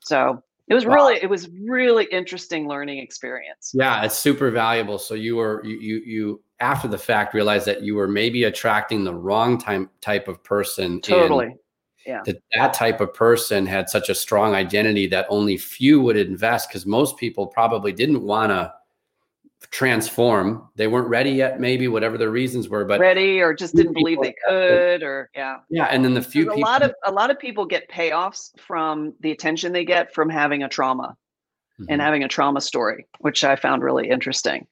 So 0.00 0.42
it 0.68 0.74
was 0.74 0.86
wow. 0.86 0.94
really 0.94 1.18
it 1.22 1.28
was 1.28 1.48
really 1.60 2.04
interesting 2.12 2.68
learning 2.68 2.98
experience. 2.98 3.72
Yeah 3.74 4.04
it's 4.04 4.18
super 4.18 4.50
valuable. 4.50 4.98
So 4.98 5.14
you 5.14 5.36
were 5.36 5.62
you 5.64 5.78
you, 5.78 5.96
you 6.04 6.42
after 6.60 6.88
the 6.88 6.98
fact 6.98 7.34
realized 7.34 7.66
that 7.66 7.82
you 7.82 7.94
were 7.94 8.08
maybe 8.08 8.44
attracting 8.44 9.04
the 9.04 9.14
wrong 9.14 9.58
time 9.58 9.90
type 10.00 10.28
of 10.28 10.42
person 10.44 11.00
totally. 11.00 11.56
Yeah. 12.06 12.22
that 12.26 12.42
that 12.52 12.74
type 12.74 13.00
of 13.00 13.14
person 13.14 13.64
had 13.64 13.88
such 13.88 14.08
a 14.08 14.14
strong 14.14 14.54
identity 14.54 15.06
that 15.08 15.26
only 15.28 15.56
few 15.56 16.00
would 16.00 16.16
invest 16.16 16.68
because 16.68 16.84
most 16.84 17.16
people 17.16 17.46
probably 17.46 17.92
didn't 17.92 18.22
want 18.22 18.50
to 18.50 18.72
transform. 19.70 20.68
They 20.76 20.86
weren't 20.86 21.08
ready 21.08 21.30
yet, 21.30 21.60
maybe 21.60 21.88
whatever 21.88 22.18
the 22.18 22.28
reasons 22.28 22.68
were, 22.68 22.84
but 22.84 23.00
ready 23.00 23.40
or 23.40 23.54
just 23.54 23.74
didn't 23.74 23.94
believe 23.94 24.18
they 24.20 24.34
could, 24.46 25.02
or 25.02 25.30
yeah, 25.34 25.58
yeah. 25.70 25.86
And 25.86 26.04
then 26.04 26.14
the 26.14 26.22
few 26.22 26.44
people, 26.44 26.58
a 26.58 26.60
lot 26.60 26.82
of 26.82 26.94
a 27.04 27.12
lot 27.12 27.30
of 27.30 27.38
people 27.38 27.64
get 27.64 27.88
payoffs 27.90 28.50
from 28.58 29.14
the 29.20 29.30
attention 29.30 29.72
they 29.72 29.84
get 29.84 30.14
from 30.14 30.28
having 30.28 30.62
a 30.62 30.68
trauma 30.68 31.16
mm-hmm. 31.80 31.84
and 31.88 32.00
having 32.00 32.22
a 32.24 32.28
trauma 32.28 32.60
story, 32.60 33.06
which 33.20 33.44
I 33.44 33.56
found 33.56 33.82
really 33.82 34.08
interesting. 34.08 34.66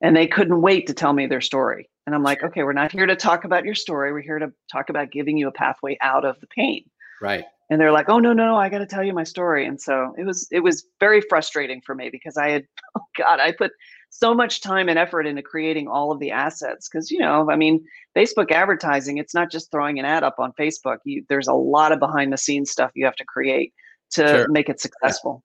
And 0.00 0.16
they 0.16 0.26
couldn't 0.26 0.60
wait 0.60 0.86
to 0.88 0.94
tell 0.94 1.12
me 1.12 1.26
their 1.26 1.40
story. 1.40 1.88
And 2.06 2.14
I'm 2.14 2.24
like, 2.24 2.42
okay, 2.42 2.64
we're 2.64 2.72
not 2.72 2.90
here 2.90 3.06
to 3.06 3.14
talk 3.14 3.44
about 3.44 3.64
your 3.64 3.76
story. 3.76 4.12
We're 4.12 4.20
here 4.20 4.40
to 4.40 4.52
talk 4.70 4.88
about 4.90 5.12
giving 5.12 5.36
you 5.36 5.46
a 5.46 5.52
pathway 5.52 5.96
out 6.00 6.24
of 6.24 6.40
the 6.40 6.48
pain. 6.48 6.84
Right. 7.20 7.44
And 7.70 7.80
they're 7.80 7.92
like, 7.92 8.08
oh 8.08 8.18
no, 8.18 8.32
no, 8.32 8.46
no, 8.46 8.56
I 8.56 8.68
got 8.68 8.78
to 8.78 8.86
tell 8.86 9.04
you 9.04 9.14
my 9.14 9.24
story. 9.24 9.64
And 9.66 9.80
so 9.80 10.12
it 10.18 10.26
was 10.26 10.48
it 10.50 10.60
was 10.60 10.84
very 11.00 11.20
frustrating 11.20 11.80
for 11.80 11.94
me 11.94 12.10
because 12.10 12.36
I 12.36 12.50
had, 12.50 12.66
oh 12.96 13.02
God, 13.16 13.40
I 13.40 13.52
put 13.52 13.72
so 14.14 14.34
much 14.34 14.60
time 14.60 14.90
and 14.90 14.98
effort 14.98 15.26
into 15.26 15.40
creating 15.40 15.88
all 15.88 16.12
of 16.12 16.20
the 16.20 16.30
assets 16.30 16.88
because 16.88 17.10
you 17.10 17.18
know 17.18 17.50
i 17.50 17.56
mean 17.56 17.82
facebook 18.14 18.50
advertising 18.52 19.16
it's 19.16 19.34
not 19.34 19.50
just 19.50 19.70
throwing 19.70 19.98
an 19.98 20.04
ad 20.04 20.22
up 20.22 20.36
on 20.38 20.52
facebook 20.52 20.98
you, 21.04 21.24
there's 21.28 21.48
a 21.48 21.54
lot 21.54 21.92
of 21.92 21.98
behind 21.98 22.30
the 22.30 22.36
scenes 22.36 22.70
stuff 22.70 22.90
you 22.94 23.04
have 23.04 23.16
to 23.16 23.24
create 23.24 23.72
to 24.12 24.26
sure. 24.28 24.48
make 24.48 24.68
it 24.68 24.80
successful. 24.80 25.42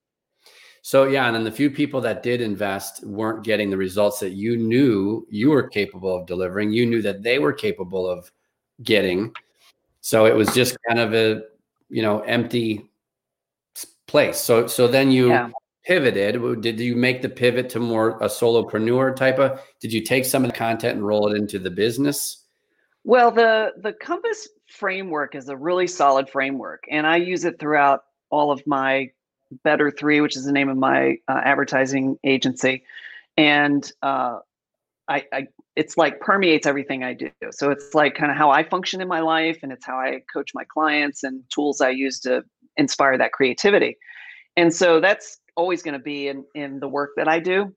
So 0.82 1.04
yeah 1.04 1.26
and 1.26 1.34
then 1.34 1.44
the 1.44 1.50
few 1.50 1.70
people 1.70 2.00
that 2.02 2.22
did 2.22 2.40
invest 2.40 3.04
weren't 3.04 3.42
getting 3.42 3.70
the 3.70 3.76
results 3.76 4.20
that 4.20 4.32
you 4.32 4.56
knew 4.56 5.26
you 5.28 5.50
were 5.50 5.66
capable 5.66 6.16
of 6.16 6.26
delivering. 6.26 6.70
You 6.70 6.86
knew 6.86 7.02
that 7.02 7.22
they 7.22 7.38
were 7.38 7.52
capable 7.52 8.08
of 8.08 8.30
getting. 8.82 9.32
So 10.00 10.26
it 10.26 10.34
was 10.34 10.54
just 10.54 10.76
kind 10.86 11.00
of 11.00 11.14
a 11.14 11.42
you 11.90 12.02
know 12.02 12.20
empty 12.20 12.88
place. 14.06 14.38
So 14.38 14.66
so 14.66 14.86
then 14.86 15.10
you 15.10 15.28
yeah 15.30 15.50
pivoted. 15.88 16.60
Did 16.60 16.78
you 16.78 16.94
make 16.94 17.22
the 17.22 17.30
pivot 17.30 17.70
to 17.70 17.80
more 17.80 18.18
a 18.18 18.26
solopreneur 18.26 19.16
type 19.16 19.38
of 19.38 19.60
did 19.80 19.90
you 19.90 20.02
take 20.02 20.26
some 20.26 20.44
of 20.44 20.50
the 20.50 20.56
content 20.56 20.96
and 20.96 21.06
roll 21.06 21.32
it 21.32 21.36
into 21.36 21.58
the 21.58 21.70
business? 21.70 22.44
Well 23.04 23.30
the 23.30 23.72
the 23.78 23.94
compass 23.94 24.48
framework 24.66 25.34
is 25.34 25.48
a 25.48 25.56
really 25.56 25.86
solid 25.86 26.28
framework 26.28 26.84
and 26.90 27.06
i 27.06 27.16
use 27.16 27.46
it 27.46 27.58
throughout 27.58 28.02
all 28.28 28.50
of 28.50 28.64
my 28.66 29.10
better 29.64 29.90
three 29.90 30.20
which 30.20 30.36
is 30.36 30.44
the 30.44 30.52
name 30.52 30.68
of 30.68 30.76
my 30.76 31.16
uh, 31.26 31.40
advertising 31.42 32.18
agency. 32.22 32.84
And 33.38 33.90
uh, 34.02 34.40
I, 35.08 35.24
I 35.32 35.46
it's 35.74 35.96
like 35.96 36.20
permeates 36.20 36.66
everything 36.66 37.02
i 37.02 37.14
do. 37.14 37.30
So 37.50 37.70
it's 37.70 37.94
like 37.94 38.14
kind 38.14 38.30
of 38.30 38.36
how 38.36 38.50
i 38.50 38.62
function 38.62 39.00
in 39.00 39.08
my 39.08 39.20
life 39.20 39.60
and 39.62 39.72
it's 39.72 39.86
how 39.86 39.96
i 39.96 40.20
coach 40.30 40.50
my 40.54 40.64
clients 40.64 41.24
and 41.24 41.42
tools 41.48 41.80
i 41.80 41.88
use 41.88 42.20
to 42.20 42.44
inspire 42.76 43.16
that 43.16 43.32
creativity. 43.32 43.96
And 44.58 44.74
so 44.74 45.00
that's 45.00 45.38
always 45.58 45.82
going 45.82 45.98
to 45.98 45.98
be 46.14 46.28
in 46.28 46.44
in 46.54 46.80
the 46.80 46.88
work 46.88 47.10
that 47.16 47.28
I 47.28 47.40
do. 47.40 47.74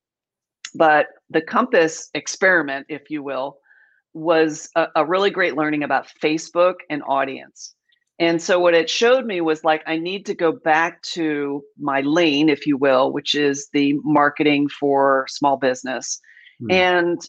But 0.75 1.07
the 1.29 1.41
Compass 1.41 2.09
experiment, 2.13 2.85
if 2.87 3.09
you 3.09 3.23
will, 3.23 3.57
was 4.13 4.69
a, 4.75 4.87
a 4.95 5.05
really 5.05 5.31
great 5.31 5.57
learning 5.57 5.83
about 5.83 6.07
Facebook 6.23 6.75
and 6.89 7.01
audience. 7.07 7.75
And 8.19 8.39
so 8.39 8.59
what 8.59 8.75
it 8.75 8.89
showed 8.89 9.25
me 9.25 9.41
was 9.41 9.63
like 9.63 9.81
I 9.87 9.97
need 9.97 10.27
to 10.27 10.35
go 10.35 10.51
back 10.51 11.01
to 11.13 11.63
my 11.79 12.01
lane, 12.01 12.49
if 12.49 12.67
you 12.67 12.77
will, 12.77 13.11
which 13.11 13.33
is 13.33 13.67
the 13.73 13.95
marketing 14.03 14.69
for 14.79 15.25
small 15.27 15.57
business, 15.57 16.21
mm. 16.61 16.71
and 16.71 17.19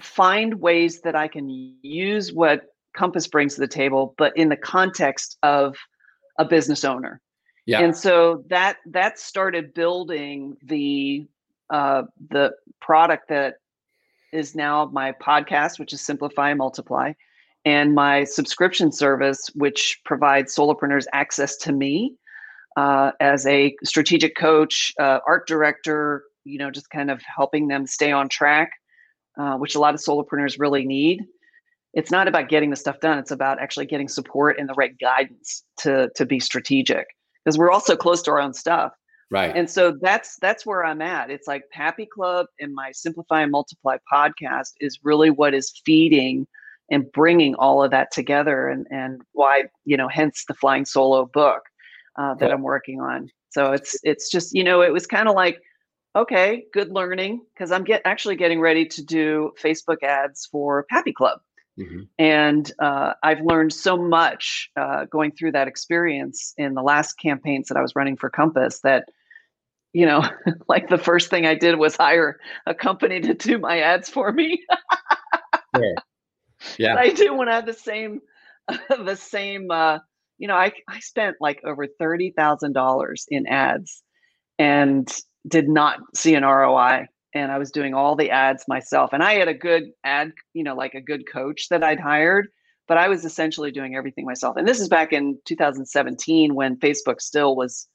find 0.00 0.60
ways 0.60 1.00
that 1.02 1.14
I 1.14 1.28
can 1.28 1.48
use 1.82 2.32
what 2.32 2.62
Compass 2.96 3.28
brings 3.28 3.54
to 3.54 3.60
the 3.60 3.68
table, 3.68 4.14
but 4.18 4.36
in 4.36 4.48
the 4.48 4.56
context 4.56 5.38
of 5.42 5.76
a 6.38 6.44
business 6.44 6.84
owner. 6.84 7.20
Yeah. 7.66 7.80
And 7.80 7.96
so 7.96 8.44
that 8.48 8.76
that 8.86 9.18
started 9.18 9.74
building 9.74 10.56
the 10.62 11.26
uh, 11.68 12.04
the 12.30 12.52
product 12.80 13.28
that 13.28 13.56
is 14.32 14.54
now 14.54 14.88
my 14.92 15.12
podcast, 15.12 15.78
which 15.80 15.92
is 15.92 16.00
Simplify 16.00 16.50
and 16.50 16.58
Multiply, 16.58 17.12
and 17.64 17.94
my 17.94 18.22
subscription 18.22 18.92
service, 18.92 19.50
which 19.54 20.00
provides 20.04 20.54
solopreneurs 20.54 21.06
access 21.12 21.56
to 21.58 21.72
me 21.72 22.14
uh, 22.76 23.10
as 23.18 23.44
a 23.46 23.74
strategic 23.82 24.36
coach, 24.36 24.94
uh, 25.00 25.18
art 25.26 25.48
director. 25.48 26.22
You 26.44 26.58
know, 26.58 26.70
just 26.70 26.88
kind 26.90 27.10
of 27.10 27.20
helping 27.22 27.66
them 27.66 27.88
stay 27.88 28.12
on 28.12 28.28
track, 28.28 28.70
uh, 29.36 29.56
which 29.56 29.74
a 29.74 29.80
lot 29.80 29.92
of 29.92 30.00
solopreneurs 30.00 30.60
really 30.60 30.86
need. 30.86 31.24
It's 31.94 32.12
not 32.12 32.28
about 32.28 32.48
getting 32.48 32.70
the 32.70 32.76
stuff 32.76 33.00
done; 33.00 33.18
it's 33.18 33.32
about 33.32 33.60
actually 33.60 33.86
getting 33.86 34.06
support 34.06 34.56
and 34.60 34.68
the 34.68 34.74
right 34.74 34.96
guidance 35.00 35.64
to 35.78 36.10
to 36.14 36.24
be 36.24 36.38
strategic 36.38 37.08
because 37.46 37.56
we're 37.56 37.70
also 37.70 37.94
close 37.94 38.22
to 38.22 38.32
our 38.32 38.40
own 38.40 38.52
stuff. 38.52 38.92
Right. 39.30 39.54
And 39.54 39.70
so 39.70 39.96
that's 40.00 40.36
that's 40.40 40.66
where 40.66 40.84
I'm 40.84 41.00
at. 41.00 41.30
It's 41.30 41.48
like 41.48 41.62
Pappy 41.72 42.06
Club 42.06 42.46
and 42.60 42.74
my 42.74 42.90
Simplify 42.92 43.42
and 43.42 43.52
Multiply 43.52 43.96
podcast 44.12 44.72
is 44.80 44.98
really 45.02 45.30
what 45.30 45.54
is 45.54 45.72
feeding 45.84 46.46
and 46.90 47.10
bringing 47.12 47.54
all 47.56 47.82
of 47.82 47.90
that 47.90 48.12
together 48.12 48.68
and 48.68 48.86
and 48.90 49.22
why 49.32 49.64
you 49.84 49.96
know 49.96 50.08
hence 50.08 50.44
the 50.46 50.54
flying 50.54 50.84
solo 50.84 51.26
book 51.26 51.62
uh, 52.16 52.34
that 52.34 52.52
i'm 52.52 52.62
working 52.62 53.00
on 53.00 53.28
so 53.50 53.72
it's 53.72 53.98
it's 54.04 54.30
just 54.30 54.54
you 54.54 54.62
know 54.62 54.82
it 54.82 54.92
was 54.92 55.06
kind 55.06 55.28
of 55.28 55.34
like 55.34 55.60
okay 56.14 56.64
good 56.72 56.90
learning 56.92 57.40
because 57.54 57.72
i'm 57.72 57.82
get 57.82 58.02
actually 58.04 58.36
getting 58.36 58.60
ready 58.60 58.86
to 58.86 59.04
do 59.04 59.50
facebook 59.60 60.02
ads 60.02 60.46
for 60.46 60.86
pappy 60.88 61.12
club 61.12 61.40
mm-hmm. 61.78 62.02
and 62.18 62.72
uh, 62.78 63.12
i've 63.22 63.40
learned 63.40 63.72
so 63.72 63.96
much 63.96 64.70
uh, 64.76 65.04
going 65.06 65.32
through 65.32 65.52
that 65.52 65.68
experience 65.68 66.54
in 66.56 66.74
the 66.74 66.82
last 66.82 67.14
campaigns 67.14 67.68
that 67.68 67.76
i 67.76 67.82
was 67.82 67.94
running 67.96 68.16
for 68.16 68.30
compass 68.30 68.80
that 68.80 69.04
you 69.92 70.06
know 70.06 70.22
like 70.68 70.88
the 70.88 70.98
first 70.98 71.30
thing 71.30 71.46
i 71.46 71.54
did 71.54 71.78
was 71.78 71.96
hire 71.96 72.38
a 72.66 72.74
company 72.74 73.20
to 73.20 73.34
do 73.34 73.58
my 73.58 73.80
ads 73.80 74.08
for 74.08 74.32
me. 74.32 74.62
Yeah 75.78 76.00
yeah. 76.78 76.96
I 76.96 77.10
didn't 77.10 77.36
want 77.36 77.48
to 77.48 77.54
have 77.54 77.66
the 77.66 77.72
same 77.72 78.20
the 78.88 79.16
same 79.16 79.70
uh 79.70 79.98
you 80.38 80.48
know 80.48 80.56
i 80.56 80.72
i 80.88 80.98
spent 81.00 81.36
like 81.40 81.60
over 81.64 81.86
$30000 82.00 83.24
in 83.28 83.46
ads 83.46 84.02
and 84.58 85.08
did 85.46 85.68
not 85.68 85.98
see 86.14 86.34
an 86.34 86.42
roi 86.42 87.06
and 87.36 87.52
i 87.52 87.58
was 87.58 87.70
doing 87.70 87.94
all 87.94 88.16
the 88.16 88.30
ads 88.30 88.64
myself 88.68 89.10
and 89.12 89.22
i 89.22 89.34
had 89.34 89.48
a 89.48 89.54
good 89.54 89.84
ad 90.04 90.32
you 90.54 90.62
know 90.62 90.74
like 90.74 90.94
a 90.94 91.00
good 91.00 91.24
coach 91.30 91.68
that 91.68 91.82
i'd 91.82 92.00
hired 92.00 92.48
but 92.88 92.98
i 92.98 93.08
was 93.08 93.24
essentially 93.24 93.70
doing 93.70 93.94
everything 93.94 94.24
myself 94.24 94.56
and 94.56 94.66
this 94.66 94.80
is 94.80 94.88
back 94.88 95.12
in 95.12 95.38
2017 95.44 96.54
when 96.54 96.76
facebook 96.76 97.20
still 97.20 97.56
was 97.56 97.88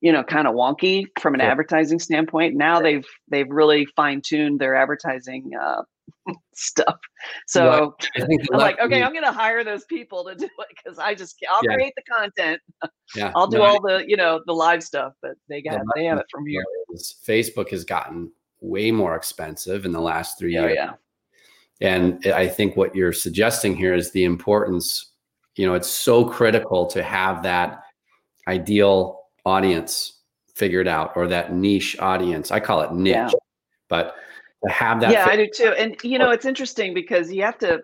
you 0.00 0.12
know 0.12 0.22
kind 0.22 0.46
of 0.46 0.54
wonky 0.54 1.06
from 1.20 1.34
an 1.34 1.40
advertising 1.40 1.98
standpoint 1.98 2.54
now 2.54 2.80
they've 2.80 3.06
they've 3.28 3.50
really 3.50 3.86
fine-tuned 3.96 4.60
their 4.60 4.74
advertising 4.74 5.50
uh, 5.60 5.82
stuff. 6.54 6.98
So 7.46 7.96
I'm 8.16 8.58
like, 8.58 8.80
okay, 8.80 9.02
I'm 9.02 9.12
going 9.12 9.24
to 9.24 9.32
hire 9.32 9.64
those 9.64 9.84
people 9.84 10.24
to 10.24 10.34
do 10.38 10.44
it 10.44 10.66
because 10.76 10.98
I 10.98 11.14
just 11.14 11.36
I'll 11.50 11.60
yeah. 11.64 11.74
create 11.74 11.94
the 11.96 12.02
content. 12.02 12.60
Yeah, 13.14 13.32
I'll 13.34 13.46
do 13.46 13.58
no, 13.58 13.64
all 13.64 13.80
the 13.80 14.04
you 14.06 14.16
know 14.16 14.40
the 14.46 14.52
live 14.52 14.82
stuff, 14.82 15.12
but 15.22 15.32
they 15.48 15.62
got 15.62 15.78
the 15.78 15.92
they 15.96 16.04
have 16.04 16.18
it 16.18 16.26
from 16.30 16.46
here. 16.46 16.64
Facebook 16.96 17.70
has 17.70 17.84
gotten 17.84 18.32
way 18.60 18.90
more 18.90 19.14
expensive 19.16 19.84
in 19.84 19.92
the 19.92 20.00
last 20.00 20.38
three 20.38 20.56
oh, 20.58 20.62
years. 20.62 20.76
Yeah, 20.76 20.94
and 21.80 22.24
I 22.26 22.48
think 22.48 22.76
what 22.76 22.94
you're 22.94 23.12
suggesting 23.12 23.76
here 23.76 23.94
is 23.94 24.10
the 24.12 24.24
importance. 24.24 25.12
You 25.56 25.66
know, 25.66 25.74
it's 25.74 25.88
so 25.88 26.24
critical 26.24 26.86
to 26.86 27.02
have 27.02 27.42
that 27.42 27.82
ideal 28.48 29.20
audience 29.44 30.20
figured 30.54 30.88
out 30.88 31.12
or 31.16 31.26
that 31.28 31.52
niche 31.52 31.96
audience. 31.98 32.50
I 32.50 32.60
call 32.60 32.80
it 32.82 32.92
niche, 32.92 33.14
yeah. 33.14 33.30
but 33.88 34.16
to 34.64 34.72
have 34.72 35.00
that. 35.00 35.12
Yeah, 35.12 35.24
fit. 35.24 35.32
I 35.32 35.36
do 35.36 35.48
too. 35.54 35.74
And 35.78 35.96
you 36.02 36.18
know, 36.18 36.28
oh. 36.28 36.32
it's 36.32 36.46
interesting 36.46 36.94
because 36.94 37.32
you 37.32 37.42
have 37.42 37.58
to 37.58 37.82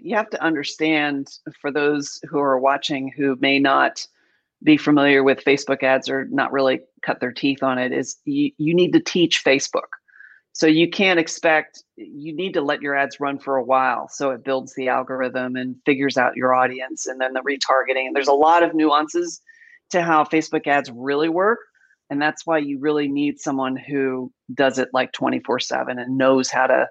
you 0.00 0.16
have 0.16 0.30
to 0.30 0.42
understand 0.42 1.28
for 1.60 1.70
those 1.70 2.20
who 2.28 2.38
are 2.38 2.58
watching 2.58 3.12
who 3.16 3.36
may 3.40 3.58
not 3.58 4.06
be 4.62 4.76
familiar 4.76 5.22
with 5.22 5.44
Facebook 5.44 5.82
ads 5.82 6.08
or 6.08 6.26
not 6.30 6.52
really 6.52 6.80
cut 7.02 7.20
their 7.20 7.32
teeth 7.32 7.62
on 7.62 7.78
it 7.78 7.92
is 7.92 8.16
you, 8.24 8.50
you 8.56 8.74
need 8.74 8.92
to 8.92 9.00
teach 9.00 9.44
Facebook. 9.44 9.82
So 10.54 10.68
you 10.68 10.88
can't 10.88 11.18
expect 11.18 11.82
you 11.96 12.34
need 12.34 12.54
to 12.54 12.60
let 12.60 12.80
your 12.80 12.94
ads 12.94 13.18
run 13.18 13.40
for 13.40 13.56
a 13.56 13.64
while 13.64 14.08
so 14.08 14.30
it 14.30 14.44
builds 14.44 14.72
the 14.74 14.88
algorithm 14.88 15.56
and 15.56 15.74
figures 15.84 16.16
out 16.16 16.36
your 16.36 16.54
audience 16.54 17.06
and 17.06 17.20
then 17.20 17.32
the 17.32 17.40
retargeting. 17.40 18.06
And 18.06 18.14
there's 18.14 18.28
a 18.28 18.32
lot 18.32 18.62
of 18.62 18.72
nuances 18.72 19.40
to 19.90 20.00
how 20.00 20.22
Facebook 20.22 20.68
ads 20.68 20.90
really 20.92 21.28
work. 21.28 21.58
And 22.08 22.22
that's 22.22 22.46
why 22.46 22.58
you 22.58 22.78
really 22.78 23.08
need 23.08 23.40
someone 23.40 23.76
who 23.76 24.32
does 24.54 24.78
it 24.78 24.90
like 24.92 25.10
24 25.12 25.58
7 25.58 25.98
and 25.98 26.16
knows 26.16 26.50
how 26.50 26.68
to 26.68 26.86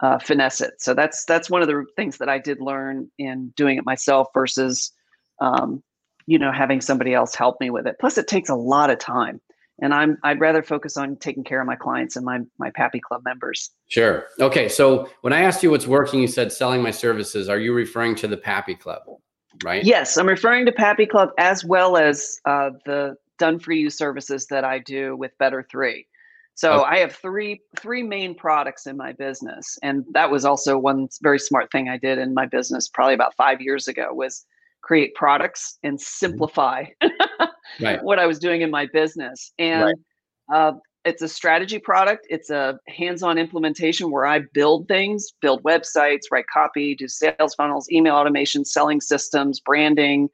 uh, 0.00 0.18
finesse 0.20 0.60
it. 0.60 0.74
So 0.78 0.94
that's 0.94 1.24
that's 1.24 1.50
one 1.50 1.62
of 1.62 1.68
the 1.68 1.84
things 1.96 2.18
that 2.18 2.28
i 2.28 2.38
did 2.38 2.60
learn 2.60 3.10
in 3.18 3.52
doing 3.56 3.78
it 3.78 3.86
myself 3.86 4.28
versus 4.32 4.92
um, 5.40 5.82
you 6.26 6.38
know 6.38 6.52
having 6.52 6.80
somebody 6.80 7.14
else 7.14 7.34
help 7.34 7.56
me 7.60 7.70
with 7.70 7.88
it. 7.88 7.96
Plus 7.98 8.16
it 8.16 8.28
takes 8.28 8.48
a 8.48 8.54
lot 8.54 8.90
of 8.90 8.98
time 8.98 9.40
and 9.82 9.92
i'm 9.92 10.16
i'd 10.22 10.40
rather 10.40 10.62
focus 10.62 10.96
on 10.96 11.16
taking 11.16 11.44
care 11.44 11.60
of 11.60 11.66
my 11.66 11.76
clients 11.76 12.16
and 12.16 12.24
my 12.24 12.40
my 12.58 12.70
pappy 12.70 13.00
club 13.00 13.20
members 13.24 13.70
sure 13.88 14.24
okay 14.40 14.68
so 14.68 15.08
when 15.20 15.32
i 15.32 15.42
asked 15.42 15.62
you 15.62 15.70
what's 15.70 15.86
working 15.86 16.20
you 16.20 16.26
said 16.26 16.50
selling 16.50 16.82
my 16.82 16.90
services 16.90 17.48
are 17.50 17.58
you 17.58 17.74
referring 17.74 18.14
to 18.14 18.26
the 18.26 18.36
pappy 18.36 18.74
club 18.74 19.02
right 19.62 19.84
yes 19.84 20.16
i'm 20.16 20.26
referring 20.26 20.64
to 20.64 20.72
pappy 20.72 21.04
club 21.04 21.28
as 21.36 21.62
well 21.64 21.98
as 21.98 22.38
uh, 22.46 22.70
the 22.86 23.14
done 23.42 23.58
for 23.58 23.72
you 23.72 23.90
services 23.90 24.46
that 24.46 24.64
I 24.64 24.78
do 24.78 25.16
with 25.16 25.36
Better 25.38 25.66
Three. 25.68 26.06
So 26.54 26.74
okay. 26.74 26.90
I 26.90 26.98
have 26.98 27.12
three 27.12 27.60
three 27.76 28.04
main 28.04 28.36
products 28.36 28.86
in 28.86 28.96
my 28.96 29.12
business, 29.12 29.78
and 29.82 30.04
that 30.12 30.30
was 30.30 30.44
also 30.44 30.78
one 30.78 31.08
very 31.22 31.40
smart 31.40 31.72
thing 31.72 31.88
I 31.88 31.96
did 31.96 32.18
in 32.18 32.34
my 32.34 32.46
business 32.46 32.88
probably 32.88 33.14
about 33.14 33.34
five 33.34 33.60
years 33.60 33.88
ago 33.88 34.10
was 34.12 34.46
create 34.82 35.14
products 35.14 35.78
and 35.82 35.94
mm-hmm. 35.94 36.02
simplify 36.02 36.84
right. 37.80 38.02
what 38.02 38.18
I 38.18 38.26
was 38.26 38.38
doing 38.38 38.62
in 38.62 38.70
my 38.70 38.86
business. 38.92 39.52
And 39.58 39.84
right. 39.84 39.94
uh, 40.54 40.72
it's 41.04 41.22
a 41.22 41.28
strategy 41.28 41.78
product. 41.78 42.26
It's 42.30 42.50
a 42.50 42.78
hands-on 42.88 43.38
implementation 43.38 44.10
where 44.10 44.26
I 44.26 44.40
build 44.52 44.86
things, 44.86 45.32
build 45.40 45.62
websites, 45.64 46.22
write 46.30 46.44
copy, 46.52 46.94
do 46.94 47.08
sales 47.08 47.54
funnels, 47.56 47.90
email 47.90 48.14
automation, 48.14 48.64
selling 48.64 49.00
systems, 49.00 49.58
branding, 49.58 50.28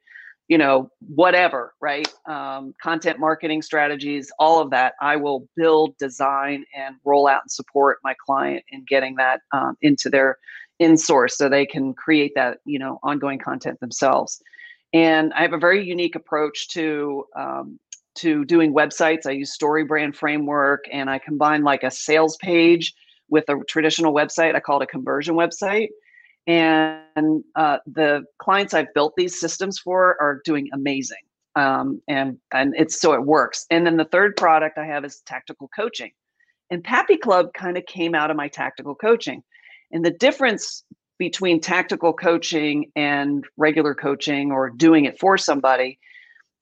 you 0.47 0.57
know, 0.57 0.89
whatever, 1.13 1.73
right? 1.81 2.07
Um, 2.27 2.73
content 2.81 3.19
marketing 3.19 3.61
strategies, 3.61 4.31
all 4.39 4.59
of 4.59 4.71
that, 4.71 4.93
I 5.01 5.15
will 5.15 5.47
build, 5.55 5.95
design, 5.97 6.65
and 6.75 6.95
roll 7.05 7.27
out 7.27 7.41
and 7.43 7.51
support 7.51 7.99
my 8.03 8.15
client 8.25 8.63
in 8.69 8.83
getting 8.87 9.15
that 9.15 9.41
um, 9.53 9.75
into 9.81 10.09
their 10.09 10.37
in 10.79 10.97
source 10.97 11.37
so 11.37 11.49
they 11.49 11.65
can 11.65 11.93
create 11.93 12.33
that, 12.35 12.59
you 12.65 12.79
know, 12.79 12.99
ongoing 13.03 13.39
content 13.39 13.79
themselves. 13.79 14.41
And 14.93 15.33
I 15.33 15.41
have 15.41 15.53
a 15.53 15.57
very 15.57 15.85
unique 15.85 16.15
approach 16.15 16.69
to 16.69 17.25
um, 17.35 17.79
to 18.15 18.43
doing 18.45 18.73
websites. 18.73 19.25
I 19.25 19.31
use 19.31 19.53
story 19.53 19.83
brand 19.83 20.15
framework, 20.15 20.85
and 20.91 21.09
I 21.09 21.19
combine 21.19 21.63
like 21.63 21.83
a 21.83 21.91
sales 21.91 22.37
page 22.37 22.93
with 23.29 23.47
a 23.49 23.57
traditional 23.67 24.13
website. 24.13 24.55
I 24.55 24.59
call 24.59 24.81
it 24.81 24.83
a 24.83 24.87
conversion 24.87 25.35
website 25.35 25.89
and 26.49 27.43
uh, 27.55 27.77
the 27.85 28.23
clients 28.39 28.73
I've 28.73 28.91
built 28.95 29.13
these 29.15 29.39
systems 29.39 29.77
for 29.77 30.19
are 30.19 30.41
doing 30.43 30.67
amazing. 30.73 31.17
Um, 31.55 32.01
and 32.07 32.37
and 32.51 32.73
it's 32.75 32.99
so 32.99 33.13
it 33.13 33.23
works. 33.23 33.65
And 33.69 33.85
then 33.85 33.97
the 33.97 34.05
third 34.05 34.35
product 34.35 34.77
I 34.77 34.85
have 34.85 35.05
is 35.05 35.21
tactical 35.25 35.69
coaching, 35.75 36.11
and 36.69 36.83
Pappy 36.83 37.17
Club 37.17 37.53
kind 37.53 37.77
of 37.77 37.85
came 37.85 38.15
out 38.15 38.31
of 38.31 38.37
my 38.37 38.47
tactical 38.47 38.95
coaching, 38.95 39.43
and 39.91 40.05
the 40.05 40.11
difference 40.11 40.83
between 41.17 41.59
tactical 41.59 42.13
coaching 42.13 42.91
and 42.95 43.45
regular 43.57 43.93
coaching 43.93 44.51
or 44.51 44.69
doing 44.69 45.05
it 45.05 45.19
for 45.19 45.37
somebody 45.37 45.99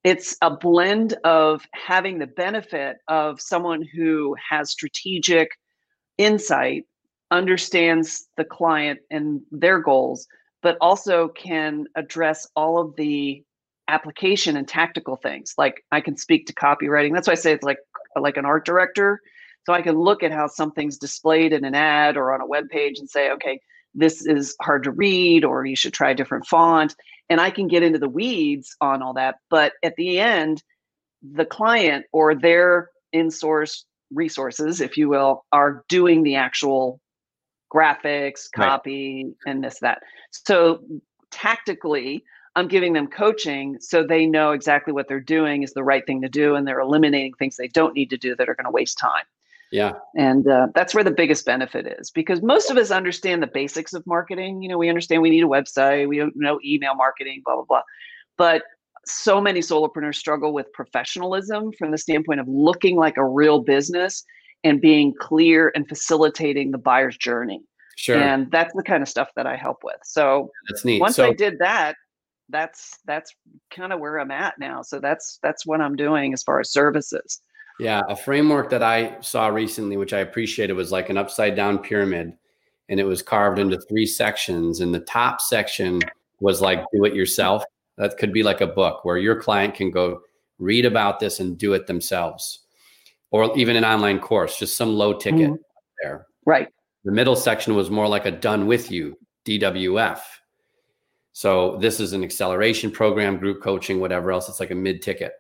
it's 0.08 0.38
a 0.42 0.50
blend 0.50 1.18
of 1.26 1.66
having 1.74 2.18
the 2.18 2.28
benefit 2.28 2.98
of 3.10 3.42
someone 3.42 3.82
who 3.82 4.36
has 4.50 4.72
strategic 4.72 5.50
insight 6.18 6.86
understands 7.30 8.28
the 8.38 8.46
client 8.46 9.00
and 9.12 9.42
their 9.52 9.80
goals, 9.80 10.26
but 10.62 10.78
also 10.80 11.28
can 11.28 11.88
address 11.96 12.48
all 12.56 12.80
of 12.80 12.96
the 12.96 13.44
application 13.90 14.56
and 14.56 14.66
tactical 14.66 15.18
things. 15.18 15.54
Like 15.58 15.84
I 15.92 16.00
can 16.00 16.16
speak 16.16 16.48
to 16.48 16.54
copywriting. 16.54 17.14
That's 17.14 17.28
why 17.28 17.34
I 17.34 17.36
say 17.36 17.52
it's 17.52 17.64
like 17.64 17.80
like 18.18 18.38
an 18.38 18.46
art 18.46 18.66
director. 18.66 19.22
So 19.68 19.74
I 19.74 19.82
can 19.82 20.00
look 20.00 20.24
at 20.24 20.32
how 20.32 20.48
something's 20.48 20.98
displayed 20.98 21.52
in 21.52 21.66
an 21.66 21.76
ad 21.76 22.16
or 22.16 22.34
on 22.34 22.40
a 22.40 22.48
web 22.48 22.70
page 22.70 23.00
and 23.00 23.10
say, 23.10 23.32
okay, 23.32 23.60
this 23.94 24.26
is 24.26 24.56
hard 24.62 24.84
to 24.84 24.92
read, 24.92 25.44
or 25.44 25.66
you 25.66 25.76
should 25.76 25.92
try 25.92 26.12
a 26.12 26.16
different 26.16 26.48
font. 26.48 26.96
And 27.30 27.42
I 27.42 27.50
can 27.50 27.68
get 27.68 27.84
into 27.84 28.00
the 28.00 28.08
weeds 28.08 28.78
on 28.80 29.02
all 29.02 29.14
that. 29.16 29.40
But 29.50 29.74
at 29.84 29.98
the 29.98 30.20
end, 30.20 30.64
the 31.22 31.44
client 31.44 32.06
or 32.14 32.34
their 32.34 32.92
in 33.12 33.30
source 33.30 33.84
resources, 34.10 34.80
if 34.80 34.96
you 34.96 35.10
will, 35.10 35.44
are 35.52 35.84
doing 35.90 36.24
the 36.24 36.36
actual 36.36 37.02
graphics, 37.70 38.50
copy, 38.50 39.26
right. 39.26 39.52
and 39.52 39.62
this, 39.62 39.80
that. 39.80 40.02
So 40.32 40.80
tactically, 41.30 42.24
I'm 42.56 42.70
giving 42.70 42.94
them 42.94 43.08
coaching 43.08 43.80
so 43.82 44.08
they 44.08 44.28
know 44.28 44.52
exactly 44.52 44.94
what 44.94 45.10
they're 45.10 45.20
doing 45.20 45.64
is 45.64 45.74
the 45.74 45.84
right 45.84 46.06
thing 46.06 46.22
to 46.22 46.30
do, 46.30 46.56
and 46.56 46.66
they're 46.66 46.80
eliminating 46.80 47.34
things 47.34 47.58
they 47.58 47.68
don't 47.68 47.96
need 47.96 48.12
to 48.12 48.18
do 48.18 48.34
that 48.38 48.48
are 48.48 48.56
going 48.56 48.64
to 48.64 48.72
waste 48.72 48.98
time. 48.98 49.26
Yeah. 49.72 49.94
And 50.16 50.48
uh, 50.48 50.68
that's 50.76 50.96
where 50.96 51.04
the 51.04 51.12
biggest 51.12 51.46
benefit 51.46 51.88
is 52.00 52.10
because 52.10 52.42
most 52.42 52.70
of 52.70 52.78
us 52.78 52.92
understand 52.92 53.44
the 53.44 53.48
basics 53.48 53.94
of 53.94 54.06
marketing. 54.08 54.62
You 54.62 54.70
know, 54.70 54.78
we 54.78 54.90
understand 54.90 55.22
we 55.22 55.30
need 55.30 55.44
a 55.44 55.48
website, 55.48 56.08
we 56.08 56.24
know 56.36 56.60
email 56.64 56.96
marketing, 56.96 57.42
blah, 57.44 57.56
blah, 57.56 57.66
blah. 57.66 57.82
But 58.38 58.64
so 59.06 59.42
many 59.42 59.60
solopreneurs 59.60 60.16
struggle 60.16 60.54
with 60.54 60.72
professionalism 60.74 61.72
from 61.78 61.92
the 61.92 61.98
standpoint 61.98 62.40
of 62.40 62.48
looking 62.48 62.98
like 62.98 63.18
a 63.18 63.26
real 63.26 63.60
business 63.60 64.24
and 64.64 64.82
being 64.82 65.14
clear 65.20 65.72
and 65.76 65.88
facilitating 65.88 66.72
the 66.72 66.78
buyer's 66.78 67.18
journey. 67.18 67.62
Sure. 67.98 68.18
And 68.18 68.52
that's 68.52 68.74
the 68.76 68.84
kind 68.84 69.02
of 69.02 69.10
stuff 69.10 69.30
that 69.36 69.48
I 69.48 69.56
help 69.56 69.78
with. 69.84 69.98
So 70.04 70.52
that's 70.70 70.86
neat. 70.86 71.02
Once 71.02 71.16
so, 71.16 71.26
I 71.26 71.34
did 71.34 71.58
that, 71.60 71.96
that's 72.50 72.92
that's 73.06 73.34
kind 73.72 73.92
of 73.92 74.00
where 74.00 74.20
I'm 74.20 74.32
at 74.32 74.56
now. 74.60 74.82
So 74.82 75.00
that's 75.00 75.40
that's 75.42 75.66
what 75.66 75.82
I'm 75.82 75.96
doing 75.96 76.34
as 76.34 76.44
far 76.44 76.60
as 76.60 76.72
services. 76.72 77.42
Yeah, 77.80 78.02
a 78.10 78.16
framework 78.16 78.70
that 78.72 78.82
I 78.82 79.20
saw 79.22 79.48
recently, 79.48 79.98
which 79.98 80.14
I 80.14 80.20
appreciated, 80.20 80.74
was 80.74 80.92
like 80.92 81.10
an 81.10 81.18
upside 81.18 81.56
down 81.56 81.80
pyramid. 81.80 82.34
and 82.90 83.00
it 83.00 83.04
was 83.04 83.22
carved 83.22 83.60
into 83.60 83.80
three 83.82 84.06
sections. 84.06 84.80
And 84.80 84.94
the 84.94 85.02
top 85.02 85.42
section 85.42 86.02
was 86.40 86.62
like 86.62 86.84
do 86.94 87.06
it 87.06 87.14
yourself. 87.14 87.64
That 87.98 88.18
could 88.18 88.32
be 88.32 88.44
like 88.44 88.62
a 88.62 88.68
book 88.68 89.04
where 89.04 89.18
your 89.18 89.42
client 89.42 89.76
can 89.76 89.92
go 89.92 90.22
read 90.60 90.86
about 90.86 91.20
this 91.20 91.40
and 91.40 91.58
do 91.58 91.74
it 91.74 91.88
themselves, 91.88 92.60
or 93.32 93.56
even 93.58 93.76
an 93.76 93.86
online 93.86 94.20
course, 94.20 94.58
just 94.58 94.78
some 94.78 94.94
low 94.96 95.14
ticket 95.14 95.52
mm. 95.52 95.58
there. 96.02 96.26
Right. 96.46 96.70
The 97.04 97.12
middle 97.12 97.36
section 97.36 97.76
was 97.76 97.90
more 97.90 98.08
like 98.08 98.26
a 98.26 98.32
done 98.32 98.68
with 98.68 98.92
you 98.92 99.18
DWF. 99.46 100.20
So 101.34 101.78
this 101.78 102.00
is 102.00 102.14
an 102.14 102.24
acceleration 102.24 102.90
program, 102.90 103.38
group 103.38 103.62
coaching, 103.62 104.00
whatever 104.00 104.32
else. 104.32 104.50
It's 104.50 104.60
like 104.60 104.72
a 104.72 104.76
mid 104.76 105.02
ticket, 105.02 105.34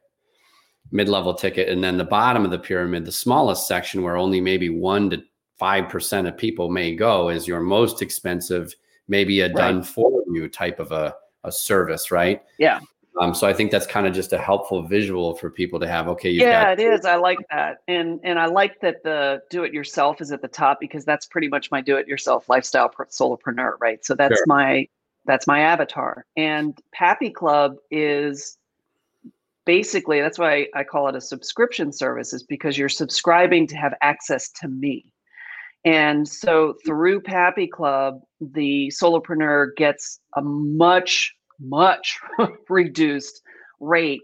mid 0.92 1.10
level 1.10 1.34
ticket. 1.34 1.70
And 1.70 1.84
then 1.84 1.98
the 1.98 2.04
bottom 2.04 2.46
of 2.46 2.52
the 2.52 2.60
pyramid, 2.60 3.06
the 3.06 3.12
smallest 3.12 3.68
section 3.68 4.04
where 4.04 4.18
only 4.18 4.42
maybe 4.42 4.70
one 4.70 5.10
to 5.10 5.24
5% 5.60 6.28
of 6.28 6.38
people 6.38 6.70
may 6.70 6.96
go 6.96 7.30
is 7.30 7.48
your 7.48 7.60
most 7.60 8.02
expensive, 8.02 8.74
maybe 9.08 9.42
a 9.42 9.48
right. 9.48 9.56
done 9.56 9.84
for 9.84 10.24
you 10.32 10.48
type 10.48 10.80
of 10.80 10.92
a, 10.92 11.16
a 11.44 11.52
service, 11.52 12.12
right? 12.12 12.44
Yeah. 12.58 12.80
Um, 13.20 13.34
so 13.34 13.48
I 13.48 13.54
think 13.54 13.72
that's 13.72 13.88
kind 13.88 14.06
of 14.06 14.14
just 14.14 14.32
a 14.34 14.38
helpful 14.38 14.84
visual 14.84 15.36
for 15.36 15.50
people 15.50 15.80
to 15.80 15.88
have. 15.88 16.08
Okay, 16.08 16.30
yeah, 16.30 16.72
it 16.72 16.80
is. 16.80 17.04
I 17.04 17.16
like 17.16 17.40
that, 17.50 17.80
and 17.88 18.20
and 18.24 18.38
I 18.38 18.46
like 18.46 18.80
that 18.82 19.04
the 19.04 19.42
do-it-yourself 19.50 20.22
is 20.22 20.32
at 20.32 20.42
the 20.42 20.48
top 20.48 20.80
because 20.80 21.04
that's 21.04 21.26
pretty 21.26 21.48
much 21.48 21.72
my 21.72 21.82
do-it-yourself 21.82 22.48
lifestyle 22.48 22.90
solopreneur, 22.90 23.74
right? 23.80 24.06
So 24.06 24.14
that's 24.14 24.38
sure. 24.38 24.46
my 24.46 24.88
that's 25.26 25.48
my 25.48 25.62
avatar, 25.62 26.26
and 26.36 26.80
Pappy 26.94 27.32
Club 27.32 27.78
is 27.90 28.58
basically 29.68 30.22
that's 30.22 30.40
why 30.40 30.68
I 30.74 30.84
call 30.84 31.10
it 31.10 31.16
a 31.16 31.22
subscription 31.22 31.92
service, 31.92 32.34
is 32.34 32.42
because 32.42 32.78
you're 32.78 32.90
subscribing 32.90 33.68
to 33.68 33.76
have 33.76 33.94
access 34.02 34.50
to 34.62 34.68
me. 34.68 35.06
And 35.86 36.28
so 36.28 36.74
through 36.86 37.22
Pappy 37.22 37.68
Club, 37.68 38.22
the 38.42 38.92
solopreneur 39.00 39.76
gets 39.76 40.20
a 40.36 40.42
much 40.42 41.34
much 41.60 42.18
reduced 42.70 43.42
rate, 43.80 44.22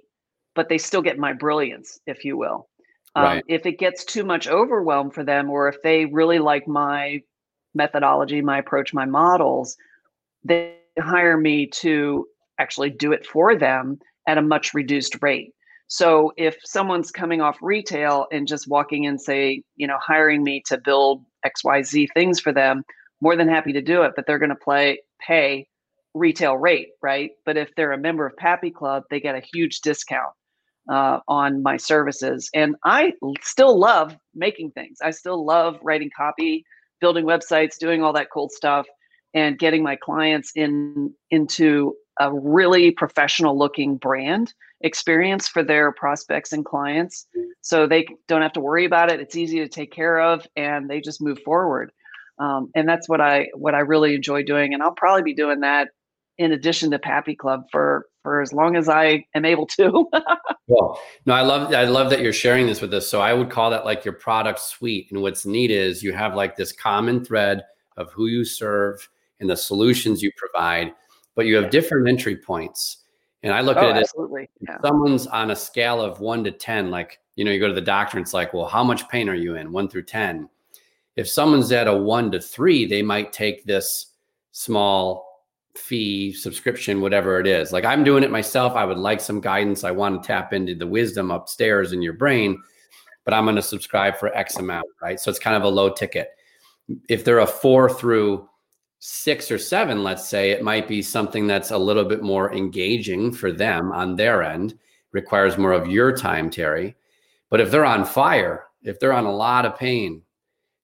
but 0.55 0.69
they 0.69 0.77
still 0.77 1.01
get 1.01 1.17
my 1.17 1.33
brilliance, 1.33 1.99
if 2.07 2.25
you 2.25 2.37
will. 2.37 2.67
Um. 3.15 3.41
If 3.47 3.67
it 3.67 3.77
gets 3.77 4.03
too 4.05 4.23
much 4.23 4.47
overwhelm 4.47 5.11
for 5.11 5.23
them, 5.23 5.49
or 5.49 5.67
if 5.67 5.75
they 5.83 6.05
really 6.05 6.39
like 6.39 6.67
my 6.67 7.21
methodology, 7.75 8.41
my 8.41 8.59
approach, 8.59 8.93
my 8.93 9.05
models, 9.05 9.77
they 10.43 10.75
hire 10.99 11.37
me 11.37 11.67
to 11.67 12.25
actually 12.59 12.89
do 12.91 13.11
it 13.11 13.25
for 13.25 13.55
them 13.55 13.99
at 14.27 14.37
a 14.37 14.41
much 14.41 14.73
reduced 14.73 15.17
rate. 15.21 15.53
So 15.87 16.31
if 16.37 16.57
someone's 16.63 17.11
coming 17.11 17.41
off 17.41 17.57
retail 17.61 18.27
and 18.31 18.47
just 18.47 18.67
walking 18.67 19.03
in, 19.03 19.19
say, 19.19 19.63
you 19.75 19.85
know, 19.85 19.97
hiring 20.01 20.43
me 20.43 20.63
to 20.67 20.77
build 20.77 21.23
XYZ 21.45 22.07
things 22.13 22.39
for 22.39 22.51
them, 22.51 22.83
more 23.21 23.35
than 23.35 23.47
happy 23.47 23.73
to 23.73 23.81
do 23.81 24.01
it, 24.01 24.13
but 24.15 24.25
they're 24.25 24.39
going 24.39 24.49
to 24.49 24.55
play 24.55 24.99
pay 25.25 25.67
retail 26.13 26.57
rate, 26.57 26.89
right? 27.01 27.31
But 27.45 27.57
if 27.57 27.69
they're 27.75 27.91
a 27.91 27.97
member 27.97 28.25
of 28.25 28.35
Pappy 28.37 28.71
Club, 28.71 29.03
they 29.09 29.19
get 29.19 29.35
a 29.35 29.41
huge 29.53 29.81
discount 29.81 30.33
uh, 30.89 31.19
on 31.27 31.63
my 31.63 31.77
services. 31.77 32.49
And 32.53 32.75
I 32.83 33.13
still 33.41 33.79
love 33.79 34.15
making 34.35 34.71
things. 34.71 34.97
I 35.01 35.11
still 35.11 35.45
love 35.45 35.77
writing 35.81 36.09
copy, 36.15 36.65
building 37.01 37.25
websites, 37.25 37.77
doing 37.77 38.03
all 38.03 38.13
that 38.13 38.27
cool 38.31 38.49
stuff, 38.49 38.85
and 39.33 39.57
getting 39.57 39.83
my 39.83 39.95
clients 39.95 40.51
in 40.55 41.13
into 41.31 41.95
a 42.19 42.33
really 42.33 42.91
professional 42.91 43.57
looking 43.57 43.97
brand 43.97 44.53
experience 44.81 45.47
for 45.47 45.63
their 45.63 45.91
prospects 45.93 46.51
and 46.51 46.65
clients 46.65 47.27
so 47.61 47.87
they 47.87 48.05
don't 48.27 48.41
have 48.41 48.53
to 48.53 48.59
worry 48.59 48.85
about 48.85 49.11
it 49.11 49.19
it's 49.19 49.35
easy 49.35 49.59
to 49.59 49.67
take 49.67 49.91
care 49.91 50.19
of 50.19 50.45
and 50.55 50.89
they 50.89 50.99
just 50.99 51.21
move 51.21 51.39
forward 51.45 51.91
um, 52.39 52.69
and 52.75 52.87
that's 52.87 53.07
what 53.07 53.21
i 53.21 53.47
what 53.55 53.73
i 53.73 53.79
really 53.79 54.13
enjoy 54.13 54.43
doing 54.43 54.73
and 54.73 54.83
i'll 54.83 54.91
probably 54.91 55.23
be 55.23 55.33
doing 55.33 55.61
that 55.61 55.87
in 56.37 56.51
addition 56.51 56.91
to 56.91 56.99
Pappy 56.99 57.35
Club 57.35 57.65
for 57.71 58.07
for 58.23 58.41
as 58.41 58.53
long 58.53 58.75
as 58.75 58.87
I 58.87 59.25
am 59.35 59.45
able 59.45 59.67
to. 59.67 60.07
well, 60.67 60.99
no, 61.25 61.33
I 61.33 61.41
love 61.41 61.73
I 61.73 61.83
love 61.83 62.09
that 62.09 62.21
you're 62.21 62.33
sharing 62.33 62.67
this 62.67 62.81
with 62.81 62.93
us. 62.93 63.07
So 63.07 63.21
I 63.21 63.33
would 63.33 63.49
call 63.49 63.69
that 63.71 63.85
like 63.85 64.05
your 64.05 64.13
product 64.13 64.59
suite. 64.59 65.07
And 65.11 65.21
what's 65.21 65.45
neat 65.45 65.71
is 65.71 66.03
you 66.03 66.13
have 66.13 66.35
like 66.35 66.55
this 66.55 66.71
common 66.71 67.23
thread 67.23 67.63
of 67.97 68.11
who 68.11 68.27
you 68.27 68.43
serve 68.43 69.07
and 69.39 69.49
the 69.49 69.57
solutions 69.57 70.21
you 70.21 70.31
provide, 70.37 70.93
but 71.35 71.45
you 71.45 71.55
have 71.55 71.69
different 71.69 72.07
entry 72.07 72.35
points. 72.35 72.97
And 73.43 73.53
I 73.53 73.61
look 73.61 73.77
oh, 73.77 73.89
at 73.89 73.97
it 73.97 74.01
absolutely. 74.01 74.49
Yeah. 74.61 74.77
someone's 74.81 75.27
on 75.27 75.51
a 75.51 75.55
scale 75.55 76.01
of 76.01 76.21
one 76.21 76.43
to 76.45 76.51
10, 76.51 76.89
like, 76.91 77.19
you 77.35 77.43
know, 77.43 77.51
you 77.51 77.59
go 77.59 77.67
to 77.67 77.73
the 77.73 77.81
doctor 77.81 78.17
and 78.17 78.25
it's 78.25 78.33
like, 78.33 78.53
well, 78.53 78.67
how 78.67 78.83
much 78.83 79.07
pain 79.09 79.27
are 79.27 79.35
you 79.35 79.55
in? 79.55 79.71
One 79.71 79.89
through 79.89 80.03
10. 80.03 80.49
If 81.15 81.27
someone's 81.27 81.71
at 81.71 81.87
a 81.87 81.95
one 81.95 82.31
to 82.31 82.39
three, 82.39 82.85
they 82.85 83.01
might 83.01 83.33
take 83.33 83.65
this 83.65 84.13
small 84.51 85.33
fee, 85.75 86.31
subscription, 86.33 87.01
whatever 87.01 87.39
it 87.39 87.47
is. 87.47 87.71
Like 87.71 87.85
I'm 87.85 88.03
doing 88.03 88.23
it 88.23 88.31
myself. 88.31 88.73
I 88.73 88.85
would 88.85 88.97
like 88.97 89.19
some 89.19 89.41
guidance. 89.41 89.83
I 89.83 89.91
want 89.91 90.21
to 90.21 90.27
tap 90.27 90.53
into 90.53 90.75
the 90.75 90.87
wisdom 90.87 91.31
upstairs 91.31 91.93
in 91.93 92.01
your 92.01 92.13
brain, 92.13 92.61
but 93.25 93.33
I'm 93.33 93.45
going 93.45 93.55
to 93.55 93.61
subscribe 93.61 94.17
for 94.17 94.35
X 94.35 94.57
amount, 94.57 94.85
right? 95.01 95.19
So 95.19 95.29
it's 95.29 95.39
kind 95.39 95.55
of 95.55 95.63
a 95.63 95.67
low 95.67 95.89
ticket. 95.91 96.29
If 97.09 97.23
they're 97.23 97.39
a 97.39 97.47
four 97.47 97.89
through 97.89 98.47
six 99.05 99.51
or 99.51 99.57
seven, 99.57 100.01
let's 100.01 100.29
say, 100.29 100.51
it 100.51 100.63
might 100.63 100.87
be 100.87 101.01
something 101.01 101.45
that's 101.45 101.71
a 101.71 101.77
little 101.77 102.05
bit 102.05 102.23
more 102.23 102.53
engaging 102.53 103.33
for 103.33 103.51
them 103.51 103.91
on 103.91 104.15
their 104.15 104.41
end, 104.41 104.79
requires 105.11 105.57
more 105.57 105.73
of 105.73 105.89
your 105.89 106.15
time, 106.15 106.49
Terry. 106.49 106.95
But 107.49 107.59
if 107.59 107.69
they're 107.69 107.83
on 107.83 108.05
fire, 108.05 108.67
if 108.81 109.01
they're 109.01 109.11
on 109.11 109.25
a 109.25 109.35
lot 109.35 109.65
of 109.65 109.77
pain, 109.77 110.21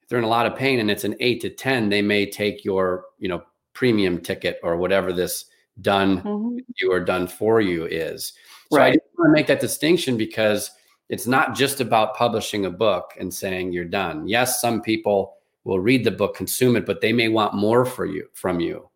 if 0.04 0.10
they're 0.10 0.20
in 0.20 0.26
a 0.26 0.30
lot 0.30 0.46
of 0.46 0.58
pain 0.58 0.82
and 0.82 0.92
it's 0.92 1.06
an 1.06 1.16
eight 1.22 1.40
to 1.40 1.50
10, 1.50 1.88
they 1.88 2.02
may 2.02 2.30
take 2.30 2.66
your, 2.66 3.06
you 3.20 3.30
know, 3.30 3.42
premium 3.72 4.20
ticket 4.20 4.60
or 4.64 4.76
whatever 4.76 5.14
this 5.14 5.46
done 5.80 6.22
mm-hmm. 6.22 6.58
you 6.76 6.92
or 6.92 7.00
done 7.00 7.26
for 7.26 7.62
you 7.62 7.86
is. 7.86 8.34
So 8.70 8.80
right. 8.80 8.92
I 8.92 8.96
just 8.96 9.06
want 9.18 9.30
to 9.30 9.32
make 9.32 9.48
that 9.48 9.62
distinction 9.62 10.18
because 10.18 10.72
it's 11.08 11.26
not 11.26 11.56
just 11.56 11.80
about 11.80 12.18
publishing 12.18 12.66
a 12.66 12.70
book 12.70 13.14
and 13.18 13.34
saying 13.34 13.72
you're 13.72 13.86
done. 13.86 14.28
Yes, 14.28 14.60
some 14.60 14.82
people 14.82 15.38
will 15.70 15.80
read 15.80 16.04
the 16.04 16.12
book, 16.12 16.36
consume 16.36 16.76
it, 16.76 16.86
but 16.86 17.00
they 17.00 17.14
may 17.14 17.30
want 17.30 17.54
more 17.54 17.86
for 17.86 18.06
you 18.06 18.28
from 18.34 18.60
you. 18.60 18.90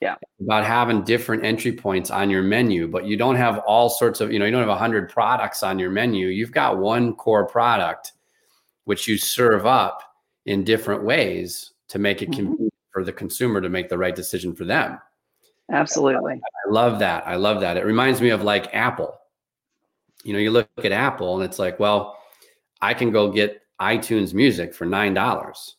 Yeah. 0.00 0.16
About 0.40 0.64
having 0.64 1.02
different 1.02 1.44
entry 1.44 1.72
points 1.72 2.10
on 2.10 2.28
your 2.28 2.42
menu, 2.42 2.86
but 2.86 3.06
you 3.06 3.16
don't 3.16 3.36
have 3.36 3.58
all 3.60 3.88
sorts 3.88 4.20
of, 4.20 4.30
you 4.30 4.38
know, 4.38 4.44
you 4.44 4.50
don't 4.50 4.60
have 4.60 4.68
a 4.68 4.76
hundred 4.76 5.08
products 5.08 5.62
on 5.62 5.78
your 5.78 5.90
menu. 5.90 6.26
You've 6.26 6.52
got 6.52 6.78
one 6.78 7.14
core 7.14 7.46
product 7.46 8.12
which 8.84 9.08
you 9.08 9.16
serve 9.16 9.64
up 9.64 10.02
in 10.44 10.62
different 10.62 11.02
ways 11.04 11.72
to 11.88 11.98
make 11.98 12.20
it 12.20 12.30
mm-hmm. 12.30 12.48
convenient 12.48 12.74
for 12.90 13.02
the 13.02 13.12
consumer 13.12 13.62
to 13.62 13.70
make 13.70 13.88
the 13.88 13.96
right 13.96 14.14
decision 14.14 14.54
for 14.54 14.66
them. 14.66 14.98
Absolutely. 15.72 16.34
I 16.34 16.70
love 16.70 16.98
that. 16.98 17.26
I 17.26 17.36
love 17.36 17.60
that. 17.62 17.78
It 17.78 17.86
reminds 17.86 18.20
me 18.20 18.28
of 18.28 18.42
like 18.42 18.74
Apple. 18.74 19.18
You 20.22 20.34
know, 20.34 20.38
you 20.38 20.50
look 20.50 20.68
at 20.78 20.92
Apple 20.92 21.34
and 21.36 21.44
it's 21.44 21.58
like, 21.58 21.80
well, 21.80 22.18
I 22.82 22.92
can 22.92 23.10
go 23.10 23.32
get 23.32 23.62
iTunes 23.80 24.34
music 24.34 24.74
for 24.74 24.86
$9. 24.86 25.74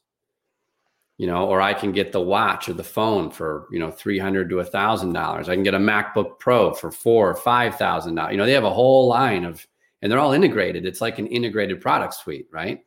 You 1.18 1.28
know, 1.28 1.48
or 1.48 1.62
I 1.62 1.74
can 1.74 1.94
get 1.94 2.12
the 2.12 2.20
watch 2.20 2.68
or 2.68 2.74
the 2.74 2.84
phone 2.84 3.32
for, 3.32 3.68
you 3.72 3.80
know, 3.80 3.90
300 3.90 4.50
to 4.50 4.60
a 4.60 4.66
thousand 4.66 5.14
dollars. 5.14 5.48
I 5.48 5.54
can 5.54 5.64
get 5.64 5.74
a 5.74 5.80
MacBook 5.80 6.40
Pro 6.40 6.74
for 6.74 6.92
four 6.92 7.30
or 7.30 7.36
five 7.36 7.78
thousand 7.78 8.16
dollars. 8.16 8.34
You 8.34 8.38
know, 8.38 8.46
they 8.46 8.52
have 8.52 8.66
a 8.66 8.74
whole 8.74 9.08
line 9.08 9.46
of 9.46 9.66
and 10.02 10.12
they're 10.12 10.20
all 10.20 10.34
integrated. 10.34 10.86
It's 10.86 11.02
like 11.02 11.18
an 11.18 11.28
integrated 11.28 11.82
product 11.82 12.14
suite, 12.14 12.48
right? 12.52 12.86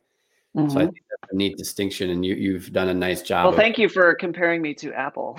Mm-hmm. 0.55 0.69
So 0.69 0.79
I 0.79 0.83
mm-hmm. 0.83 0.91
think 0.91 1.05
that's 1.09 1.33
a 1.33 1.35
neat 1.35 1.57
distinction, 1.57 2.11
and 2.11 2.25
you 2.25 2.35
you've 2.35 2.71
done 2.71 2.89
a 2.89 2.93
nice 2.93 3.21
job. 3.21 3.45
Well, 3.45 3.55
thank 3.55 3.77
you 3.77 3.89
for 3.89 4.15
comparing 4.15 4.61
me 4.61 4.73
to 4.75 4.93
Apple. 4.93 5.37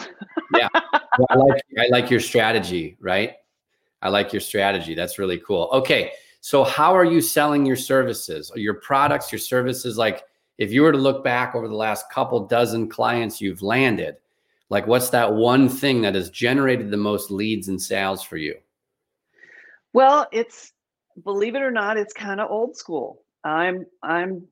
yeah, 0.55 0.69
well, 0.75 1.27
I 1.31 1.37
like 1.37 1.63
I 1.79 1.89
like 1.89 2.11
your 2.11 2.21
strategy, 2.21 2.97
right? 3.01 3.33
I 4.03 4.09
like 4.09 4.33
your 4.33 4.41
strategy. 4.41 4.95
That's 4.95 5.19
really 5.19 5.39
cool. 5.39 5.69
Okay, 5.73 6.13
so 6.43 6.65
how 6.65 6.95
are 6.95 7.05
you 7.05 7.21
selling 7.21 7.67
your 7.67 7.77
services, 7.77 8.53
your 8.55 8.75
products, 8.75 9.33
your 9.33 9.39
services? 9.39 9.99
Like, 9.99 10.23
if 10.61 10.71
you 10.71 10.83
were 10.83 10.93
to 10.93 10.99
look 10.99 11.25
back 11.25 11.55
over 11.55 11.67
the 11.67 11.75
last 11.75 12.11
couple 12.11 12.47
dozen 12.47 12.87
clients 12.89 13.41
you've 13.41 13.63
landed, 13.63 14.17
like 14.69 14.87
what's 14.87 15.09
that 15.11 15.33
one 15.33 15.69
thing 15.69 16.03
that 16.03 16.15
has 16.15 16.29
generated 16.29 16.91
the 16.91 16.99
most 16.99 17.31
leads 17.31 17.69
and 17.69 17.81
sales 17.81 18.23
for 18.23 18.37
you? 18.37 18.55
Well, 19.95 20.29
it's 20.31 20.73
believe 21.25 21.57
it 21.57 21.63
or 21.63 21.71
not, 21.71 21.97
it's 21.97 22.13
kind 22.13 22.41
of 22.41 22.51
old 22.51 22.77
school. 22.77 23.23
I'm 23.43 23.87
I'm 24.03 24.47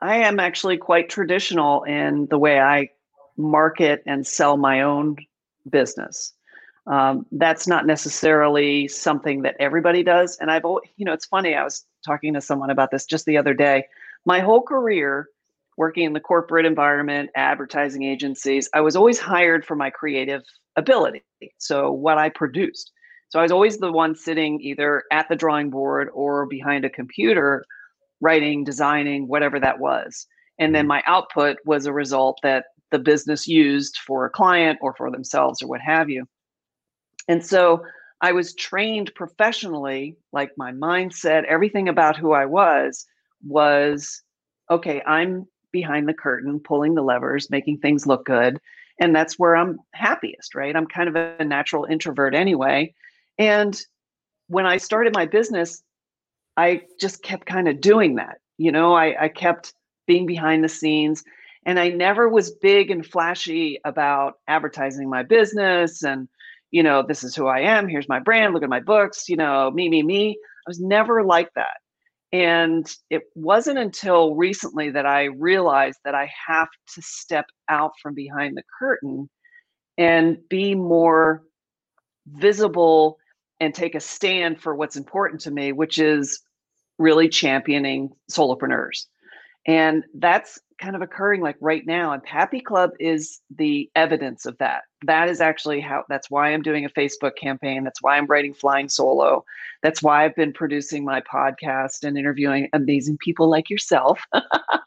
I 0.00 0.16
am 0.16 0.38
actually 0.38 0.76
quite 0.76 1.08
traditional 1.08 1.84
in 1.84 2.26
the 2.26 2.38
way 2.38 2.60
I 2.60 2.90
market 3.38 4.02
and 4.06 4.26
sell 4.26 4.58
my 4.58 4.82
own 4.82 5.16
business. 5.70 6.34
Um, 6.86 7.26
that's 7.32 7.66
not 7.66 7.86
necessarily 7.86 8.88
something 8.88 9.42
that 9.42 9.56
everybody 9.58 10.02
does. 10.02 10.36
And 10.38 10.50
I've, 10.50 10.62
you 10.96 11.04
know, 11.04 11.14
it's 11.14 11.26
funny. 11.26 11.54
I 11.54 11.64
was 11.64 11.84
talking 12.04 12.34
to 12.34 12.40
someone 12.42 12.70
about 12.70 12.90
this 12.90 13.06
just 13.06 13.24
the 13.24 13.38
other 13.38 13.54
day. 13.54 13.86
My 14.24 14.38
whole 14.40 14.62
career, 14.62 15.28
working 15.76 16.04
in 16.04 16.12
the 16.12 16.20
corporate 16.20 16.66
environment, 16.66 17.30
advertising 17.36 18.02
agencies, 18.02 18.68
I 18.74 18.80
was 18.80 18.96
always 18.96 19.18
hired 19.18 19.64
for 19.64 19.76
my 19.76 19.90
creative 19.90 20.42
ability. 20.76 21.24
So 21.58 21.90
what 21.90 22.18
I 22.18 22.28
produced. 22.28 22.92
So 23.28 23.38
I 23.38 23.42
was 23.42 23.52
always 23.52 23.78
the 23.78 23.92
one 23.92 24.14
sitting 24.14 24.60
either 24.60 25.02
at 25.12 25.28
the 25.28 25.36
drawing 25.36 25.70
board 25.70 26.08
or 26.14 26.46
behind 26.46 26.84
a 26.84 26.90
computer 26.90 27.64
writing, 28.20 28.64
designing, 28.64 29.28
whatever 29.28 29.60
that 29.60 29.78
was. 29.78 30.26
And 30.58 30.74
then 30.74 30.82
mm-hmm. 30.82 30.88
my 30.88 31.02
output 31.06 31.58
was 31.64 31.86
a 31.86 31.92
result 31.92 32.38
that 32.42 32.66
the 32.92 32.98
business 32.98 33.46
used 33.46 33.98
for 33.98 34.24
a 34.24 34.30
client 34.30 34.78
or 34.80 34.94
for 34.94 35.10
themselves 35.10 35.60
or 35.60 35.68
what 35.68 35.80
have 35.80 36.08
you. 36.08 36.24
And 37.28 37.44
so 37.44 37.82
I 38.20 38.32
was 38.32 38.54
trained 38.54 39.12
professionally, 39.14 40.16
like 40.32 40.50
my 40.56 40.72
mindset, 40.72 41.44
everything 41.44 41.88
about 41.88 42.16
who 42.16 42.32
I 42.32 42.46
was 42.46 43.04
was 43.44 44.22
okay, 44.70 45.02
I'm 45.06 45.46
behind 45.76 46.08
the 46.08 46.14
curtain, 46.14 46.58
pulling 46.58 46.94
the 46.94 47.02
levers, 47.02 47.50
making 47.50 47.78
things 47.78 48.06
look 48.06 48.24
good. 48.24 48.58
And 48.98 49.14
that's 49.14 49.38
where 49.38 49.54
I'm 49.54 49.78
happiest, 49.92 50.54
right? 50.54 50.74
I'm 50.74 50.86
kind 50.86 51.08
of 51.08 51.16
a 51.16 51.44
natural 51.44 51.84
introvert 51.84 52.34
anyway. 52.34 52.94
And 53.38 53.78
when 54.48 54.64
I 54.64 54.78
started 54.78 55.14
my 55.14 55.26
business, 55.26 55.82
I 56.56 56.80
just 56.98 57.22
kept 57.22 57.44
kind 57.44 57.68
of 57.68 57.82
doing 57.82 58.14
that. 58.14 58.38
You 58.56 58.72
know, 58.72 58.94
I, 58.94 59.24
I 59.24 59.28
kept 59.28 59.74
being 60.06 60.24
behind 60.24 60.64
the 60.64 60.68
scenes 60.70 61.22
and 61.66 61.78
I 61.78 61.90
never 61.90 62.26
was 62.26 62.52
big 62.52 62.90
and 62.90 63.04
flashy 63.04 63.78
about 63.84 64.38
advertising 64.48 65.10
my 65.10 65.22
business 65.22 66.02
and 66.02 66.26
you 66.70 66.82
know, 66.82 67.04
this 67.06 67.22
is 67.22 67.36
who 67.36 67.46
I 67.46 67.60
am. 67.60 67.86
Here's 67.86 68.08
my 68.08 68.18
brand. 68.18 68.52
Look 68.52 68.62
at 68.62 68.68
my 68.68 68.80
books. 68.80 69.28
You 69.28 69.36
know, 69.36 69.70
me, 69.70 69.88
me, 69.88 70.02
me. 70.02 70.30
I 70.30 70.68
was 70.68 70.80
never 70.80 71.22
like 71.22 71.50
that. 71.54 71.76
And 72.36 72.86
it 73.08 73.22
wasn't 73.34 73.78
until 73.78 74.34
recently 74.34 74.90
that 74.90 75.06
I 75.06 75.24
realized 75.24 76.00
that 76.04 76.14
I 76.14 76.30
have 76.46 76.68
to 76.94 77.00
step 77.00 77.46
out 77.70 77.92
from 78.02 78.12
behind 78.12 78.58
the 78.58 78.62
curtain 78.78 79.30
and 79.96 80.36
be 80.50 80.74
more 80.74 81.44
visible 82.26 83.16
and 83.58 83.74
take 83.74 83.94
a 83.94 84.00
stand 84.00 84.60
for 84.60 84.74
what's 84.74 84.96
important 84.96 85.40
to 85.42 85.50
me, 85.50 85.72
which 85.72 85.98
is 85.98 86.42
really 86.98 87.30
championing 87.30 88.10
solopreneurs. 88.30 89.06
And 89.66 90.04
that's 90.12 90.60
kind 90.78 90.94
of 90.94 91.02
occurring 91.02 91.40
like 91.40 91.56
right 91.60 91.86
now. 91.86 92.12
And 92.12 92.22
Pappy 92.22 92.60
Club 92.60 92.90
is 93.00 93.40
the 93.56 93.90
evidence 93.94 94.46
of 94.46 94.58
that. 94.58 94.82
That 95.04 95.28
is 95.28 95.40
actually 95.40 95.80
how, 95.80 96.04
that's 96.08 96.30
why 96.30 96.52
I'm 96.52 96.62
doing 96.62 96.84
a 96.84 96.90
Facebook 96.90 97.36
campaign. 97.36 97.84
That's 97.84 98.02
why 98.02 98.16
I'm 98.16 98.26
writing 98.26 98.54
Flying 98.54 98.88
Solo. 98.88 99.44
That's 99.82 100.02
why 100.02 100.24
I've 100.24 100.36
been 100.36 100.52
producing 100.52 101.04
my 101.04 101.22
podcast 101.22 102.04
and 102.04 102.18
interviewing 102.18 102.68
amazing 102.72 103.18
people 103.18 103.48
like 103.48 103.70
yourself. 103.70 104.20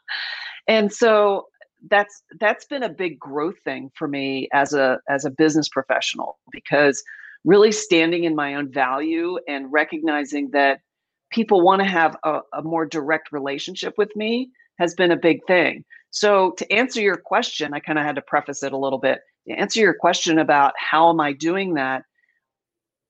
and 0.68 0.92
so 0.92 1.46
that's 1.88 2.22
that's 2.38 2.66
been 2.66 2.82
a 2.82 2.90
big 2.90 3.18
growth 3.18 3.58
thing 3.64 3.90
for 3.94 4.06
me 4.06 4.48
as 4.52 4.74
a 4.74 4.98
as 5.08 5.24
a 5.24 5.30
business 5.30 5.68
professional 5.68 6.38
because 6.52 7.02
really 7.44 7.72
standing 7.72 8.24
in 8.24 8.34
my 8.34 8.54
own 8.54 8.70
value 8.70 9.38
and 9.48 9.72
recognizing 9.72 10.50
that 10.50 10.80
people 11.30 11.62
want 11.62 11.80
to 11.80 11.88
have 11.88 12.16
a, 12.24 12.40
a 12.52 12.62
more 12.62 12.84
direct 12.84 13.32
relationship 13.32 13.94
with 13.96 14.14
me 14.14 14.50
has 14.80 14.94
been 14.94 15.12
a 15.12 15.16
big 15.16 15.44
thing. 15.46 15.84
So, 16.10 16.52
to 16.52 16.72
answer 16.72 17.00
your 17.00 17.16
question, 17.16 17.72
I 17.72 17.78
kind 17.78 17.98
of 17.98 18.04
had 18.04 18.16
to 18.16 18.22
preface 18.22 18.64
it 18.64 18.72
a 18.72 18.76
little 18.76 18.98
bit. 18.98 19.20
To 19.46 19.54
answer 19.54 19.78
your 19.78 19.94
question 19.94 20.38
about 20.40 20.74
how 20.76 21.10
am 21.10 21.20
I 21.20 21.32
doing 21.32 21.74
that, 21.74 22.02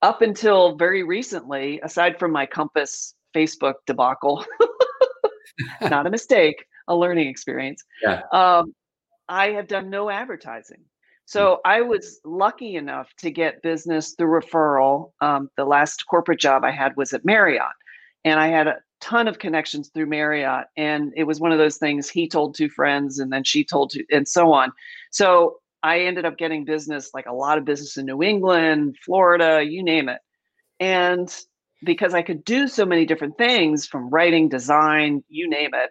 up 0.03 0.21
until 0.21 0.77
very 0.77 1.03
recently, 1.03 1.81
aside 1.83 2.19
from 2.19 2.33
my 2.33 2.45
Compass 2.45 3.15
Facebook 3.35 3.75
debacle, 3.87 4.45
not 5.81 6.07
a 6.07 6.11
mistake, 6.11 6.67
a 6.89 6.97
learning 6.97 7.29
experience. 7.29 7.83
Yeah. 8.03 8.23
Um, 8.33 8.75
I 9.29 9.51
have 9.51 9.69
done 9.69 9.89
no 9.89 10.11
advertising. 10.11 10.83
So 11.25 11.61
hmm. 11.65 11.71
I 11.71 11.81
was 11.83 12.21
lucky 12.25 12.77
enough 12.77 13.09
to 13.19 13.31
get 13.31 13.63
business 13.63 14.15
through 14.19 14.41
referral. 14.41 15.13
Um, 15.21 15.49
the 15.57 15.65
last 15.65 16.05
corporate 16.09 16.41
job 16.41 16.65
I 16.65 16.73
had 16.73 16.97
was 16.97 17.13
at 17.13 17.25
Marriott, 17.25 17.77
and 18.25 18.41
I 18.41 18.49
had 18.49 18.67
a 18.67 18.77
ton 19.01 19.29
of 19.29 19.39
connections 19.39 19.91
through 19.93 20.07
Marriott. 20.07 20.67
And 20.77 21.13
it 21.17 21.25
was 21.25 21.41
one 21.41 21.53
of 21.53 21.59
those 21.59 21.77
things 21.77 22.09
he 22.09 22.29
told 22.29 22.55
two 22.55 22.69
friends 22.69 23.19
and 23.19 23.33
then 23.33 23.45
she 23.45 23.65
told 23.65 23.91
two, 23.91 24.05
and 24.11 24.27
so 24.29 24.53
on. 24.53 24.73
So 25.11 25.57
I 25.83 26.01
ended 26.01 26.25
up 26.25 26.37
getting 26.37 26.65
business, 26.65 27.11
like 27.15 27.27
a 27.27 27.33
lot 27.33 27.59
of 27.59 27.65
business 27.65 27.97
in 27.97 28.07
New 28.07 28.23
England, 28.23 28.97
Florida, 29.05 29.63
you 29.65 29.83
name 29.83 30.09
it. 30.09 30.21
And 30.79 31.35
because 31.85 32.15
I 32.15 32.23
could 32.23 32.45
do 32.45 32.69
so 32.69 32.85
many 32.85 33.07
different 33.07 33.39
things 33.39 33.87
from 33.87 34.11
writing, 34.11 34.49
design, 34.49 35.25
you 35.29 35.49
name 35.49 35.71
it, 35.75 35.91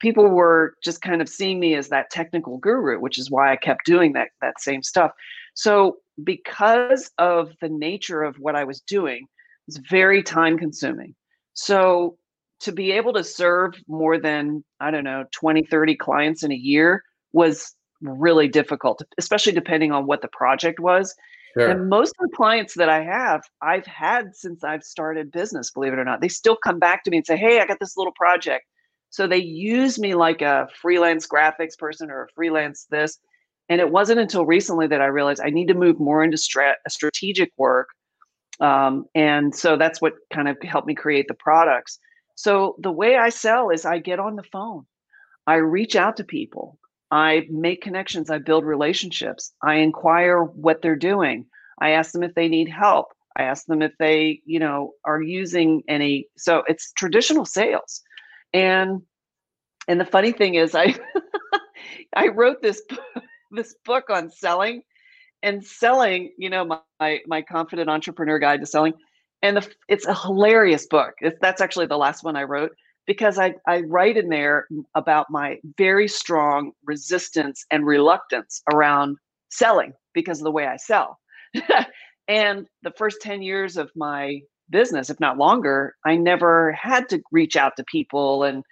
people 0.00 0.28
were 0.28 0.74
just 0.82 1.00
kind 1.02 1.20
of 1.20 1.28
seeing 1.28 1.58
me 1.58 1.74
as 1.74 1.88
that 1.88 2.10
technical 2.10 2.58
guru, 2.58 3.00
which 3.00 3.18
is 3.18 3.30
why 3.30 3.52
I 3.52 3.56
kept 3.56 3.84
doing 3.84 4.12
that 4.12 4.28
that 4.40 4.60
same 4.60 4.82
stuff. 4.82 5.10
So 5.54 5.98
because 6.22 7.10
of 7.18 7.52
the 7.60 7.68
nature 7.68 8.22
of 8.22 8.36
what 8.38 8.54
I 8.54 8.64
was 8.64 8.80
doing, 8.80 9.22
it 9.22 9.66
was 9.66 9.78
very 9.90 10.22
time 10.22 10.58
consuming. 10.58 11.14
So 11.54 12.18
to 12.64 12.72
be 12.72 12.92
able 12.92 13.12
to 13.12 13.22
serve 13.22 13.74
more 13.86 14.18
than 14.18 14.64
i 14.80 14.90
don't 14.90 15.04
know 15.04 15.24
20 15.32 15.64
30 15.64 15.96
clients 15.96 16.42
in 16.42 16.50
a 16.50 16.56
year 16.56 17.02
was 17.32 17.74
really 18.00 18.48
difficult 18.48 19.02
especially 19.18 19.52
depending 19.52 19.92
on 19.92 20.06
what 20.06 20.22
the 20.22 20.28
project 20.28 20.80
was. 20.80 21.14
Sure. 21.56 21.70
and 21.70 21.88
most 21.88 22.12
of 22.18 22.28
the 22.28 22.36
clients 22.36 22.74
that 22.74 22.88
i 22.88 23.02
have 23.02 23.42
i've 23.62 23.86
had 23.86 24.34
since 24.34 24.64
i've 24.64 24.82
started 24.82 25.30
business 25.30 25.70
believe 25.70 25.92
it 25.92 25.98
or 25.98 26.04
not 26.04 26.20
they 26.20 26.28
still 26.28 26.56
come 26.56 26.78
back 26.80 27.04
to 27.04 27.10
me 27.10 27.18
and 27.18 27.26
say 27.26 27.36
hey 27.36 27.60
i 27.60 27.66
got 27.66 27.78
this 27.80 27.96
little 27.96 28.12
project. 28.12 28.64
So 29.10 29.28
they 29.28 29.38
use 29.38 29.96
me 29.96 30.16
like 30.16 30.42
a 30.42 30.66
freelance 30.82 31.24
graphics 31.28 31.78
person 31.78 32.10
or 32.10 32.24
a 32.24 32.28
freelance 32.34 32.88
this. 32.90 33.20
And 33.68 33.80
it 33.80 33.88
wasn't 33.88 34.18
until 34.18 34.44
recently 34.44 34.88
that 34.88 35.00
i 35.00 35.06
realized 35.06 35.40
i 35.44 35.50
need 35.50 35.68
to 35.68 35.74
move 35.74 36.00
more 36.00 36.24
into 36.24 36.36
strat- 36.36 36.82
strategic 36.88 37.52
work. 37.56 37.88
Um, 38.58 39.06
and 39.14 39.54
so 39.54 39.76
that's 39.76 40.00
what 40.00 40.14
kind 40.32 40.48
of 40.48 40.56
helped 40.62 40.88
me 40.88 40.94
create 40.96 41.28
the 41.28 41.34
products 41.34 42.00
so 42.34 42.76
the 42.78 42.92
way 42.92 43.16
I 43.16 43.28
sell 43.30 43.70
is 43.70 43.84
I 43.84 43.98
get 43.98 44.18
on 44.18 44.36
the 44.36 44.42
phone, 44.42 44.86
I 45.46 45.56
reach 45.56 45.96
out 45.96 46.16
to 46.16 46.24
people, 46.24 46.78
I 47.10 47.46
make 47.50 47.82
connections, 47.82 48.30
I 48.30 48.38
build 48.38 48.64
relationships, 48.64 49.52
I 49.62 49.76
inquire 49.76 50.42
what 50.42 50.82
they're 50.82 50.96
doing, 50.96 51.46
I 51.80 51.90
ask 51.90 52.12
them 52.12 52.22
if 52.22 52.34
they 52.34 52.48
need 52.48 52.68
help, 52.68 53.12
I 53.36 53.42
ask 53.42 53.66
them 53.66 53.82
if 53.82 53.92
they, 53.98 54.40
you 54.44 54.58
know, 54.58 54.92
are 55.04 55.20
using 55.20 55.82
any. 55.88 56.28
So 56.36 56.62
it's 56.68 56.92
traditional 56.92 57.44
sales, 57.44 58.02
and 58.52 59.02
and 59.88 60.00
the 60.00 60.04
funny 60.04 60.32
thing 60.32 60.54
is, 60.54 60.74
I 60.74 60.94
I 62.16 62.28
wrote 62.28 62.62
this 62.62 62.82
this 63.50 63.74
book 63.84 64.08
on 64.08 64.30
selling, 64.30 64.82
and 65.42 65.64
selling. 65.64 66.32
You 66.38 66.50
know, 66.50 66.80
my 67.00 67.20
my 67.26 67.42
confident 67.42 67.90
entrepreneur 67.90 68.38
guide 68.38 68.60
to 68.60 68.66
selling 68.66 68.94
and 69.44 69.58
the, 69.58 69.74
it's 69.88 70.06
a 70.06 70.14
hilarious 70.14 70.86
book. 70.86 71.12
It's, 71.20 71.36
that's 71.40 71.60
actually 71.60 71.86
the 71.86 71.98
last 71.98 72.24
one 72.24 72.34
I 72.34 72.44
wrote 72.44 72.72
because 73.06 73.38
I, 73.38 73.54
I 73.68 73.82
write 73.82 74.16
in 74.16 74.30
there 74.30 74.66
about 74.94 75.26
my 75.30 75.58
very 75.76 76.08
strong 76.08 76.72
resistance 76.86 77.66
and 77.70 77.86
reluctance 77.86 78.62
around 78.72 79.18
selling 79.50 79.92
because 80.14 80.40
of 80.40 80.44
the 80.44 80.50
way 80.50 80.66
I 80.66 80.78
sell. 80.78 81.18
and 82.28 82.66
the 82.82 82.92
first 82.96 83.18
10 83.20 83.42
years 83.42 83.76
of 83.76 83.90
my 83.94 84.40
business, 84.70 85.10
if 85.10 85.20
not 85.20 85.36
longer, 85.36 85.94
I 86.06 86.16
never 86.16 86.72
had 86.72 87.10
to 87.10 87.22
reach 87.30 87.54
out 87.54 87.76
to 87.76 87.84
people 87.84 88.44
and, 88.44 88.64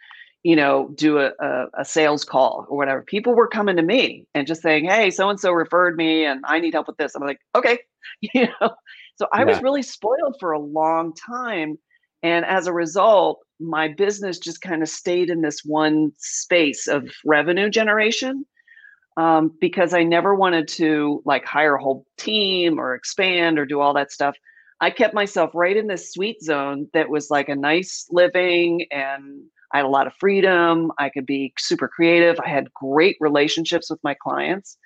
you 0.43 0.57
know, 0.57 0.91
do 0.95 1.19
a, 1.19 1.33
a, 1.39 1.67
a 1.81 1.85
sales 1.85 2.25
call 2.25 2.67
or 2.71 2.79
whatever. 2.79 3.03
People 3.03 3.35
were 3.35 3.47
coming 3.47 3.77
to 3.77 3.83
me 3.83 4.27
and 4.35 4.47
just 4.47 4.63
saying, 4.63 4.87
Hey, 4.87 5.11
so 5.11 5.29
and 5.29 5.39
so 5.39 5.53
referred 5.53 5.97
me 5.97 6.25
and 6.25 6.43
I 6.47 6.61
need 6.61 6.73
help 6.73 6.87
with 6.87 6.97
this. 6.97 7.15
I'm 7.15 7.23
like, 7.23 7.41
okay, 7.55 7.79
you 8.23 8.49
know, 8.59 8.71
so 9.17 9.27
I 9.33 9.41
yeah. 9.41 9.45
was 9.47 9.63
really 9.63 9.83
spoiled 9.83 10.37
for 10.41 10.53
a 10.53 10.59
long 10.59 11.13
time. 11.15 11.79
And 12.23 12.45
as 12.45 12.67
a 12.67 12.73
result, 12.73 13.41
my 13.61 13.89
business 13.89 14.39
just 14.39 14.61
kind 14.61 14.83
of 14.83 14.89
stayed 14.89 15.31
in 15.31 15.43
this 15.43 15.61
one 15.65 16.13
space 16.19 16.87
of 16.89 17.09
revenue 17.25 17.71
generation 17.71 18.45
um, 19.17 19.53
because 19.61 19.93
I 19.93 20.03
never 20.03 20.35
wanted 20.35 20.69
to 20.69 21.23
like 21.25 21.45
hire 21.45 21.77
a 21.77 21.83
whole 21.83 22.07
team 22.17 22.79
or 22.79 22.95
expand 22.95 23.59
or 23.59 23.67
do 23.67 23.81
all 23.81 23.95
that 23.95 24.13
stuff. 24.13 24.37
I 24.81 24.91
kept 24.91 25.15
myself 25.15 25.51
right 25.55 25.77
in 25.77 25.87
this 25.87 26.13
sweet 26.13 26.43
zone 26.43 26.89
that 26.93 27.09
was 27.09 27.31
like 27.31 27.49
a 27.49 27.55
nice 27.55 28.07
living 28.11 28.87
and 28.91 29.43
I 29.73 29.79
had 29.79 29.87
a 29.87 29.89
lot 29.89 30.07
of 30.07 30.13
freedom. 30.19 30.91
I 30.99 31.09
could 31.09 31.25
be 31.25 31.53
super 31.59 31.89
creative. 31.89 32.39
I 32.41 32.49
had 32.49 32.73
great 32.75 33.17
relationships 33.21 33.91
with 33.91 34.01
my 34.03 34.15
clients. 34.15 34.77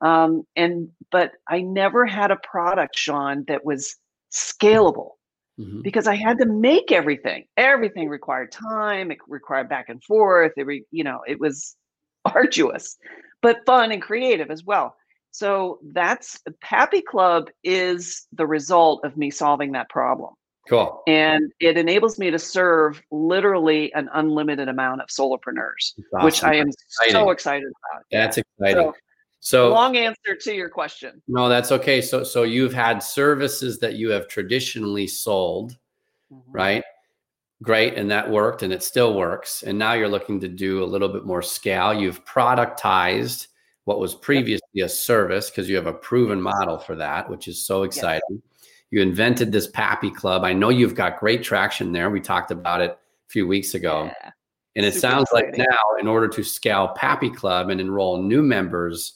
Um, 0.00 0.44
and 0.56 0.88
but 1.10 1.32
I 1.48 1.60
never 1.60 2.06
had 2.06 2.30
a 2.30 2.36
product, 2.36 2.96
Sean, 2.96 3.44
that 3.48 3.64
was 3.64 3.96
scalable 4.32 5.12
mm-hmm. 5.58 5.82
because 5.82 6.06
I 6.06 6.14
had 6.14 6.38
to 6.38 6.46
make 6.46 6.92
everything. 6.92 7.44
Everything 7.56 8.08
required 8.08 8.52
time. 8.52 9.10
It 9.10 9.18
required 9.26 9.68
back 9.68 9.88
and 9.88 10.02
forth. 10.04 10.52
It 10.56 10.66
re, 10.66 10.84
you 10.90 11.04
know 11.04 11.20
it 11.26 11.40
was 11.40 11.76
arduous, 12.24 12.96
but 13.42 13.64
fun 13.66 13.92
and 13.92 14.02
creative 14.02 14.50
as 14.50 14.64
well. 14.64 14.94
So 15.30 15.78
that's 15.92 16.40
Pappy 16.62 17.02
Club 17.02 17.48
is 17.62 18.26
the 18.32 18.46
result 18.46 19.04
of 19.04 19.16
me 19.16 19.30
solving 19.30 19.72
that 19.72 19.88
problem. 19.88 20.34
Cool. 20.68 21.02
And 21.06 21.50
it 21.60 21.78
enables 21.78 22.18
me 22.18 22.30
to 22.30 22.38
serve 22.38 23.00
literally 23.10 23.92
an 23.94 24.10
unlimited 24.12 24.68
amount 24.68 25.00
of 25.00 25.08
solopreneurs, 25.08 25.94
awesome. 26.14 26.24
which 26.24 26.44
I 26.44 26.56
am 26.56 26.68
exciting. 26.68 27.12
so 27.12 27.30
excited 27.30 27.68
about. 27.68 28.04
That's 28.10 28.38
exciting. 28.38 28.92
So, 28.92 28.94
so 29.40 29.70
long 29.70 29.96
answer 29.96 30.34
to 30.34 30.54
your 30.54 30.68
question. 30.68 31.22
No, 31.28 31.48
that's 31.48 31.72
okay. 31.72 32.00
So 32.00 32.24
so 32.24 32.42
you've 32.42 32.74
had 32.74 33.02
services 33.02 33.78
that 33.78 33.94
you 33.94 34.10
have 34.10 34.28
traditionally 34.28 35.06
sold, 35.06 35.76
mm-hmm. 36.32 36.52
right? 36.52 36.84
Great, 37.62 37.94
and 37.94 38.10
that 38.10 38.30
worked 38.30 38.62
and 38.62 38.72
it 38.72 38.82
still 38.82 39.14
works. 39.14 39.62
And 39.62 39.78
now 39.78 39.94
you're 39.94 40.08
looking 40.08 40.40
to 40.40 40.48
do 40.48 40.82
a 40.82 40.86
little 40.86 41.08
bit 41.08 41.24
more 41.24 41.42
scale. 41.42 41.92
You've 41.92 42.24
productized 42.24 43.48
what 43.84 44.00
was 44.00 44.14
previously 44.14 44.68
yep. 44.74 44.86
a 44.86 44.88
service 44.90 45.50
because 45.50 45.68
you 45.68 45.74
have 45.74 45.86
a 45.86 45.92
proven 45.92 46.40
model 46.40 46.78
for 46.78 46.94
that, 46.94 47.28
which 47.28 47.48
is 47.48 47.64
so 47.64 47.84
exciting. 47.84 48.20
Yes. 48.30 48.68
You 48.90 49.02
invented 49.02 49.50
this 49.50 49.66
Pappy 49.66 50.10
Club. 50.10 50.44
I 50.44 50.52
know 50.52 50.68
you've 50.68 50.94
got 50.94 51.18
great 51.18 51.42
traction 51.42 51.92
there. 51.92 52.10
We 52.10 52.20
talked 52.20 52.50
about 52.50 52.80
it 52.80 52.90
a 52.90 52.96
few 53.28 53.46
weeks 53.46 53.74
ago. 53.74 54.10
Yeah. 54.22 54.30
And 54.76 54.86
it 54.86 54.94
Super 54.94 55.00
sounds 55.00 55.22
exciting. 55.32 55.58
like 55.58 55.68
now, 55.68 55.78
in 56.00 56.06
order 56.06 56.28
to 56.28 56.42
scale 56.44 56.88
Pappy 56.88 57.30
Club 57.30 57.70
and 57.70 57.80
enroll 57.80 58.22
new 58.22 58.42
members, 58.42 59.14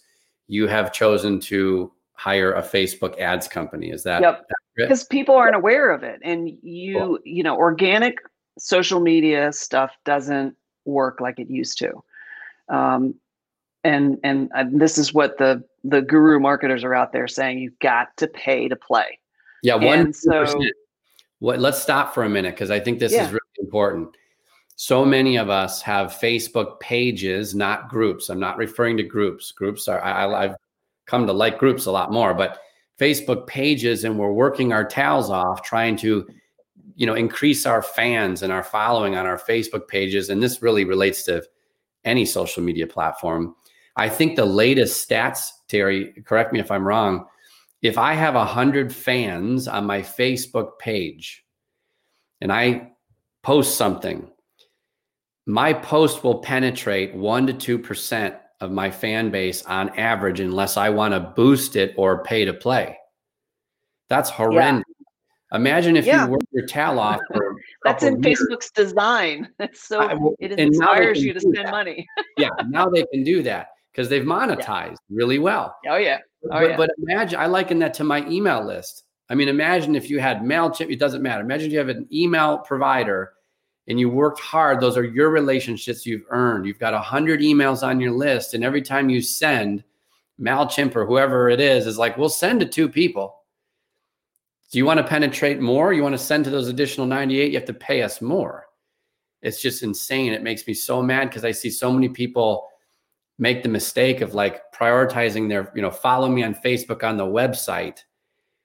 you 0.48 0.66
have 0.66 0.92
chosen 0.92 1.40
to 1.40 1.92
hire 2.14 2.52
a 2.52 2.62
Facebook 2.62 3.18
ads 3.18 3.48
company. 3.48 3.90
Is 3.90 4.02
that 4.04 4.22
yep? 4.22 4.46
Because 4.76 5.04
people 5.04 5.34
aren't 5.34 5.56
aware 5.56 5.90
of 5.90 6.02
it, 6.02 6.20
and 6.22 6.50
you 6.62 6.98
cool. 6.98 7.18
you 7.24 7.42
know 7.42 7.56
organic 7.56 8.18
social 8.58 9.00
media 9.00 9.52
stuff 9.52 9.92
doesn't 10.04 10.56
work 10.84 11.20
like 11.20 11.38
it 11.38 11.48
used 11.48 11.78
to. 11.78 11.92
Um, 12.68 13.14
and 13.84 14.18
and 14.22 14.50
uh, 14.54 14.64
this 14.70 14.98
is 14.98 15.12
what 15.12 15.38
the 15.38 15.64
the 15.84 16.00
guru 16.00 16.38
marketers 16.38 16.84
are 16.84 16.94
out 16.94 17.12
there 17.12 17.28
saying: 17.28 17.58
you've 17.58 17.78
got 17.80 18.16
to 18.18 18.28
pay 18.28 18.68
to 18.68 18.76
play. 18.76 19.18
Yeah, 19.62 19.76
one 19.76 20.12
so. 20.12 20.46
What? 21.40 21.58
Let's 21.58 21.82
stop 21.82 22.14
for 22.14 22.22
a 22.22 22.28
minute 22.28 22.54
because 22.54 22.70
I 22.70 22.78
think 22.78 23.00
this 23.00 23.12
yeah. 23.12 23.24
is 23.24 23.32
really 23.32 23.40
important. 23.58 24.16
So 24.82 25.04
many 25.04 25.36
of 25.36 25.48
us 25.48 25.80
have 25.82 26.08
Facebook 26.08 26.80
pages, 26.80 27.54
not 27.54 27.88
groups. 27.88 28.28
I'm 28.28 28.40
not 28.40 28.56
referring 28.56 28.96
to 28.96 29.04
groups. 29.04 29.52
Groups 29.52 29.86
are 29.86 30.02
I, 30.02 30.26
I've 30.26 30.56
come 31.06 31.24
to 31.24 31.32
like 31.32 31.58
groups 31.58 31.86
a 31.86 31.92
lot 31.92 32.10
more, 32.10 32.34
but 32.34 32.58
Facebook 32.98 33.46
pages, 33.46 34.02
and 34.02 34.18
we're 34.18 34.32
working 34.32 34.72
our 34.72 34.84
tails 34.84 35.30
off 35.30 35.62
trying 35.62 35.94
to 35.98 36.26
you 36.96 37.06
know 37.06 37.14
increase 37.14 37.64
our 37.64 37.80
fans 37.80 38.42
and 38.42 38.52
our 38.52 38.64
following 38.64 39.14
on 39.14 39.24
our 39.24 39.38
facebook 39.38 39.86
pages 39.86 40.30
and 40.30 40.42
this 40.42 40.62
really 40.62 40.84
relates 40.84 41.22
to 41.22 41.42
any 42.04 42.26
social 42.26 42.62
media 42.62 42.86
platform 42.86 43.54
i 43.96 44.10
think 44.10 44.36
the 44.36 44.44
latest 44.44 45.08
stats 45.08 45.48
terry 45.68 46.12
correct 46.26 46.52
me 46.52 46.60
if 46.60 46.70
i'm 46.70 46.86
wrong 46.86 47.24
if 47.80 47.96
i 47.96 48.12
have 48.12 48.34
100 48.34 48.94
fans 48.94 49.68
on 49.68 49.86
my 49.86 50.02
facebook 50.02 50.78
page 50.78 51.46
and 52.42 52.52
i 52.52 52.90
post 53.42 53.78
something 53.78 54.28
my 55.46 55.72
post 55.72 56.22
will 56.22 56.38
penetrate 56.38 57.14
1 57.14 57.46
to 57.48 57.78
2% 57.78 58.38
of 58.60 58.70
my 58.70 58.90
fan 58.90 59.30
base 59.30 59.64
on 59.66 59.88
average 59.98 60.38
unless 60.38 60.76
i 60.76 60.88
want 60.88 61.12
to 61.12 61.20
boost 61.20 61.74
it 61.74 61.92
or 61.96 62.22
pay 62.22 62.44
to 62.44 62.54
play 62.54 62.96
that's 64.08 64.30
horrendous 64.30 64.84
Imagine 65.52 65.96
if 65.96 66.06
yeah. 66.06 66.24
you 66.24 66.32
work 66.32 66.40
your 66.52 66.66
tail 66.66 66.98
off. 66.98 67.20
That's 67.84 68.02
in 68.02 68.22
years. 68.22 68.40
Facebook's 68.40 68.70
design. 68.70 69.48
It's 69.58 69.86
so 69.86 70.00
I, 70.00 70.14
well, 70.14 70.34
it 70.38 70.58
inspires 70.58 71.22
you 71.22 71.34
to 71.34 71.40
spend 71.40 71.56
that. 71.56 71.70
money. 71.70 72.06
yeah, 72.38 72.48
now 72.68 72.88
they 72.88 73.04
can 73.12 73.22
do 73.22 73.42
that 73.42 73.68
because 73.92 74.08
they've 74.08 74.24
monetized 74.24 74.66
yeah. 74.92 74.96
really 75.10 75.38
well. 75.38 75.76
Oh 75.86 75.96
yeah. 75.96 76.18
Oh, 76.44 76.48
but, 76.48 76.70
yeah. 76.70 76.76
but 76.76 76.90
imagine 76.98 77.38
I 77.38 77.46
liken 77.46 77.78
that 77.80 77.94
to 77.94 78.04
my 78.04 78.26
email 78.28 78.64
list. 78.64 79.04
I 79.28 79.34
mean, 79.34 79.48
imagine 79.48 79.94
if 79.94 80.10
you 80.10 80.20
had 80.20 80.40
MailChimp, 80.40 80.90
it 80.90 80.98
doesn't 80.98 81.22
matter. 81.22 81.42
Imagine 81.42 81.70
you 81.70 81.78
have 81.78 81.88
an 81.88 82.06
email 82.12 82.58
provider 82.58 83.34
and 83.88 83.98
you 83.98 84.08
worked 84.08 84.40
hard. 84.40 84.80
Those 84.80 84.96
are 84.96 85.04
your 85.04 85.30
relationships 85.30 86.06
you've 86.06 86.26
earned. 86.30 86.66
You've 86.66 86.78
got 86.78 86.94
a 86.94 87.00
hundred 87.00 87.40
emails 87.40 87.82
on 87.82 88.00
your 88.00 88.12
list. 88.12 88.54
And 88.54 88.64
every 88.64 88.82
time 88.82 89.08
you 89.08 89.20
send, 89.20 89.82
MailChimp 90.40 90.96
or 90.96 91.06
whoever 91.06 91.48
it 91.48 91.60
is 91.60 91.86
is 91.86 91.98
like, 91.98 92.16
we'll 92.16 92.28
send 92.28 92.60
to 92.60 92.66
two 92.66 92.88
people 92.88 93.42
do 94.72 94.78
you 94.78 94.86
want 94.86 94.96
to 94.98 95.04
penetrate 95.04 95.60
more? 95.60 95.92
You 95.92 96.02
want 96.02 96.14
to 96.14 96.18
send 96.18 96.44
to 96.44 96.50
those 96.50 96.68
additional 96.68 97.06
98? 97.06 97.52
You 97.52 97.58
have 97.58 97.66
to 97.66 97.74
pay 97.74 98.02
us 98.02 98.22
more. 98.22 98.68
It's 99.42 99.60
just 99.60 99.82
insane. 99.82 100.32
It 100.32 100.42
makes 100.42 100.66
me 100.66 100.72
so 100.72 101.02
mad 101.02 101.28
because 101.28 101.44
I 101.44 101.52
see 101.52 101.68
so 101.68 101.92
many 101.92 102.08
people 102.08 102.68
make 103.38 103.62
the 103.62 103.68
mistake 103.68 104.22
of 104.22 104.32
like 104.32 104.62
prioritizing 104.74 105.46
their, 105.46 105.70
you 105.76 105.82
know, 105.82 105.90
follow 105.90 106.26
me 106.26 106.42
on 106.42 106.54
Facebook 106.54 107.04
on 107.06 107.18
the 107.18 107.26
website. 107.26 107.98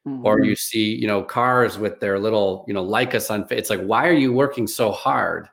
Mm-hmm. 0.08 0.26
Or 0.26 0.44
you 0.44 0.56
see, 0.56 0.96
you 0.96 1.08
know, 1.08 1.22
cars 1.22 1.78
with 1.78 2.00
their 2.00 2.18
little, 2.18 2.64
you 2.68 2.74
know, 2.74 2.84
like 2.84 3.14
us 3.14 3.30
on. 3.30 3.46
It's 3.50 3.70
like, 3.70 3.82
why 3.82 4.08
are 4.08 4.14
you 4.14 4.32
working 4.32 4.68
so 4.68 4.92
hard 4.92 5.50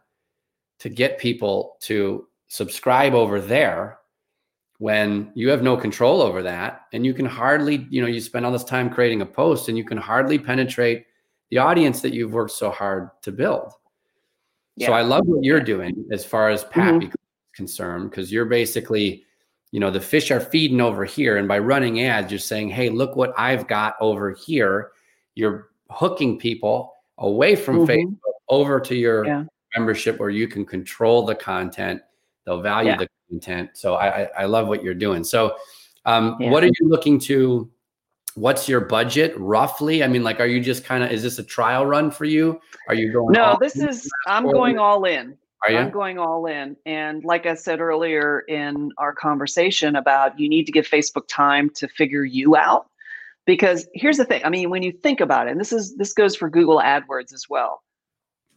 to 0.78 0.88
get 0.88 1.18
people 1.18 1.76
to 1.80 2.28
subscribe 2.48 3.14
over 3.14 3.40
there 3.40 3.98
when 4.78 5.30
you 5.34 5.48
have 5.48 5.62
no 5.62 5.76
control 5.76 6.20
over 6.20 6.42
that 6.42 6.82
and 6.92 7.06
you 7.06 7.14
can 7.14 7.26
hardly 7.26 7.86
you 7.90 8.00
know 8.00 8.08
you 8.08 8.20
spend 8.20 8.44
all 8.44 8.52
this 8.52 8.64
time 8.64 8.90
creating 8.90 9.22
a 9.22 9.26
post 9.26 9.68
and 9.68 9.78
you 9.78 9.84
can 9.84 9.96
hardly 9.96 10.38
penetrate 10.38 11.06
the 11.50 11.58
audience 11.58 12.00
that 12.00 12.12
you've 12.12 12.32
worked 12.32 12.50
so 12.50 12.70
hard 12.70 13.08
to 13.22 13.32
build 13.32 13.72
yeah. 14.76 14.88
so 14.88 14.92
i 14.92 15.00
love 15.00 15.22
what 15.26 15.42
you're 15.44 15.60
doing 15.60 16.04
as 16.12 16.24
far 16.24 16.50
as 16.50 16.64
pappy 16.64 17.06
mm-hmm. 17.06 17.14
concerned 17.54 18.10
because 18.10 18.32
you're 18.32 18.44
basically 18.44 19.24
you 19.74 19.80
know 19.80 19.90
the 19.90 20.00
fish 20.00 20.30
are 20.30 20.40
feeding 20.40 20.80
over 20.80 21.04
here 21.04 21.36
and 21.36 21.48
by 21.48 21.58
running 21.58 22.02
ads 22.02 22.30
you're 22.30 22.38
saying 22.38 22.68
hey 22.68 22.88
look 22.88 23.16
what 23.16 23.34
i've 23.36 23.66
got 23.66 23.96
over 24.00 24.32
here 24.32 24.92
you're 25.34 25.70
hooking 25.90 26.38
people 26.38 26.94
away 27.18 27.56
from 27.56 27.78
mm-hmm. 27.78 27.90
facebook 27.90 28.32
over 28.48 28.78
to 28.78 28.94
your 28.94 29.26
yeah. 29.26 29.44
membership 29.76 30.20
where 30.20 30.30
you 30.30 30.46
can 30.46 30.64
control 30.64 31.26
the 31.26 31.34
content 31.34 32.00
they'll 32.44 32.60
value 32.60 32.90
yeah. 32.90 32.98
the 32.98 33.08
content. 33.34 33.70
So 33.74 33.94
I, 33.94 34.28
I 34.36 34.44
love 34.44 34.68
what 34.68 34.82
you're 34.82 34.94
doing. 34.94 35.24
So 35.24 35.56
um, 36.04 36.36
yeah. 36.40 36.50
what 36.50 36.62
are 36.64 36.68
you 36.68 36.88
looking 36.88 37.18
to? 37.20 37.70
What's 38.34 38.68
your 38.68 38.80
budget 38.80 39.32
roughly? 39.38 40.02
I 40.02 40.08
mean, 40.08 40.24
like, 40.24 40.40
are 40.40 40.46
you 40.46 40.60
just 40.60 40.84
kind 40.84 41.04
of? 41.04 41.12
Is 41.12 41.22
this 41.22 41.38
a 41.38 41.44
trial 41.44 41.86
run 41.86 42.10
for 42.10 42.24
you? 42.24 42.60
Are 42.88 42.94
you 42.94 43.12
going? 43.12 43.32
No, 43.32 43.56
this 43.60 43.76
is. 43.76 44.10
I'm 44.26 44.50
going 44.50 44.78
all 44.78 45.04
in. 45.04 45.36
I'm 45.72 45.90
going 45.90 46.18
all 46.18 46.46
in. 46.46 46.76
And 46.84 47.24
like 47.24 47.46
I 47.46 47.54
said 47.54 47.80
earlier 47.80 48.40
in 48.48 48.90
our 48.98 49.14
conversation 49.14 49.96
about 49.96 50.38
you 50.38 50.48
need 50.48 50.66
to 50.66 50.72
give 50.72 50.86
Facebook 50.86 51.26
time 51.28 51.70
to 51.76 51.88
figure 51.88 52.24
you 52.24 52.56
out. 52.56 52.86
Because 53.46 53.86
here's 53.94 54.16
the 54.16 54.24
thing. 54.24 54.42
I 54.44 54.48
mean, 54.48 54.70
when 54.70 54.82
you 54.82 54.90
think 54.90 55.20
about 55.20 55.48
it, 55.48 55.50
and 55.50 55.60
this 55.60 55.72
is 55.72 55.96
this 55.96 56.14
goes 56.14 56.34
for 56.34 56.48
Google 56.48 56.78
AdWords 56.78 57.32
as 57.32 57.46
well 57.48 57.82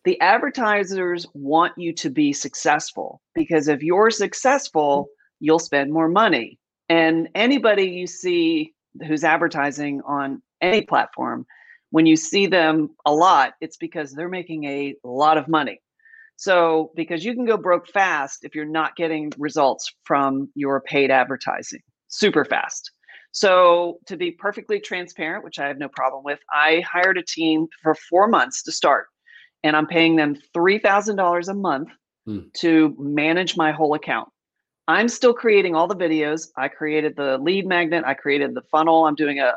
the 0.07 0.19
advertisers 0.21 1.25
want 1.33 1.73
you 1.77 1.91
to 1.91 2.09
be 2.09 2.31
successful 2.31 3.21
because 3.35 3.67
if 3.67 3.83
you're 3.83 4.09
successful, 4.09 5.09
you'll 5.41 5.59
spend 5.59 5.91
more 5.91 6.07
money. 6.07 6.57
And 6.87 7.27
anybody 7.35 7.83
you 7.83 8.07
see 8.07 8.73
who's 9.05 9.25
advertising 9.25 10.01
on 10.07 10.41
any 10.61 10.81
platform, 10.81 11.45
when 11.89 12.05
you 12.05 12.15
see 12.15 12.47
them 12.47 12.91
a 13.05 13.13
lot, 13.13 13.55
it's 13.59 13.75
because 13.75 14.13
they're 14.13 14.29
making 14.29 14.63
a 14.63 14.95
lot 15.03 15.37
of 15.37 15.49
money. 15.49 15.81
So, 16.37 16.91
because 16.95 17.25
you 17.25 17.33
can 17.33 17.45
go 17.45 17.57
broke 17.57 17.87
fast 17.87 18.45
if 18.45 18.53
you're 18.53 18.65
not 18.65 18.95
getting 18.95 19.31
results 19.37 19.91
from 20.03 20.49
your 20.55 20.81
paid 20.81 21.11
advertising 21.11 21.81
super 22.09 22.45
fast. 22.45 22.91
So, 23.31 23.97
to 24.05 24.15
be 24.15 24.31
perfectly 24.31 24.79
transparent, 24.79 25.43
which 25.43 25.59
I 25.59 25.67
have 25.67 25.79
no 25.79 25.89
problem 25.89 26.23
with, 26.23 26.39
I 26.53 26.83
hired 26.89 27.17
a 27.17 27.23
team 27.23 27.67
for 27.81 27.95
four 27.95 28.27
months 28.27 28.63
to 28.63 28.71
start 28.71 29.07
and 29.63 29.75
I'm 29.75 29.87
paying 29.87 30.15
them 30.15 30.35
$3,000 30.55 31.47
a 31.47 31.53
month 31.53 31.89
mm. 32.27 32.53
to 32.53 32.95
manage 32.99 33.57
my 33.57 33.71
whole 33.71 33.93
account. 33.95 34.29
I'm 34.87 35.09
still 35.09 35.33
creating 35.33 35.75
all 35.75 35.87
the 35.87 35.95
videos. 35.95 36.47
I 36.55 36.69
created 36.69 37.15
the 37.17 37.37
lead 37.39 37.67
magnet, 37.67 38.03
I 38.05 38.13
created 38.13 38.53
the 38.53 38.61
funnel. 38.71 39.05
I'm 39.05 39.15
doing 39.15 39.39
a, 39.39 39.53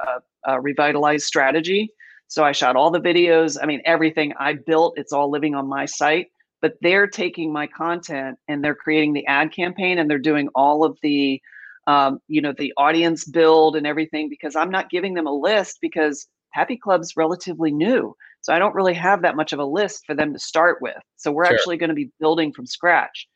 a, 0.46 0.52
a 0.54 0.60
revitalized 0.60 1.24
strategy. 1.26 1.92
So 2.26 2.44
I 2.44 2.52
shot 2.52 2.76
all 2.76 2.90
the 2.90 3.00
videos. 3.00 3.58
I 3.60 3.66
mean, 3.66 3.82
everything 3.84 4.32
I 4.38 4.54
built, 4.54 4.94
it's 4.96 5.12
all 5.12 5.30
living 5.30 5.54
on 5.54 5.68
my 5.68 5.84
site. 5.84 6.28
But 6.62 6.74
they're 6.82 7.06
taking 7.06 7.52
my 7.52 7.66
content 7.66 8.38
and 8.48 8.62
they're 8.62 8.74
creating 8.74 9.14
the 9.14 9.26
ad 9.26 9.52
campaign 9.52 9.98
and 9.98 10.10
they're 10.10 10.18
doing 10.18 10.48
all 10.54 10.84
of 10.84 10.98
the, 11.02 11.40
um, 11.86 12.20
you 12.28 12.42
know, 12.42 12.52
the 12.56 12.72
audience 12.76 13.24
build 13.24 13.76
and 13.76 13.86
everything 13.86 14.28
because 14.28 14.56
I'm 14.56 14.70
not 14.70 14.90
giving 14.90 15.14
them 15.14 15.26
a 15.26 15.32
list 15.32 15.78
because 15.80 16.26
Pappy 16.52 16.76
Club's 16.76 17.16
relatively 17.16 17.70
new. 17.70 18.14
So 18.42 18.54
I 18.54 18.58
don't 18.58 18.74
really 18.74 18.94
have 18.94 19.22
that 19.22 19.36
much 19.36 19.52
of 19.52 19.58
a 19.58 19.64
list 19.64 20.04
for 20.06 20.14
them 20.14 20.32
to 20.32 20.38
start 20.38 20.78
with. 20.80 20.96
So 21.16 21.30
we're 21.30 21.46
sure. 21.46 21.54
actually 21.54 21.76
going 21.76 21.90
to 21.90 21.94
be 21.94 22.10
building 22.20 22.52
from 22.52 22.66
scratch, 22.66 23.28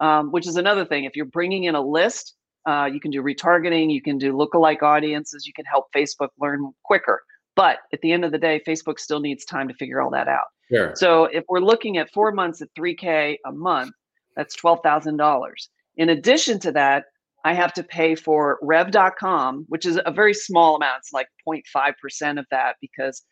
um, 0.00 0.30
which 0.30 0.46
is 0.46 0.56
another 0.56 0.84
thing. 0.84 1.04
If 1.04 1.16
you're 1.16 1.26
bringing 1.26 1.64
in 1.64 1.74
a 1.74 1.80
list, 1.80 2.34
uh, 2.68 2.88
you 2.92 3.00
can 3.00 3.10
do 3.10 3.22
retargeting, 3.22 3.92
you 3.92 4.02
can 4.02 4.18
do 4.18 4.34
lookalike 4.34 4.82
audiences, 4.82 5.46
you 5.46 5.52
can 5.54 5.64
help 5.64 5.86
Facebook 5.96 6.28
learn 6.38 6.72
quicker. 6.84 7.22
But 7.56 7.78
at 7.92 8.00
the 8.00 8.12
end 8.12 8.24
of 8.24 8.32
the 8.32 8.38
day, 8.38 8.60
Facebook 8.66 8.98
still 8.98 9.20
needs 9.20 9.44
time 9.44 9.68
to 9.68 9.74
figure 9.74 10.00
all 10.00 10.10
that 10.10 10.28
out. 10.28 10.46
Sure. 10.70 10.92
So 10.94 11.24
if 11.24 11.44
we're 11.48 11.60
looking 11.60 11.98
at 11.98 12.10
four 12.12 12.32
months 12.32 12.62
at 12.62 12.68
3K 12.78 13.38
a 13.44 13.52
month, 13.52 13.92
that's 14.36 14.56
$12,000. 14.56 15.50
In 15.96 16.08
addition 16.10 16.58
to 16.60 16.72
that, 16.72 17.04
I 17.44 17.54
have 17.54 17.72
to 17.74 17.82
pay 17.82 18.14
for 18.14 18.58
rev.com, 18.62 19.64
which 19.68 19.86
is 19.86 19.98
a 20.04 20.10
very 20.10 20.34
small 20.34 20.76
amount. 20.76 20.98
It's 20.98 21.12
like 21.12 21.28
0.5% 21.48 22.38
of 22.38 22.46
that 22.50 22.76
because 22.80 23.22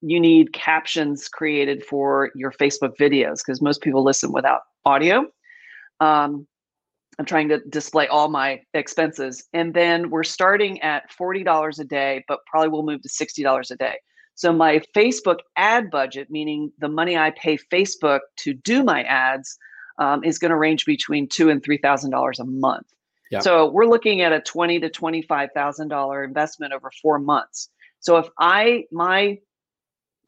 you 0.00 0.20
need 0.20 0.52
captions 0.52 1.28
created 1.28 1.84
for 1.84 2.30
your 2.34 2.52
Facebook 2.52 2.92
videos 3.00 3.38
because 3.44 3.60
most 3.60 3.82
people 3.82 4.04
listen 4.04 4.32
without 4.32 4.60
audio. 4.84 5.26
Um, 6.00 6.46
I'm 7.18 7.24
trying 7.24 7.48
to 7.48 7.60
display 7.70 8.06
all 8.08 8.28
my 8.28 8.60
expenses. 8.74 9.46
And 9.52 9.72
then 9.72 10.10
we're 10.10 10.24
starting 10.24 10.80
at 10.82 11.10
$40 11.10 11.78
a 11.78 11.84
day, 11.84 12.24
but 12.28 12.40
probably 12.46 12.68
we'll 12.68 12.82
move 12.82 13.02
to 13.02 13.08
$60 13.08 13.70
a 13.70 13.76
day. 13.76 13.96
So 14.34 14.52
my 14.52 14.82
Facebook 14.94 15.38
ad 15.56 15.90
budget, 15.90 16.30
meaning 16.30 16.70
the 16.78 16.88
money 16.88 17.16
I 17.16 17.30
pay 17.30 17.56
Facebook 17.72 18.20
to 18.38 18.52
do 18.52 18.84
my 18.84 19.02
ads, 19.04 19.56
um, 19.98 20.22
is 20.24 20.38
going 20.38 20.50
to 20.50 20.56
range 20.56 20.84
between 20.84 21.26
two 21.26 21.48
and 21.48 21.62
three 21.62 21.78
thousand 21.78 22.10
dollars 22.10 22.38
a 22.38 22.44
month. 22.44 22.86
Yep. 23.30 23.42
So 23.42 23.70
we're 23.70 23.86
looking 23.86 24.20
at 24.20 24.32
a 24.32 24.40
twenty 24.40 24.78
to 24.80 24.90
twenty-five 24.90 25.50
thousand 25.54 25.88
dollar 25.88 26.22
investment 26.22 26.74
over 26.74 26.90
four 27.02 27.18
months. 27.18 27.70
So 28.00 28.18
if 28.18 28.28
I 28.38 28.84
my 28.92 29.38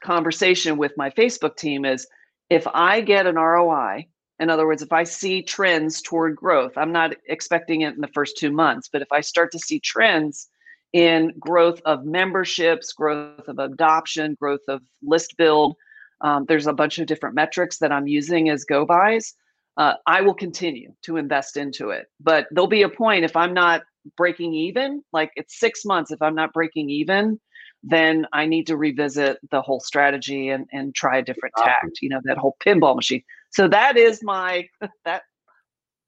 conversation 0.03 0.79
with 0.79 0.93
my 0.97 1.11
Facebook 1.11 1.57
team 1.57 1.85
is 1.85 2.07
if 2.49 2.67
I 2.73 3.03
get 3.03 3.27
an 3.27 3.35
ROI, 3.35 4.07
in 4.39 4.51
other 4.51 4.67
words, 4.67 4.83
if 4.83 4.93
I 4.93 5.05
see 5.05 5.43
trends 5.43 6.01
toward 6.01 6.37
growth, 6.37 6.77
I'm 6.77 6.93
not 6.93 7.15
expecting 7.27 7.81
it 7.83 7.95
in 7.95 8.01
the 8.01 8.09
first 8.09 8.37
two 8.37 8.53
months, 8.53 8.89
but 8.93 9.03
if 9.03 9.11
I 9.11 9.21
start 9.21 9.51
to 9.53 9.59
see 9.59 9.81
trends 9.81 10.49
in 10.93 11.33
growth 11.39 11.81
of 11.85 12.05
memberships, 12.05 12.93
growth 12.93 13.49
of 13.49 13.59
adoption, 13.59 14.37
growth 14.41 14.63
of 14.69 14.81
list 15.03 15.37
build, 15.37 15.77
um, 16.21 16.45
there's 16.47 16.67
a 16.67 16.73
bunch 16.73 16.99
of 16.99 17.07
different 17.07 17.35
metrics 17.35 17.79
that 17.79 17.93
I'm 17.93 18.07
using 18.07 18.49
as 18.49 18.65
go 18.65 18.85
bys. 18.85 19.35
Uh, 19.77 19.95
I 20.07 20.23
will 20.23 20.35
continue 20.35 20.93
to 21.03 21.17
invest 21.17 21.57
into 21.57 21.91
it. 21.91 22.07
But 22.21 22.49
there'll 22.51 22.67
be 22.67 22.83
a 22.83 22.89
point 22.89 23.25
if 23.25 23.37
I'm 23.37 23.55
not 23.55 23.83
breaking 24.17 24.55
even, 24.55 25.03
like 25.13 25.31
it's 25.37 25.61
six 25.61 25.85
months, 25.85 26.11
if 26.11 26.23
I'm 26.23 26.35
not 26.35 26.53
breaking 26.53 26.91
even, 26.91 27.39
then 27.83 28.27
I 28.33 28.47
need 28.47 28.67
to 28.69 28.77
revisit 28.77 29.39
the 29.51 29.63
whole 29.63 29.81
strategy 29.81 30.49
and, 30.49 30.67
and 30.73 30.95
try 30.95 31.19
a 31.19 31.23
different 31.23 31.55
tact, 31.57 31.99
you 32.03 32.09
know, 32.09 32.21
that 32.25 32.37
whole 32.39 32.57
pinball 32.65 32.97
machine. 32.97 33.23
So 33.51 33.69
that 33.69 33.97
is 33.97 34.23
my, 34.23 34.69
that 35.05 35.23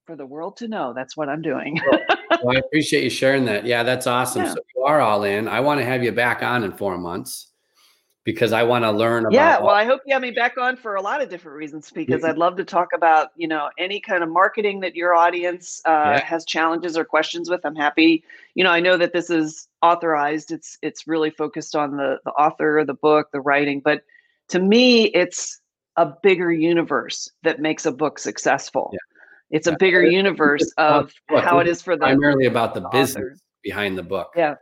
for 0.06 0.16
the 0.16 0.26
world 0.26 0.56
to 0.58 0.68
know, 0.68 0.92
that's 0.94 1.16
what 1.16 1.28
I'm 1.28 1.42
doing. 1.42 1.78
well, 2.42 2.56
I 2.56 2.58
appreciate 2.66 3.04
you 3.04 3.10
sharing 3.10 3.44
that. 3.44 3.64
Yeah, 3.64 3.82
that's 3.82 4.06
awesome. 4.06 4.42
Yeah. 4.42 4.54
So 4.54 4.60
you 4.74 4.82
are 4.82 5.00
all 5.00 5.24
in. 5.24 5.46
I 5.46 5.60
want 5.60 5.78
to 5.78 5.84
have 5.84 6.02
you 6.02 6.12
back 6.12 6.42
on 6.42 6.64
in 6.64 6.72
four 6.72 6.98
months 6.98 7.49
because 8.32 8.52
I 8.52 8.62
want 8.62 8.84
to 8.84 8.90
learn 8.90 9.24
about. 9.24 9.32
Yeah, 9.32 9.58
well, 9.58 9.74
I 9.74 9.84
hope 9.84 10.02
you 10.06 10.12
have 10.12 10.22
me 10.22 10.30
back 10.30 10.56
on 10.56 10.76
for 10.76 10.94
a 10.94 11.02
lot 11.02 11.20
of 11.20 11.28
different 11.28 11.56
reasons 11.56 11.90
because 11.90 12.24
I'd 12.24 12.38
love 12.38 12.56
to 12.56 12.64
talk 12.64 12.88
about 12.94 13.30
you 13.36 13.48
know 13.48 13.70
any 13.78 14.00
kind 14.00 14.22
of 14.22 14.28
marketing 14.28 14.80
that 14.80 14.94
your 14.94 15.14
audience 15.14 15.82
uh, 15.84 15.90
yeah. 15.90 16.24
has 16.24 16.44
challenges 16.44 16.96
or 16.96 17.04
questions 17.04 17.50
with. 17.50 17.60
I'm 17.64 17.74
happy. 17.74 18.22
You 18.54 18.64
know, 18.64 18.70
I 18.70 18.80
know 18.80 18.96
that 18.96 19.12
this 19.12 19.30
is 19.30 19.68
authorized. 19.82 20.52
It's 20.52 20.78
it's 20.82 21.06
really 21.06 21.30
focused 21.30 21.74
on 21.74 21.96
the 21.96 22.18
the 22.24 22.30
author, 22.32 22.84
the 22.84 22.94
book, 22.94 23.28
the 23.32 23.40
writing, 23.40 23.80
but 23.80 24.02
to 24.48 24.58
me, 24.58 25.06
it's 25.06 25.60
a 25.96 26.12
bigger 26.22 26.52
universe 26.52 27.30
that 27.42 27.60
makes 27.60 27.86
a 27.86 27.92
book 27.92 28.18
successful. 28.18 28.90
Yeah. 28.92 28.98
It's 29.50 29.66
yeah. 29.66 29.74
a 29.74 29.76
bigger 29.76 30.04
universe 30.04 30.72
of 30.76 31.12
how 31.28 31.58
it 31.58 31.66
is 31.66 31.82
for 31.82 31.96
the 31.96 32.04
primarily 32.04 32.46
about 32.46 32.74
the, 32.74 32.80
the 32.80 32.88
business 32.90 33.16
author. 33.16 33.36
behind 33.62 33.98
the 33.98 34.02
book. 34.04 34.30
Yeah, 34.36 34.54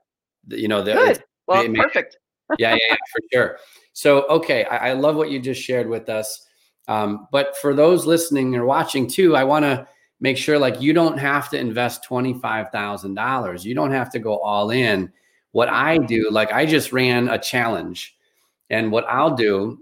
you 0.48 0.68
know, 0.68 0.82
the, 0.82 0.94
good. 0.94 1.24
Well, 1.46 1.66
perfect 1.74 2.16
yeah, 2.58 2.74
yeah, 2.74 2.78
yeah, 2.90 2.96
for 3.12 3.20
sure. 3.32 3.58
So, 3.92 4.26
okay, 4.28 4.64
I, 4.64 4.90
I, 4.90 4.92
love 4.92 5.16
what 5.16 5.30
you 5.30 5.40
just 5.40 5.60
shared 5.60 5.88
with 5.88 6.08
us. 6.08 6.46
Um, 6.86 7.26
but 7.32 7.56
for 7.58 7.74
those 7.74 8.06
listening 8.06 8.54
or 8.54 8.64
watching 8.64 9.06
too, 9.06 9.36
I 9.36 9.44
want 9.44 9.64
to 9.64 9.86
make 10.20 10.36
sure 10.36 10.58
like 10.58 10.80
you 10.80 10.92
don't 10.92 11.18
have 11.18 11.48
to 11.50 11.58
invest 11.58 12.04
$25,000. 12.08 13.64
You 13.64 13.74
don't 13.74 13.90
have 13.90 14.10
to 14.12 14.18
go 14.18 14.38
all 14.38 14.70
in. 14.70 15.12
What 15.52 15.68
I 15.68 15.98
do, 15.98 16.28
like 16.30 16.52
I 16.52 16.64
just 16.66 16.92
ran 16.92 17.28
a 17.28 17.38
challenge. 17.38 18.16
And 18.70 18.92
what 18.92 19.04
I'll 19.08 19.34
do 19.34 19.80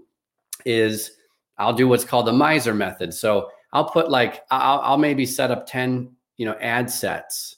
is 0.65 1.11
I'll 1.57 1.73
do 1.73 1.87
what's 1.87 2.03
called 2.05 2.27
the 2.27 2.33
miser 2.33 2.73
method. 2.73 3.13
So 3.13 3.49
I'll 3.73 3.89
put 3.89 4.09
like, 4.09 4.43
I'll, 4.51 4.79
I'll 4.79 4.97
maybe 4.97 5.25
set 5.25 5.51
up 5.51 5.67
10, 5.67 6.11
you 6.37 6.45
know, 6.45 6.55
ad 6.61 6.89
sets, 6.89 7.57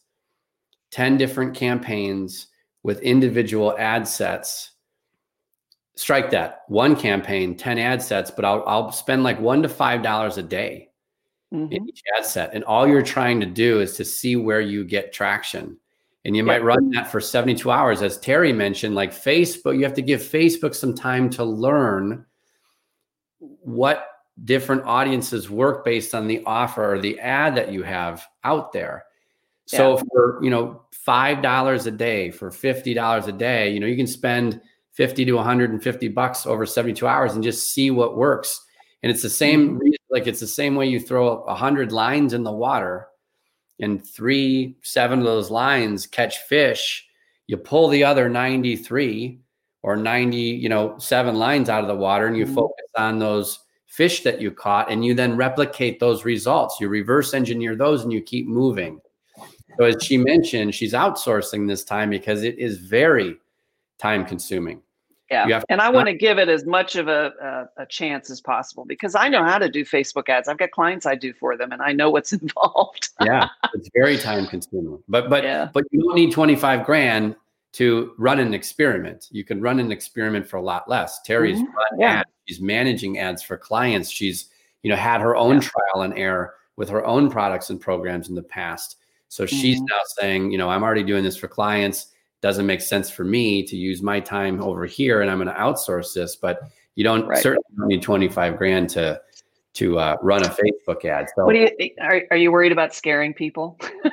10 0.92 1.18
different 1.18 1.56
campaigns 1.56 2.48
with 2.84 3.02
individual 3.02 3.76
ad 3.78 4.08
sets 4.08 4.72
strike 6.00 6.30
that 6.32 6.62
one 6.68 6.96
campaign 6.96 7.56
10 7.56 7.78
ad 7.78 8.02
sets 8.02 8.32
but 8.32 8.46
i'll, 8.46 8.64
I'll 8.66 8.92
spend 8.92 9.24
like 9.24 9.40
one 9.40 9.62
to 9.64 9.70
five 9.70 10.02
dollars 10.02 10.38
a 10.38 10.44
day 10.44 10.90
mm-hmm. 11.54 11.72
in 11.72 11.90
each 11.90 12.02
ad 12.18 12.26
set. 12.26 12.54
And 12.54 12.64
all 12.64 12.88
you're 12.88 13.02
trying 13.02 13.40
to 13.40 13.46
do 13.46 13.80
is 13.80 13.96
to 13.98 14.06
see 14.06 14.36
where 14.36 14.62
you 14.62 14.84
get 14.84 15.14
traction. 15.14 15.78
And 16.26 16.36
you 16.36 16.44
might 16.44 16.64
run 16.64 16.92
that 16.92 17.10
for 17.10 17.22
72 17.22 17.72
hours. 17.72 18.02
As 18.02 18.18
terry 18.20 18.54
mentioned 18.54 18.94
like 18.94 19.12
facebook 19.12 19.78
you 19.78 19.84
have 19.84 19.94
to 19.96 20.02
give 20.02 20.22
facebook 20.22 20.76
some 20.76 20.94
time 20.94 21.30
to 21.32 21.44
learn 21.44 22.26
what 23.40 24.06
different 24.44 24.84
audiences 24.84 25.50
work 25.50 25.84
based 25.84 26.14
on 26.14 26.28
the 26.28 26.44
offer 26.46 26.94
or 26.94 27.00
the 27.00 27.20
ad 27.20 27.56
that 27.56 27.72
you 27.72 27.84
have 27.84 28.28
out 28.44 28.74
there. 28.74 29.06
So 29.66 29.96
yeah. 29.96 30.04
for 30.12 30.44
you 30.44 30.50
know 30.50 30.82
five 30.92 31.42
dollars 31.42 31.86
a 31.88 31.92
day 31.92 32.32
for 32.32 32.52
fifty 32.52 32.94
dollars 32.94 33.28
a 33.28 33.32
day 33.32 33.72
you 33.72 33.80
know 33.80 33.88
you 33.88 33.96
can 33.96 34.08
spend 34.08 34.62
50 35.00 35.24
to 35.24 35.32
150 35.32 36.10
bucks 36.10 36.46
over 36.46 36.66
72 36.66 37.08
hours 37.08 37.34
and 37.34 37.42
just 37.42 37.72
see 37.72 37.90
what 37.90 38.18
works. 38.18 38.66
And 39.02 39.10
it's 39.10 39.22
the 39.22 39.30
same, 39.30 39.80
mm-hmm. 39.80 39.92
like 40.10 40.28
it's 40.28 40.42
the 40.42 40.46
same 40.46 40.76
way 40.76 40.88
you 40.88 41.00
throw 41.00 41.38
a 41.44 41.56
hundred 41.56 41.94
lines 41.94 42.34
in 42.34 42.44
the 42.44 42.52
water 42.52 43.08
and 43.80 44.06
three, 44.06 44.76
seven 44.82 45.20
of 45.20 45.26
those 45.26 45.50
lines 45.50 46.06
catch 46.06 46.40
fish. 46.40 47.08
You 47.48 47.56
pull 47.56 47.88
the 47.88 48.04
other 48.04 48.28
93 48.28 49.40
or 49.84 49.96
90, 49.96 50.38
you 50.38 50.68
know, 50.68 50.98
seven 50.98 51.36
lines 51.36 51.70
out 51.70 51.82
of 51.84 51.88
the 51.88 51.96
water 51.96 52.28
and 52.28 52.36
you 52.36 52.44
mm-hmm. 52.44 52.56
focus 52.56 52.88
on 52.98 53.20
those 53.20 53.58
fish 53.86 54.24
that 54.24 54.42
you 54.42 54.52
caught 54.52 54.92
and 54.92 55.06
you 55.06 55.14
then 55.14 55.38
replicate 55.38 56.02
those 56.02 56.26
results. 56.26 56.76
You 56.82 56.90
reverse 56.90 57.34
engineer 57.34 57.78
those 57.78 58.04
and 58.04 58.12
you 58.12 58.20
keep 58.22 58.50
moving. 58.50 59.00
So 59.78 59.86
as 59.86 60.04
she 60.04 60.18
mentioned, 60.18 60.76
she's 60.76 60.92
outsourcing 60.92 61.70
this 61.70 61.86
time 61.86 62.10
because 62.10 62.44
it 62.44 62.60
is 62.60 62.80
very 62.80 63.38
time 63.98 64.26
consuming. 64.26 64.82
Yeah. 65.32 65.62
and 65.70 65.82
I 65.82 65.90
want 65.90 66.08
to 66.08 66.14
give 66.14 66.40
it 66.40 66.50
as 66.50 66.66
much 66.66 66.96
of 66.96 67.08
a, 67.08 67.70
a, 67.78 67.84
a, 67.84 67.86
chance 67.86 68.30
as 68.30 68.42
possible 68.42 68.86
because 68.86 69.16
I 69.16 69.30
know 69.30 69.44
how 69.44 69.58
to 69.58 69.70
do 69.70 69.86
Facebook 69.86 70.28
ads. 70.28 70.48
I've 70.48 70.58
got 70.58 70.72
clients 70.72 71.06
I 71.06 71.16
do 71.16 71.34
for 71.34 71.56
them 71.56 71.72
and 71.72 71.82
I 71.82 71.92
know 71.92 72.10
what's 72.10 72.34
involved. 72.42 73.10
yeah. 73.24 73.48
It's 73.74 73.90
very 73.94 74.18
time 74.18 74.48
consuming. 74.48 75.02
But 75.08 75.30
but 75.30 75.44
yeah. 75.44 75.70
but 75.74 75.84
you 75.92 76.02
don't 76.02 76.16
need 76.16 76.32
25 76.32 76.86
grand 76.86 77.36
to 77.74 78.14
run 78.18 78.40
an 78.40 78.54
experiment. 78.54 79.28
You 79.32 79.44
can 79.44 79.62
run 79.62 79.80
an 79.80 79.92
experiment 79.92 80.48
for 80.48 80.58
a 80.58 80.62
lot 80.62 80.90
less. 80.90 81.22
Terry's 81.22 81.60
mm-hmm. 81.60 81.76
run 81.76 82.00
yeah. 82.00 82.20
ads. 82.20 82.30
She's 82.48 82.62
managing 82.62 83.20
ads 83.20 83.44
for 83.44 83.58
clients. 83.58 84.10
She's, 84.10 84.50
you 84.82 84.90
know, 84.90 84.96
had 84.96 85.22
her 85.22 85.36
own 85.36 85.56
yeah. 85.56 85.70
trial 85.70 86.02
and 86.04 86.18
error 86.18 86.56
with 86.78 86.90
her 86.90 87.06
own 87.06 87.30
products 87.30 87.70
and 87.70 87.80
programs 87.80 88.30
in 88.30 88.36
the 88.36 88.42
past. 88.42 88.96
So 89.28 89.46
she's 89.46 89.78
mm-hmm. 89.78 89.86
now 89.86 90.02
saying, 90.20 90.52
you 90.52 90.58
know, 90.58 90.70
I'm 90.70 90.82
already 90.82 91.04
doing 91.04 91.24
this 91.24 91.38
for 91.38 91.48
clients 91.48 92.08
doesn't 92.42 92.66
make 92.66 92.82
sense 92.82 93.10
for 93.10 93.24
me 93.24 93.64
to 93.64 93.76
use 93.76 94.02
my 94.02 94.20
time 94.20 94.62
over 94.62 94.86
here 94.86 95.22
and 95.22 95.30
I'm 95.30 95.38
going 95.38 95.54
to 95.54 95.60
outsource 95.60 96.14
this. 96.14 96.36
But 96.36 96.62
you 96.96 97.04
don't 97.04 97.26
right. 97.28 97.42
certainly 97.42 97.96
need 97.96 98.02
25 98.02 98.58
grand 98.58 98.90
to 98.92 99.22
to 99.76 100.00
uh, 100.00 100.18
run 100.22 100.44
a 100.44 100.50
Facebook 100.50 101.06
ad. 101.06 101.28
So 101.36 101.46
what 101.46 101.54
do 101.54 101.60
you 101.60 101.92
are, 102.02 102.24
are 102.32 102.38
you 102.38 102.52
worried 102.52 102.72
about 102.72 102.94
scaring 102.94 103.34
people? 103.34 103.80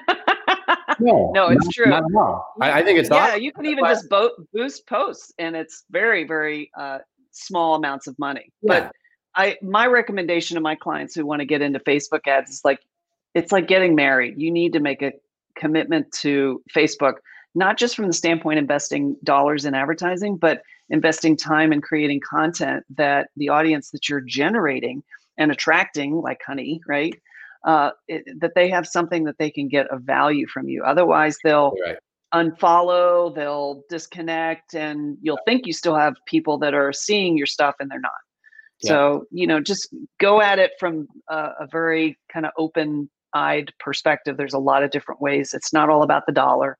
no, 1.01 1.33
no, 1.35 1.49
it's 1.49 1.65
not, 1.65 1.75
true. 1.75 1.87
Not. 1.87 2.45
I, 2.61 2.81
I 2.81 2.85
think 2.85 2.99
it's 2.99 3.11
yeah. 3.11 3.17
Awesome. 3.17 3.43
You 3.43 3.53
can 3.53 3.67
even 3.67 3.85
just 3.85 4.09
bo- 4.09 4.37
boost 4.53 4.87
posts, 4.87 5.33
and 5.39 5.57
it's 5.57 5.85
very, 5.91 6.25
very 6.25 6.71
uh, 6.79 6.99
small 7.33 7.75
amounts 7.75 8.07
of 8.07 8.19
money. 8.19 8.53
Yeah. 8.63 8.81
But 8.81 8.93
I, 9.35 9.57
my 9.63 9.87
recommendation 9.87 10.55
to 10.55 10.61
my 10.61 10.75
clients 10.75 11.15
who 11.15 11.27
want 11.27 11.41
to 11.41 11.47
get 11.47 11.63
into 11.63 11.79
Facebook 11.81 12.27
ads 12.27 12.51
is 12.51 12.63
like, 12.65 12.81
it's 13.35 13.53
like 13.53 13.69
getting 13.69 13.95
married. 13.95 14.35
You 14.39 14.51
need 14.51 14.73
to 14.73 14.81
make 14.81 15.03
a 15.03 15.13
commitment 15.57 16.11
to 16.21 16.63
Facebook 16.75 17.15
not 17.57 17.79
just 17.79 17.97
from 17.97 18.07
the 18.07 18.13
standpoint 18.13 18.59
investing 18.59 19.17
dollars 19.25 19.65
in 19.65 19.75
advertising, 19.75 20.37
but 20.37 20.61
investing 20.91 21.37
time 21.37 21.73
in 21.73 21.81
creating 21.81 22.21
content 22.21 22.85
that 22.91 23.31
the 23.37 23.49
audience 23.49 23.91
that 23.91 24.09
you're 24.09 24.21
generating 24.21 25.03
and 25.39 25.51
attracting, 25.51 26.15
like 26.17 26.41
honey, 26.47 26.81
right? 26.87 27.19
Uh, 27.67 27.91
it, 28.09 28.25
that 28.41 28.53
they 28.55 28.69
have 28.69 28.87
something 28.87 29.25
that 29.25 29.39
they 29.39 29.51
can 29.51 29.69
get 29.69 29.87
a 29.91 29.99
value 29.99 30.47
from 30.47 30.69
you. 30.69 30.85
Otherwise, 30.85 31.39
they'll 31.43 31.73
right. 31.85 31.97
unfollow, 32.35 33.35
they'll 33.35 33.83
disconnect, 33.89 34.75
and 34.75 35.17
you'll 35.23 35.41
think 35.47 35.67
you 35.67 35.73
still 35.73 35.97
have 35.97 36.15
people 36.27 36.59
that 36.59 36.75
are 36.75 36.93
seeing 36.93 37.39
your 37.39 37.47
stuff 37.47 37.75
and 37.81 37.91
they're 37.91 37.99
not. 37.99 38.13
Yeah. 38.83 38.89
So, 38.89 39.25
you 39.31 39.47
know, 39.47 39.61
just 39.61 39.89
go 40.21 40.43
at 40.43 40.59
it 40.59 40.73
from 40.79 41.09
a, 41.31 41.53
a 41.61 41.67
very 41.73 42.19
kind 42.31 42.45
of 42.45 42.53
open 42.59 43.09
eyed 43.33 43.73
perspective. 43.81 44.37
There's 44.37 44.53
a 44.53 44.59
lot 44.59 44.83
of 44.83 44.91
different 44.91 45.23
ways. 45.23 45.55
It's 45.55 45.73
not 45.73 45.89
all 45.89 46.03
about 46.03 46.27
the 46.27 46.33
dollar 46.33 46.77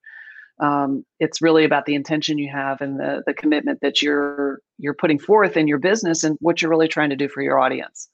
um, 0.59 1.05
it's 1.21 1.43
really 1.43 1.65
about 1.65 1.85
the 1.85 1.95
intention 1.95 2.39
you 2.39 2.51
have 2.51 2.81
and 2.81 2.99
the 2.99 3.23
the 3.27 3.35
commitment 3.35 3.81
that 3.83 4.01
you're 4.01 4.61
you're 4.79 4.95
putting 4.95 5.19
forth 5.19 5.57
in 5.57 5.69
your 5.69 5.79
business 5.79 6.25
and 6.25 6.37
what 6.41 6.61
you're 6.61 6.71
really 6.71 6.89
trying 6.89 7.11
to 7.11 7.17
do 7.17 7.29
for 7.29 7.43
your 7.43 7.59
audience. 7.59 8.09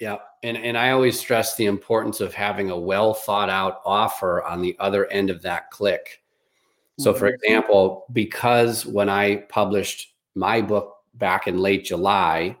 Yeah, 0.00 0.16
and 0.42 0.56
and 0.56 0.78
I 0.78 0.90
always 0.90 1.18
stress 1.18 1.56
the 1.56 1.66
importance 1.66 2.20
of 2.20 2.34
having 2.34 2.70
a 2.70 2.78
well 2.78 3.14
thought 3.14 3.50
out 3.50 3.80
offer 3.84 4.42
on 4.42 4.62
the 4.62 4.76
other 4.78 5.06
end 5.06 5.30
of 5.30 5.42
that 5.42 5.70
click. 5.70 6.20
So, 6.98 7.12
for 7.12 7.26
mm-hmm. 7.26 7.34
example, 7.34 8.06
because 8.12 8.86
when 8.86 9.08
I 9.08 9.36
published 9.48 10.14
my 10.34 10.62
book 10.62 10.94
back 11.14 11.46
in 11.46 11.58
late 11.58 11.84
July, 11.84 12.56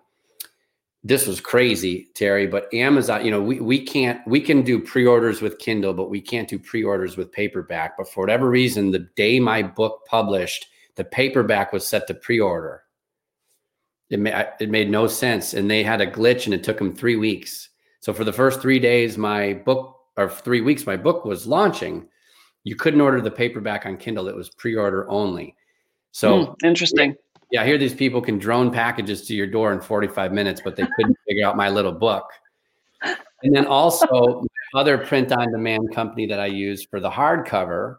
this 1.06 1.26
was 1.26 1.38
crazy, 1.38 2.08
Terry, 2.14 2.46
but 2.46 2.72
Amazon, 2.72 3.24
you 3.24 3.30
know, 3.30 3.42
we, 3.42 3.60
we 3.60 3.78
can't, 3.78 4.26
we 4.26 4.40
can 4.40 4.62
do 4.62 4.80
pre-orders 4.80 5.42
with 5.42 5.58
Kindle, 5.58 5.92
but 5.92 6.08
we 6.08 6.20
can't 6.20 6.48
do 6.48 6.58
pre-orders 6.58 7.18
with 7.18 7.30
paperback. 7.30 7.98
But 7.98 8.08
for 8.08 8.22
whatever 8.22 8.48
reason, 8.48 8.90
the 8.90 9.06
day 9.14 9.38
my 9.38 9.62
book 9.62 10.06
published, 10.06 10.66
the 10.96 11.04
paperback 11.04 11.74
was 11.74 11.86
set 11.86 12.06
to 12.06 12.14
pre-order. 12.14 12.84
It, 14.08 14.18
ma- 14.18 14.44
it 14.58 14.70
made 14.70 14.88
no 14.88 15.06
sense. 15.06 15.52
And 15.52 15.70
they 15.70 15.82
had 15.82 16.00
a 16.00 16.10
glitch 16.10 16.46
and 16.46 16.54
it 16.54 16.64
took 16.64 16.78
them 16.78 16.94
three 16.94 17.16
weeks. 17.16 17.68
So 18.00 18.14
for 18.14 18.24
the 18.24 18.32
first 18.32 18.62
three 18.62 18.78
days, 18.78 19.18
my 19.18 19.52
book, 19.52 19.98
or 20.16 20.30
three 20.30 20.62
weeks, 20.62 20.86
my 20.86 20.96
book 20.96 21.24
was 21.24 21.46
launching. 21.46 22.08
You 22.62 22.76
couldn't 22.76 23.00
order 23.00 23.20
the 23.20 23.30
paperback 23.30 23.84
on 23.84 23.96
Kindle; 23.96 24.28
it 24.28 24.36
was 24.36 24.50
pre-order 24.50 25.08
only. 25.10 25.56
So 26.12 26.46
mm, 26.46 26.54
interesting. 26.64 27.16
Yeah, 27.54 27.62
I 27.62 27.66
hear 27.66 27.78
these 27.78 27.94
people 27.94 28.20
can 28.20 28.36
drone 28.36 28.72
packages 28.72 29.28
to 29.28 29.32
your 29.32 29.46
door 29.46 29.72
in 29.72 29.80
45 29.80 30.32
minutes, 30.32 30.60
but 30.64 30.74
they 30.74 30.84
couldn't 30.96 31.16
figure 31.24 31.46
out 31.46 31.56
my 31.56 31.68
little 31.68 31.92
book. 31.92 32.28
And 33.44 33.54
then 33.54 33.64
also 33.64 34.44
other 34.74 34.98
print 34.98 35.30
on 35.30 35.52
demand 35.52 35.94
company 35.94 36.26
that 36.26 36.40
I 36.40 36.46
use 36.46 36.82
for 36.82 36.98
the 36.98 37.08
hardcover 37.08 37.98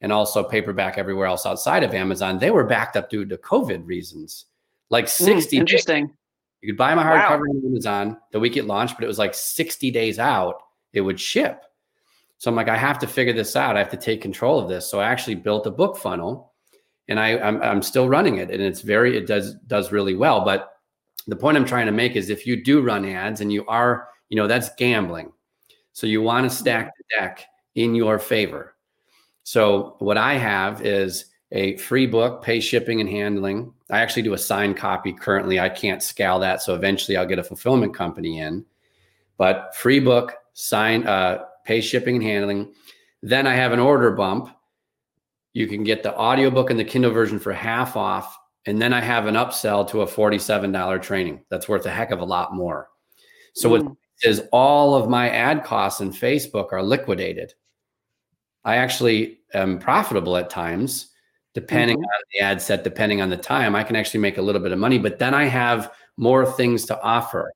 and 0.00 0.12
also 0.12 0.44
paperback 0.44 0.96
everywhere 0.96 1.26
else 1.26 1.44
outside 1.44 1.82
of 1.82 1.92
Amazon, 1.92 2.38
they 2.38 2.52
were 2.52 2.62
backed 2.62 2.96
up 2.96 3.10
due 3.10 3.24
to 3.24 3.36
COVID 3.36 3.84
reasons. 3.84 4.44
Like 4.90 5.08
60 5.08 5.56
mm, 5.56 5.58
interesting. 5.58 6.06
Days. 6.06 6.14
You 6.60 6.72
could 6.72 6.78
buy 6.78 6.94
my 6.94 7.02
hardcover 7.02 7.48
wow. 7.48 7.50
on 7.50 7.62
Amazon 7.66 8.16
the 8.30 8.38
week 8.38 8.56
it 8.56 8.66
launched, 8.66 8.94
but 8.94 9.02
it 9.02 9.08
was 9.08 9.18
like 9.18 9.34
60 9.34 9.90
days 9.90 10.20
out, 10.20 10.62
it 10.92 11.00
would 11.00 11.18
ship. 11.18 11.64
So 12.38 12.48
I'm 12.48 12.54
like, 12.54 12.68
I 12.68 12.76
have 12.76 13.00
to 13.00 13.08
figure 13.08 13.32
this 13.32 13.56
out. 13.56 13.74
I 13.74 13.80
have 13.80 13.90
to 13.90 13.96
take 13.96 14.22
control 14.22 14.60
of 14.60 14.68
this. 14.68 14.88
So 14.88 15.00
I 15.00 15.08
actually 15.08 15.34
built 15.34 15.66
a 15.66 15.72
book 15.72 15.96
funnel 15.96 16.53
and 17.08 17.20
I, 17.20 17.38
I'm, 17.38 17.62
I'm 17.62 17.82
still 17.82 18.08
running 18.08 18.36
it 18.36 18.50
and 18.50 18.62
it's 18.62 18.80
very, 18.80 19.16
it 19.16 19.26
does, 19.26 19.54
does 19.66 19.92
really 19.92 20.14
well. 20.14 20.44
But 20.44 20.72
the 21.26 21.36
point 21.36 21.56
I'm 21.56 21.64
trying 21.64 21.86
to 21.86 21.92
make 21.92 22.16
is 22.16 22.30
if 22.30 22.46
you 22.46 22.62
do 22.62 22.80
run 22.82 23.04
ads 23.04 23.40
and 23.40 23.52
you 23.52 23.66
are, 23.66 24.08
you 24.28 24.36
know, 24.36 24.46
that's 24.46 24.74
gambling. 24.76 25.32
So 25.92 26.06
you 26.06 26.22
want 26.22 26.50
to 26.50 26.56
stack 26.56 26.92
the 26.96 27.04
deck 27.18 27.46
in 27.74 27.94
your 27.94 28.18
favor. 28.18 28.74
So 29.44 29.96
what 29.98 30.18
I 30.18 30.34
have 30.34 30.84
is 30.84 31.26
a 31.52 31.76
free 31.76 32.06
book, 32.06 32.42
pay 32.42 32.58
shipping 32.60 33.00
and 33.00 33.08
handling. 33.08 33.72
I 33.90 34.00
actually 34.00 34.22
do 34.22 34.34
a 34.34 34.38
signed 34.38 34.76
copy 34.76 35.12
currently. 35.12 35.60
I 35.60 35.68
can't 35.68 36.02
scale 36.02 36.38
that, 36.40 36.62
so 36.62 36.74
eventually 36.74 37.16
I'll 37.16 37.26
get 37.26 37.38
a 37.38 37.44
fulfillment 37.44 37.94
company 37.94 38.40
in. 38.40 38.64
But 39.36 39.74
free 39.76 40.00
book, 40.00 40.34
sign, 40.54 41.06
uh, 41.06 41.44
pay 41.64 41.80
shipping 41.80 42.16
and 42.16 42.24
handling. 42.24 42.74
Then 43.22 43.46
I 43.46 43.54
have 43.54 43.72
an 43.72 43.78
order 43.78 44.10
bump. 44.10 44.50
You 45.54 45.66
can 45.66 45.84
get 45.84 46.02
the 46.02 46.14
audiobook 46.14 46.70
and 46.70 46.78
the 46.78 46.84
Kindle 46.84 47.12
version 47.12 47.38
for 47.38 47.52
half 47.52 47.96
off. 47.96 48.38
And 48.66 48.80
then 48.80 48.92
I 48.92 49.00
have 49.00 49.26
an 49.26 49.34
upsell 49.34 49.88
to 49.90 50.02
a 50.02 50.06
$47 50.06 51.02
training. 51.02 51.40
That's 51.50 51.68
worth 51.68 51.86
a 51.86 51.90
heck 51.90 52.10
of 52.10 52.20
a 52.20 52.24
lot 52.24 52.54
more. 52.54 52.88
So 53.54 53.68
mm. 53.68 53.84
what 53.84 53.96
is 54.22 54.42
all 54.52 54.94
of 54.94 55.08
my 55.08 55.30
ad 55.30 55.64
costs 55.64 56.00
in 56.00 56.10
Facebook 56.10 56.72
are 56.72 56.82
liquidated. 56.82 57.52
I 58.64 58.76
actually 58.76 59.40
am 59.52 59.78
profitable 59.78 60.36
at 60.36 60.50
times, 60.50 61.10
depending 61.52 61.98
mm-hmm. 61.98 62.04
on 62.04 62.22
the 62.32 62.40
ad 62.40 62.62
set, 62.62 62.84
depending 62.84 63.20
on 63.20 63.30
the 63.30 63.36
time. 63.36 63.74
I 63.74 63.84
can 63.84 63.96
actually 63.96 64.20
make 64.20 64.38
a 64.38 64.42
little 64.42 64.60
bit 64.60 64.72
of 64.72 64.78
money, 64.78 64.98
but 64.98 65.18
then 65.18 65.34
I 65.34 65.44
have 65.44 65.92
more 66.16 66.46
things 66.46 66.86
to 66.86 67.00
offer. 67.02 67.52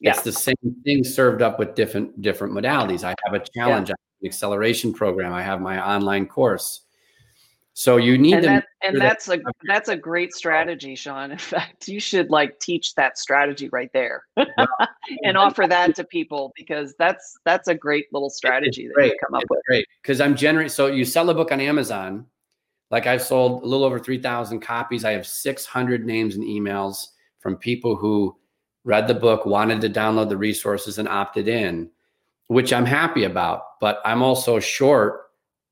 Yeah. 0.00 0.10
It's 0.10 0.22
the 0.22 0.32
same 0.32 0.54
thing 0.84 1.04
served 1.04 1.40
up 1.40 1.58
with 1.58 1.74
different 1.74 2.20
different 2.20 2.52
modalities. 2.52 3.04
I 3.04 3.14
have 3.24 3.34
a 3.34 3.44
challenge, 3.54 3.88
yeah. 3.88 3.94
an 4.22 4.26
acceleration 4.26 4.92
program. 4.92 5.32
I 5.32 5.42
have 5.42 5.60
my 5.60 5.84
online 5.86 6.26
course. 6.26 6.85
So 7.78 7.98
you 7.98 8.16
need 8.16 8.36
and 8.36 8.44
that, 8.44 8.66
and 8.82 8.98
that's 8.98 9.28
a 9.28 9.38
that's 9.66 9.90
a 9.90 9.96
great 9.96 10.32
strategy, 10.32 10.94
Sean. 10.94 11.30
In 11.32 11.36
fact, 11.36 11.88
you 11.88 12.00
should 12.00 12.30
like 12.30 12.58
teach 12.58 12.94
that 12.94 13.18
strategy 13.18 13.68
right 13.68 13.90
there 13.92 14.22
and 15.24 15.36
offer 15.36 15.66
that 15.68 15.94
to 15.96 16.04
people 16.04 16.54
because 16.56 16.94
that's 16.98 17.36
that's 17.44 17.68
a 17.68 17.74
great 17.74 18.06
little 18.14 18.30
strategy 18.30 18.88
that 18.88 19.04
you 19.04 19.16
come 19.22 19.34
up 19.34 19.42
it's 19.42 19.50
with. 19.50 19.60
Great, 19.68 19.86
because 20.00 20.22
I'm 20.22 20.34
generating. 20.34 20.70
So 20.70 20.86
you 20.86 21.04
sell 21.04 21.28
a 21.28 21.34
book 21.34 21.52
on 21.52 21.60
Amazon, 21.60 22.24
like 22.90 23.06
I've 23.06 23.20
sold 23.20 23.62
a 23.62 23.66
little 23.66 23.84
over 23.84 23.98
three 23.98 24.22
thousand 24.22 24.60
copies. 24.60 25.04
I 25.04 25.12
have 25.12 25.26
six 25.26 25.66
hundred 25.66 26.06
names 26.06 26.34
and 26.34 26.44
emails 26.44 27.08
from 27.40 27.58
people 27.58 27.94
who 27.94 28.34
read 28.84 29.06
the 29.06 29.14
book, 29.14 29.44
wanted 29.44 29.82
to 29.82 29.90
download 29.90 30.30
the 30.30 30.38
resources, 30.38 30.96
and 30.96 31.08
opted 31.08 31.46
in, 31.46 31.90
which 32.46 32.72
I'm 32.72 32.86
happy 32.86 33.24
about. 33.24 33.78
But 33.82 34.00
I'm 34.02 34.22
also 34.22 34.60
short, 34.60 35.26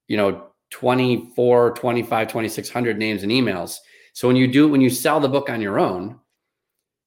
you 0.07 0.19
know 0.19 0.49
24, 0.75 1.71
25, 1.75 2.29
2600 2.29 2.99
names 2.99 3.23
and 3.23 3.31
emails. 3.31 3.79
So 4.13 4.27
when 4.27 4.37
you 4.37 4.49
do, 4.49 4.69
when 4.69 4.81
you 4.81 4.91
sell 4.91 5.21
the 5.21 5.29
book 5.29 5.49
on 5.49 5.61
your 5.61 5.79
own, 5.79 6.19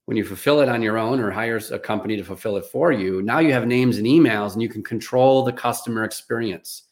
when 0.06 0.16
you 0.16 0.24
fulfill 0.24 0.62
it 0.62 0.70
on 0.70 0.82
your 0.82 0.98
own 0.98 1.20
or 1.20 1.32
hires 1.32 1.70
a 1.70 1.78
company 1.78 2.16
to 2.16 2.24
fulfill 2.24 2.56
it 2.56 2.64
for 2.64 2.94
you, 2.94 3.22
now 3.22 3.40
you 3.40 3.52
have 3.52 3.68
names 3.68 3.98
and 3.98 4.08
emails 4.08 4.54
and 4.54 4.62
you 4.62 4.70
can 4.70 4.82
control 4.84 5.44
the 5.44 5.52
customer 5.52 6.06
experience. 6.06 6.84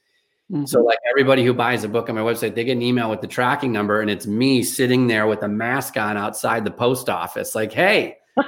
Mm-hmm. 0.51 0.65
So, 0.65 0.81
like 0.81 0.99
everybody 1.09 1.45
who 1.45 1.53
buys 1.53 1.85
a 1.85 1.87
book 1.87 2.09
on 2.09 2.15
my 2.15 2.21
website, 2.21 2.55
they 2.55 2.65
get 2.65 2.73
an 2.73 2.81
email 2.81 3.09
with 3.09 3.21
the 3.21 3.27
tracking 3.27 3.71
number, 3.71 4.01
and 4.01 4.09
it's 4.11 4.27
me 4.27 4.61
sitting 4.61 5.07
there 5.07 5.27
with 5.27 5.43
a 5.43 5.47
mask 5.47 5.95
on 5.95 6.17
outside 6.17 6.65
the 6.65 6.71
post 6.71 7.09
office, 7.09 7.55
like, 7.55 7.71
"Hey, 7.71 8.17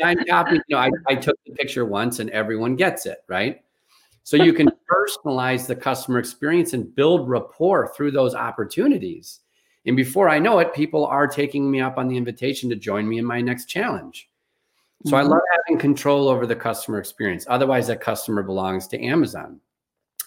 signed 0.00 0.24
copy." 0.28 0.60
You 0.68 0.76
know, 0.76 0.78
I, 0.78 0.90
I 1.08 1.14
took 1.16 1.36
the 1.44 1.54
picture 1.54 1.84
once, 1.86 2.20
and 2.20 2.30
everyone 2.30 2.76
gets 2.76 3.04
it, 3.04 3.18
right? 3.26 3.62
So 4.28 4.36
you 4.36 4.52
can 4.52 4.68
personalize 4.90 5.66
the 5.66 5.74
customer 5.74 6.18
experience 6.18 6.74
and 6.74 6.94
build 6.94 7.30
rapport 7.30 7.94
through 7.96 8.10
those 8.10 8.34
opportunities. 8.34 9.40
And 9.86 9.96
before 9.96 10.28
I 10.28 10.38
know 10.38 10.58
it, 10.58 10.74
people 10.74 11.06
are 11.06 11.26
taking 11.26 11.70
me 11.70 11.80
up 11.80 11.96
on 11.96 12.08
the 12.08 12.16
invitation 12.18 12.68
to 12.68 12.76
join 12.76 13.08
me 13.08 13.16
in 13.16 13.24
my 13.24 13.40
next 13.40 13.70
challenge. 13.70 14.28
So 15.06 15.12
mm-hmm. 15.12 15.14
I 15.14 15.22
love 15.22 15.40
having 15.56 15.80
control 15.80 16.28
over 16.28 16.44
the 16.44 16.54
customer 16.54 16.98
experience. 16.98 17.46
Otherwise, 17.48 17.86
that 17.86 18.02
customer 18.02 18.42
belongs 18.42 18.86
to 18.88 19.02
Amazon. 19.02 19.60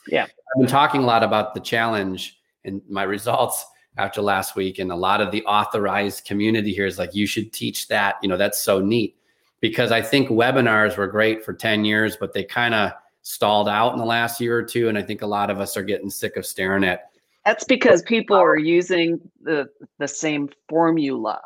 Yeah. 0.08 0.24
I've 0.24 0.60
been 0.62 0.68
talking 0.68 1.04
a 1.04 1.06
lot 1.06 1.22
about 1.22 1.54
the 1.54 1.60
challenge 1.60 2.40
and 2.66 2.82
my 2.90 3.04
results 3.04 3.64
after 3.98 4.24
last 4.24 4.56
week. 4.56 4.80
And 4.80 4.92
a 4.92 4.96
lot 4.96 5.22
of 5.22 5.30
the 5.30 5.46
authorized 5.46 6.26
community 6.26 6.74
here 6.74 6.88
is 6.88 6.98
like, 6.98 7.14
you 7.14 7.28
should 7.28 7.54
teach 7.54 7.88
that. 7.90 8.16
You 8.24 8.30
know, 8.30 8.38
that's 8.38 8.64
so 8.64 8.80
neat 8.80 9.16
because 9.60 9.92
I 9.92 10.02
think 10.02 10.30
webinars 10.30 10.98
were 10.98 11.06
great 11.06 11.46
for 11.46 11.54
10 11.54 11.86
years, 11.86 12.18
but 12.20 12.34
they 12.34 12.44
kind 12.44 12.74
of 12.74 12.94
stalled 13.22 13.70
out 13.70 13.94
in 13.94 14.00
the 14.00 14.06
last 14.06 14.42
year 14.42 14.58
or 14.58 14.64
two. 14.64 14.90
And 14.90 14.98
I 14.98 15.02
think 15.02 15.22
a 15.22 15.28
lot 15.28 15.50
of 15.50 15.60
us 15.60 15.78
are 15.78 15.84
getting 15.84 16.10
sick 16.10 16.38
of 16.38 16.46
staring 16.46 16.84
at. 16.84 17.12
That's 17.46 17.64
because 17.64 18.02
people 18.04 18.36
are 18.36 18.58
using 18.58 19.20
the 19.42 19.68
the 19.98 20.08
same 20.08 20.50
formula. 20.70 21.42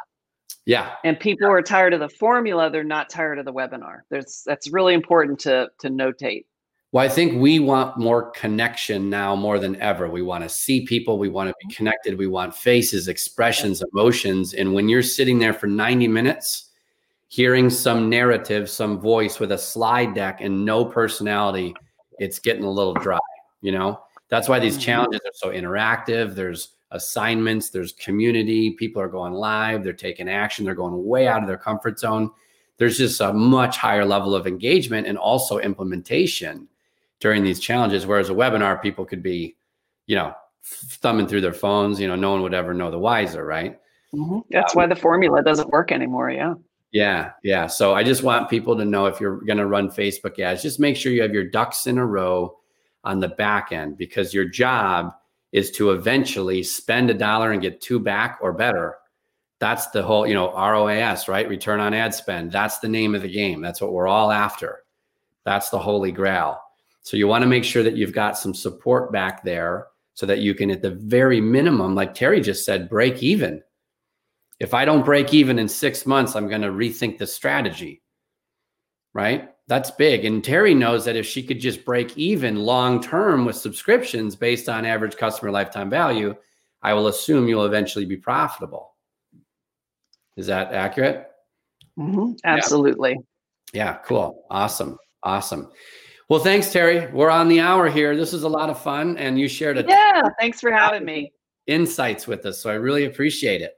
Yeah. 0.65 0.95
And 1.03 1.19
people 1.19 1.47
are 1.47 1.61
tired 1.61 1.93
of 1.93 1.99
the 1.99 2.09
formula. 2.09 2.69
They're 2.69 2.83
not 2.83 3.09
tired 3.09 3.39
of 3.39 3.45
the 3.45 3.53
webinar. 3.53 3.99
There's 4.09 4.43
that's 4.45 4.69
really 4.69 4.93
important 4.93 5.39
to 5.41 5.69
to 5.79 5.89
notate. 5.89 6.45
Well, 6.91 7.03
I 7.03 7.09
think 7.09 7.41
we 7.41 7.59
want 7.59 7.97
more 7.97 8.31
connection 8.31 9.09
now 9.09 9.35
more 9.35 9.59
than 9.59 9.75
ever. 9.81 10.09
We 10.09 10.21
want 10.21 10.43
to 10.43 10.49
see 10.49 10.85
people. 10.85 11.17
We 11.19 11.27
want 11.27 11.49
to 11.49 11.55
be 11.59 11.67
mm-hmm. 11.67 11.75
connected. 11.75 12.17
We 12.17 12.27
want 12.27 12.55
faces, 12.55 13.09
expressions, 13.09 13.83
emotions. 13.93 14.53
And 14.53 14.73
when 14.73 14.87
you're 14.87 15.03
sitting 15.03 15.37
there 15.37 15.51
for 15.51 15.67
90 15.67 16.07
minutes, 16.07 16.64
hearing 17.35 17.69
some 17.69 18.09
narrative, 18.09 18.69
some 18.69 18.97
voice 18.97 19.41
with 19.41 19.51
a 19.51 19.57
slide 19.57 20.13
deck 20.13 20.39
and 20.39 20.63
no 20.63 20.85
personality, 20.85 21.75
it's 22.17 22.39
getting 22.39 22.63
a 22.63 22.71
little 22.71 22.93
dry, 22.93 23.19
you 23.59 23.73
know? 23.73 23.99
That's 24.29 24.47
why 24.47 24.57
these 24.57 24.75
mm-hmm. 24.75 24.83
challenges 24.83 25.19
are 25.25 25.33
so 25.33 25.49
interactive. 25.49 26.33
There's 26.33 26.77
assignments, 26.91 27.71
there's 27.71 27.91
community, 27.91 28.71
people 28.71 29.01
are 29.01 29.09
going 29.09 29.33
live, 29.33 29.83
they're 29.83 29.91
taking 29.91 30.29
action, 30.29 30.63
they're 30.63 30.75
going 30.75 31.05
way 31.05 31.27
out 31.27 31.41
of 31.41 31.47
their 31.49 31.57
comfort 31.57 31.99
zone. 31.99 32.31
There's 32.77 32.97
just 32.97 33.19
a 33.19 33.33
much 33.33 33.75
higher 33.75 34.05
level 34.05 34.33
of 34.33 34.47
engagement 34.47 35.05
and 35.05 35.17
also 35.17 35.59
implementation 35.59 36.69
during 37.19 37.43
these 37.43 37.59
challenges. 37.59 38.05
Whereas 38.05 38.29
a 38.29 38.33
webinar, 38.33 38.81
people 38.81 39.03
could 39.03 39.21
be, 39.21 39.57
you 40.07 40.15
know, 40.15 40.33
thumbing 40.63 41.27
through 41.27 41.41
their 41.41 41.53
phones, 41.53 41.99
you 41.99 42.07
know, 42.07 42.15
no 42.15 42.31
one 42.31 42.43
would 42.43 42.53
ever 42.53 42.73
know 42.73 42.91
the 42.91 42.97
wiser, 42.97 43.45
right? 43.45 43.77
Mm-hmm. 44.13 44.39
That's 44.51 44.73
um, 44.73 44.79
why 44.79 44.87
the 44.87 44.95
formula 44.95 45.43
doesn't 45.43 45.69
work 45.69 45.91
anymore. 45.91 46.31
Yeah. 46.31 46.53
Yeah, 46.95 47.31
yeah. 47.43 47.67
So 47.67 47.93
I 47.93 48.03
just 48.03 48.23
want 48.23 48.49
people 48.49 48.77
to 48.77 48.85
know 48.85 49.05
if 49.05 49.19
you're 49.19 49.41
going 49.41 49.57
to 49.57 49.65
run 49.65 49.89
Facebook 49.89 50.39
ads, 50.39 50.61
just 50.61 50.79
make 50.79 50.95
sure 50.95 51.11
you 51.11 51.23
have 51.23 51.33
your 51.33 51.43
ducks 51.43 51.87
in 51.87 51.97
a 51.97 52.05
row 52.05 52.57
on 53.03 53.19
the 53.19 53.27
back 53.27 53.73
end 53.73 53.97
because 53.97 54.33
your 54.33 54.45
job 54.45 55.13
is 55.51 55.71
to 55.71 55.91
eventually 55.91 56.63
spend 56.63 57.09
a 57.09 57.13
dollar 57.13 57.51
and 57.51 57.61
get 57.61 57.81
two 57.81 57.99
back 57.99 58.39
or 58.41 58.53
better. 58.53 58.95
That's 59.59 59.87
the 59.87 60.03
whole, 60.03 60.25
you 60.25 60.33
know, 60.33 60.53
ROAS, 60.53 61.27
right? 61.27 61.49
Return 61.49 61.81
on 61.81 61.93
ad 61.93 62.13
spend. 62.13 62.53
That's 62.53 62.79
the 62.79 62.87
name 62.87 63.13
of 63.13 63.23
the 63.23 63.31
game. 63.31 63.59
That's 63.59 63.81
what 63.81 63.91
we're 63.91 64.07
all 64.07 64.31
after. 64.31 64.83
That's 65.43 65.71
the 65.71 65.79
holy 65.79 66.13
grail. 66.13 66.61
So 67.01 67.17
you 67.17 67.27
want 67.27 67.41
to 67.41 67.49
make 67.49 67.65
sure 67.65 67.83
that 67.83 67.97
you've 67.97 68.13
got 68.13 68.37
some 68.37 68.53
support 68.53 69.11
back 69.11 69.43
there 69.43 69.87
so 70.13 70.25
that 70.27 70.39
you 70.39 70.55
can, 70.55 70.71
at 70.71 70.81
the 70.81 70.91
very 70.91 71.41
minimum, 71.41 71.93
like 71.93 72.13
Terry 72.13 72.39
just 72.39 72.63
said, 72.63 72.87
break 72.87 73.21
even 73.21 73.61
if 74.59 74.73
I 74.73 74.85
don't 74.85 75.05
break 75.05 75.33
even 75.33 75.59
in 75.59 75.67
six 75.67 76.05
months, 76.05 76.35
I'm 76.35 76.47
going 76.47 76.61
to 76.61 76.69
rethink 76.69 77.17
the 77.17 77.27
strategy. 77.27 78.01
Right. 79.13 79.49
That's 79.67 79.91
big. 79.91 80.25
And 80.25 80.43
Terry 80.43 80.75
knows 80.75 81.05
that 81.05 81.15
if 81.15 81.25
she 81.25 81.41
could 81.41 81.59
just 81.59 81.85
break 81.85 82.17
even 82.17 82.57
long 82.57 83.01
term 83.01 83.45
with 83.45 83.55
subscriptions 83.55 84.35
based 84.35 84.69
on 84.69 84.85
average 84.85 85.17
customer 85.17 85.51
lifetime 85.51 85.89
value, 85.89 86.35
I 86.81 86.93
will 86.93 87.07
assume 87.07 87.47
you'll 87.47 87.65
eventually 87.65 88.05
be 88.05 88.17
profitable. 88.17 88.93
Is 90.37 90.47
that 90.47 90.73
accurate? 90.73 91.31
Mm-hmm. 91.97 92.33
Absolutely. 92.43 93.17
Yeah. 93.73 93.85
yeah. 93.85 93.97
Cool. 94.05 94.45
Awesome. 94.51 94.97
Awesome. 95.23 95.71
Well, 96.29 96.39
thanks, 96.39 96.71
Terry. 96.71 97.11
We're 97.11 97.29
on 97.29 97.47
the 97.47 97.59
hour 97.59 97.89
here. 97.89 98.15
This 98.15 98.33
is 98.33 98.43
a 98.43 98.49
lot 98.49 98.69
of 98.69 98.81
fun, 98.81 99.17
and 99.17 99.39
you 99.39 99.47
shared 99.47 99.77
a 99.77 99.85
yeah. 99.87 100.23
Thanks 100.39 100.59
for 100.59 100.71
having 100.71 101.05
me. 101.05 101.31
Insights 101.67 102.27
with 102.27 102.45
us, 102.45 102.59
so 102.61 102.69
I 102.69 102.75
really 102.75 103.05
appreciate 103.05 103.61
it. 103.61 103.75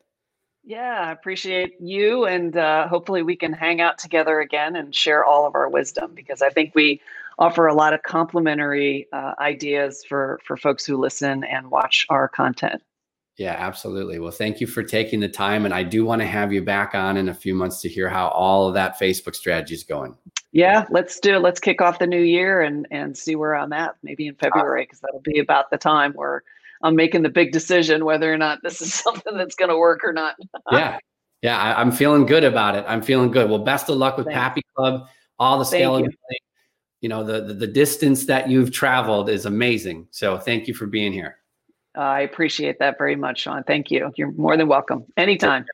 Yeah, 0.67 0.99
I 0.99 1.13
appreciate 1.13 1.75
you, 1.79 2.25
and 2.25 2.57
uh, 2.57 2.89
hopefully 2.89 3.23
we 3.23 3.37
can 3.37 3.53
hang 3.53 3.79
out 3.79 3.97
together 3.97 4.41
again 4.41 4.75
and 4.75 4.93
share 4.93 5.23
all 5.23 5.47
of 5.47 5.55
our 5.55 5.69
wisdom 5.69 6.11
because 6.13 6.41
I 6.41 6.49
think 6.49 6.75
we 6.75 6.99
offer 7.39 7.67
a 7.67 7.73
lot 7.73 7.93
of 7.93 8.03
complementary 8.03 9.07
uh, 9.13 9.31
ideas 9.39 10.03
for 10.03 10.41
for 10.43 10.57
folks 10.57 10.85
who 10.85 10.97
listen 10.97 11.45
and 11.45 11.71
watch 11.71 12.05
our 12.09 12.27
content. 12.27 12.81
Yeah, 13.37 13.55
absolutely. 13.57 14.19
Well, 14.19 14.31
thank 14.31 14.59
you 14.59 14.67
for 14.67 14.83
taking 14.83 15.21
the 15.21 15.29
time. 15.29 15.63
And 15.63 15.73
I 15.73 15.83
do 15.83 16.03
want 16.03 16.21
to 16.21 16.27
have 16.27 16.51
you 16.51 16.61
back 16.61 16.95
on 16.95 17.15
in 17.15 17.29
a 17.29 17.33
few 17.33 17.55
months 17.55 17.79
to 17.83 17.87
hear 17.87 18.09
how 18.09 18.27
all 18.29 18.67
of 18.67 18.73
that 18.73 18.99
Facebook 18.99 19.35
strategy 19.35 19.75
is 19.75 19.83
going. 19.83 20.17
Yeah, 20.51 20.85
let's 20.89 21.17
do 21.21 21.35
it. 21.35 21.39
Let's 21.39 21.61
kick 21.61 21.79
off 21.79 21.99
the 21.99 22.07
new 22.07 22.21
year 22.21 22.59
and 22.59 22.85
and 22.91 23.17
see 23.17 23.37
where 23.37 23.55
I'm 23.55 23.71
at, 23.71 23.95
maybe 24.03 24.27
in 24.27 24.35
February, 24.35 24.83
because 24.83 24.99
that'll 24.99 25.21
be 25.21 25.39
about 25.39 25.69
the 25.69 25.77
time 25.77 26.11
where 26.11 26.43
I'm 26.83 26.95
making 26.95 27.23
the 27.23 27.29
big 27.29 27.51
decision 27.51 28.05
whether 28.05 28.31
or 28.31 28.37
not 28.37 28.59
this 28.63 28.81
is 28.81 28.93
something 29.03 29.37
that's 29.37 29.55
going 29.55 29.69
to 29.69 29.77
work 29.77 30.03
or 30.03 30.13
not. 30.13 30.35
yeah. 30.71 30.99
Yeah, 31.43 31.57
I, 31.57 31.81
am 31.81 31.91
feeling 31.91 32.25
good 32.25 32.43
about 32.43 32.75
it. 32.75 32.83
I'm 32.87 33.03
feeling 33.03 33.29
good. 33.29 33.47
Well, 33.47 33.59
best 33.59 33.89
of 33.89 33.97
luck 33.97 34.17
with 34.17 34.25
Thanks. 34.25 34.39
Pappy 34.39 34.61
Club. 34.75 35.07
All 35.37 35.59
the 35.59 35.65
scalability, 35.65 36.07
you. 36.31 36.37
you 37.01 37.09
know, 37.09 37.23
the, 37.23 37.41
the 37.41 37.53
the 37.53 37.67
distance 37.67 38.25
that 38.25 38.49
you've 38.49 38.71
traveled 38.71 39.29
is 39.29 39.45
amazing. 39.45 40.07
So 40.09 40.39
thank 40.39 40.67
you 40.67 40.73
for 40.73 40.87
being 40.87 41.13
here. 41.13 41.37
I 41.93 42.21
appreciate 42.21 42.79
that 42.79 42.97
very 42.97 43.15
much, 43.15 43.41
Sean. 43.41 43.63
Thank 43.63 43.91
you. 43.91 44.11
You're 44.15 44.31
more 44.31 44.57
than 44.57 44.67
welcome. 44.67 45.05
Anytime. 45.15 45.65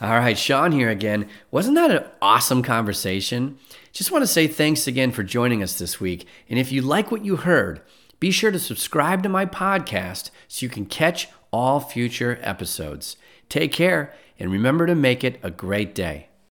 All 0.00 0.10
right, 0.10 0.36
Sean 0.36 0.72
here 0.72 0.90
again. 0.90 1.28
Wasn't 1.50 1.74
that 1.76 1.90
an 1.90 2.04
awesome 2.20 2.62
conversation? 2.62 3.58
Just 3.92 4.12
want 4.12 4.22
to 4.22 4.26
say 4.26 4.46
thanks 4.46 4.86
again 4.86 5.10
for 5.10 5.22
joining 5.22 5.62
us 5.62 5.78
this 5.78 6.00
week. 6.00 6.26
And 6.50 6.58
if 6.58 6.70
you 6.70 6.82
like 6.82 7.10
what 7.10 7.24
you 7.24 7.36
heard, 7.36 7.80
be 8.18 8.30
sure 8.30 8.50
to 8.50 8.58
subscribe 8.58 9.22
to 9.22 9.28
my 9.28 9.46
podcast 9.46 10.30
so 10.48 10.64
you 10.64 10.70
can 10.70 10.86
catch 10.86 11.28
all 11.52 11.80
future 11.80 12.38
episodes. 12.42 13.16
Take 13.48 13.72
care 13.72 14.14
and 14.38 14.50
remember 14.50 14.86
to 14.86 14.94
make 14.94 15.22
it 15.22 15.38
a 15.42 15.50
great 15.50 15.94
day. 15.94 16.28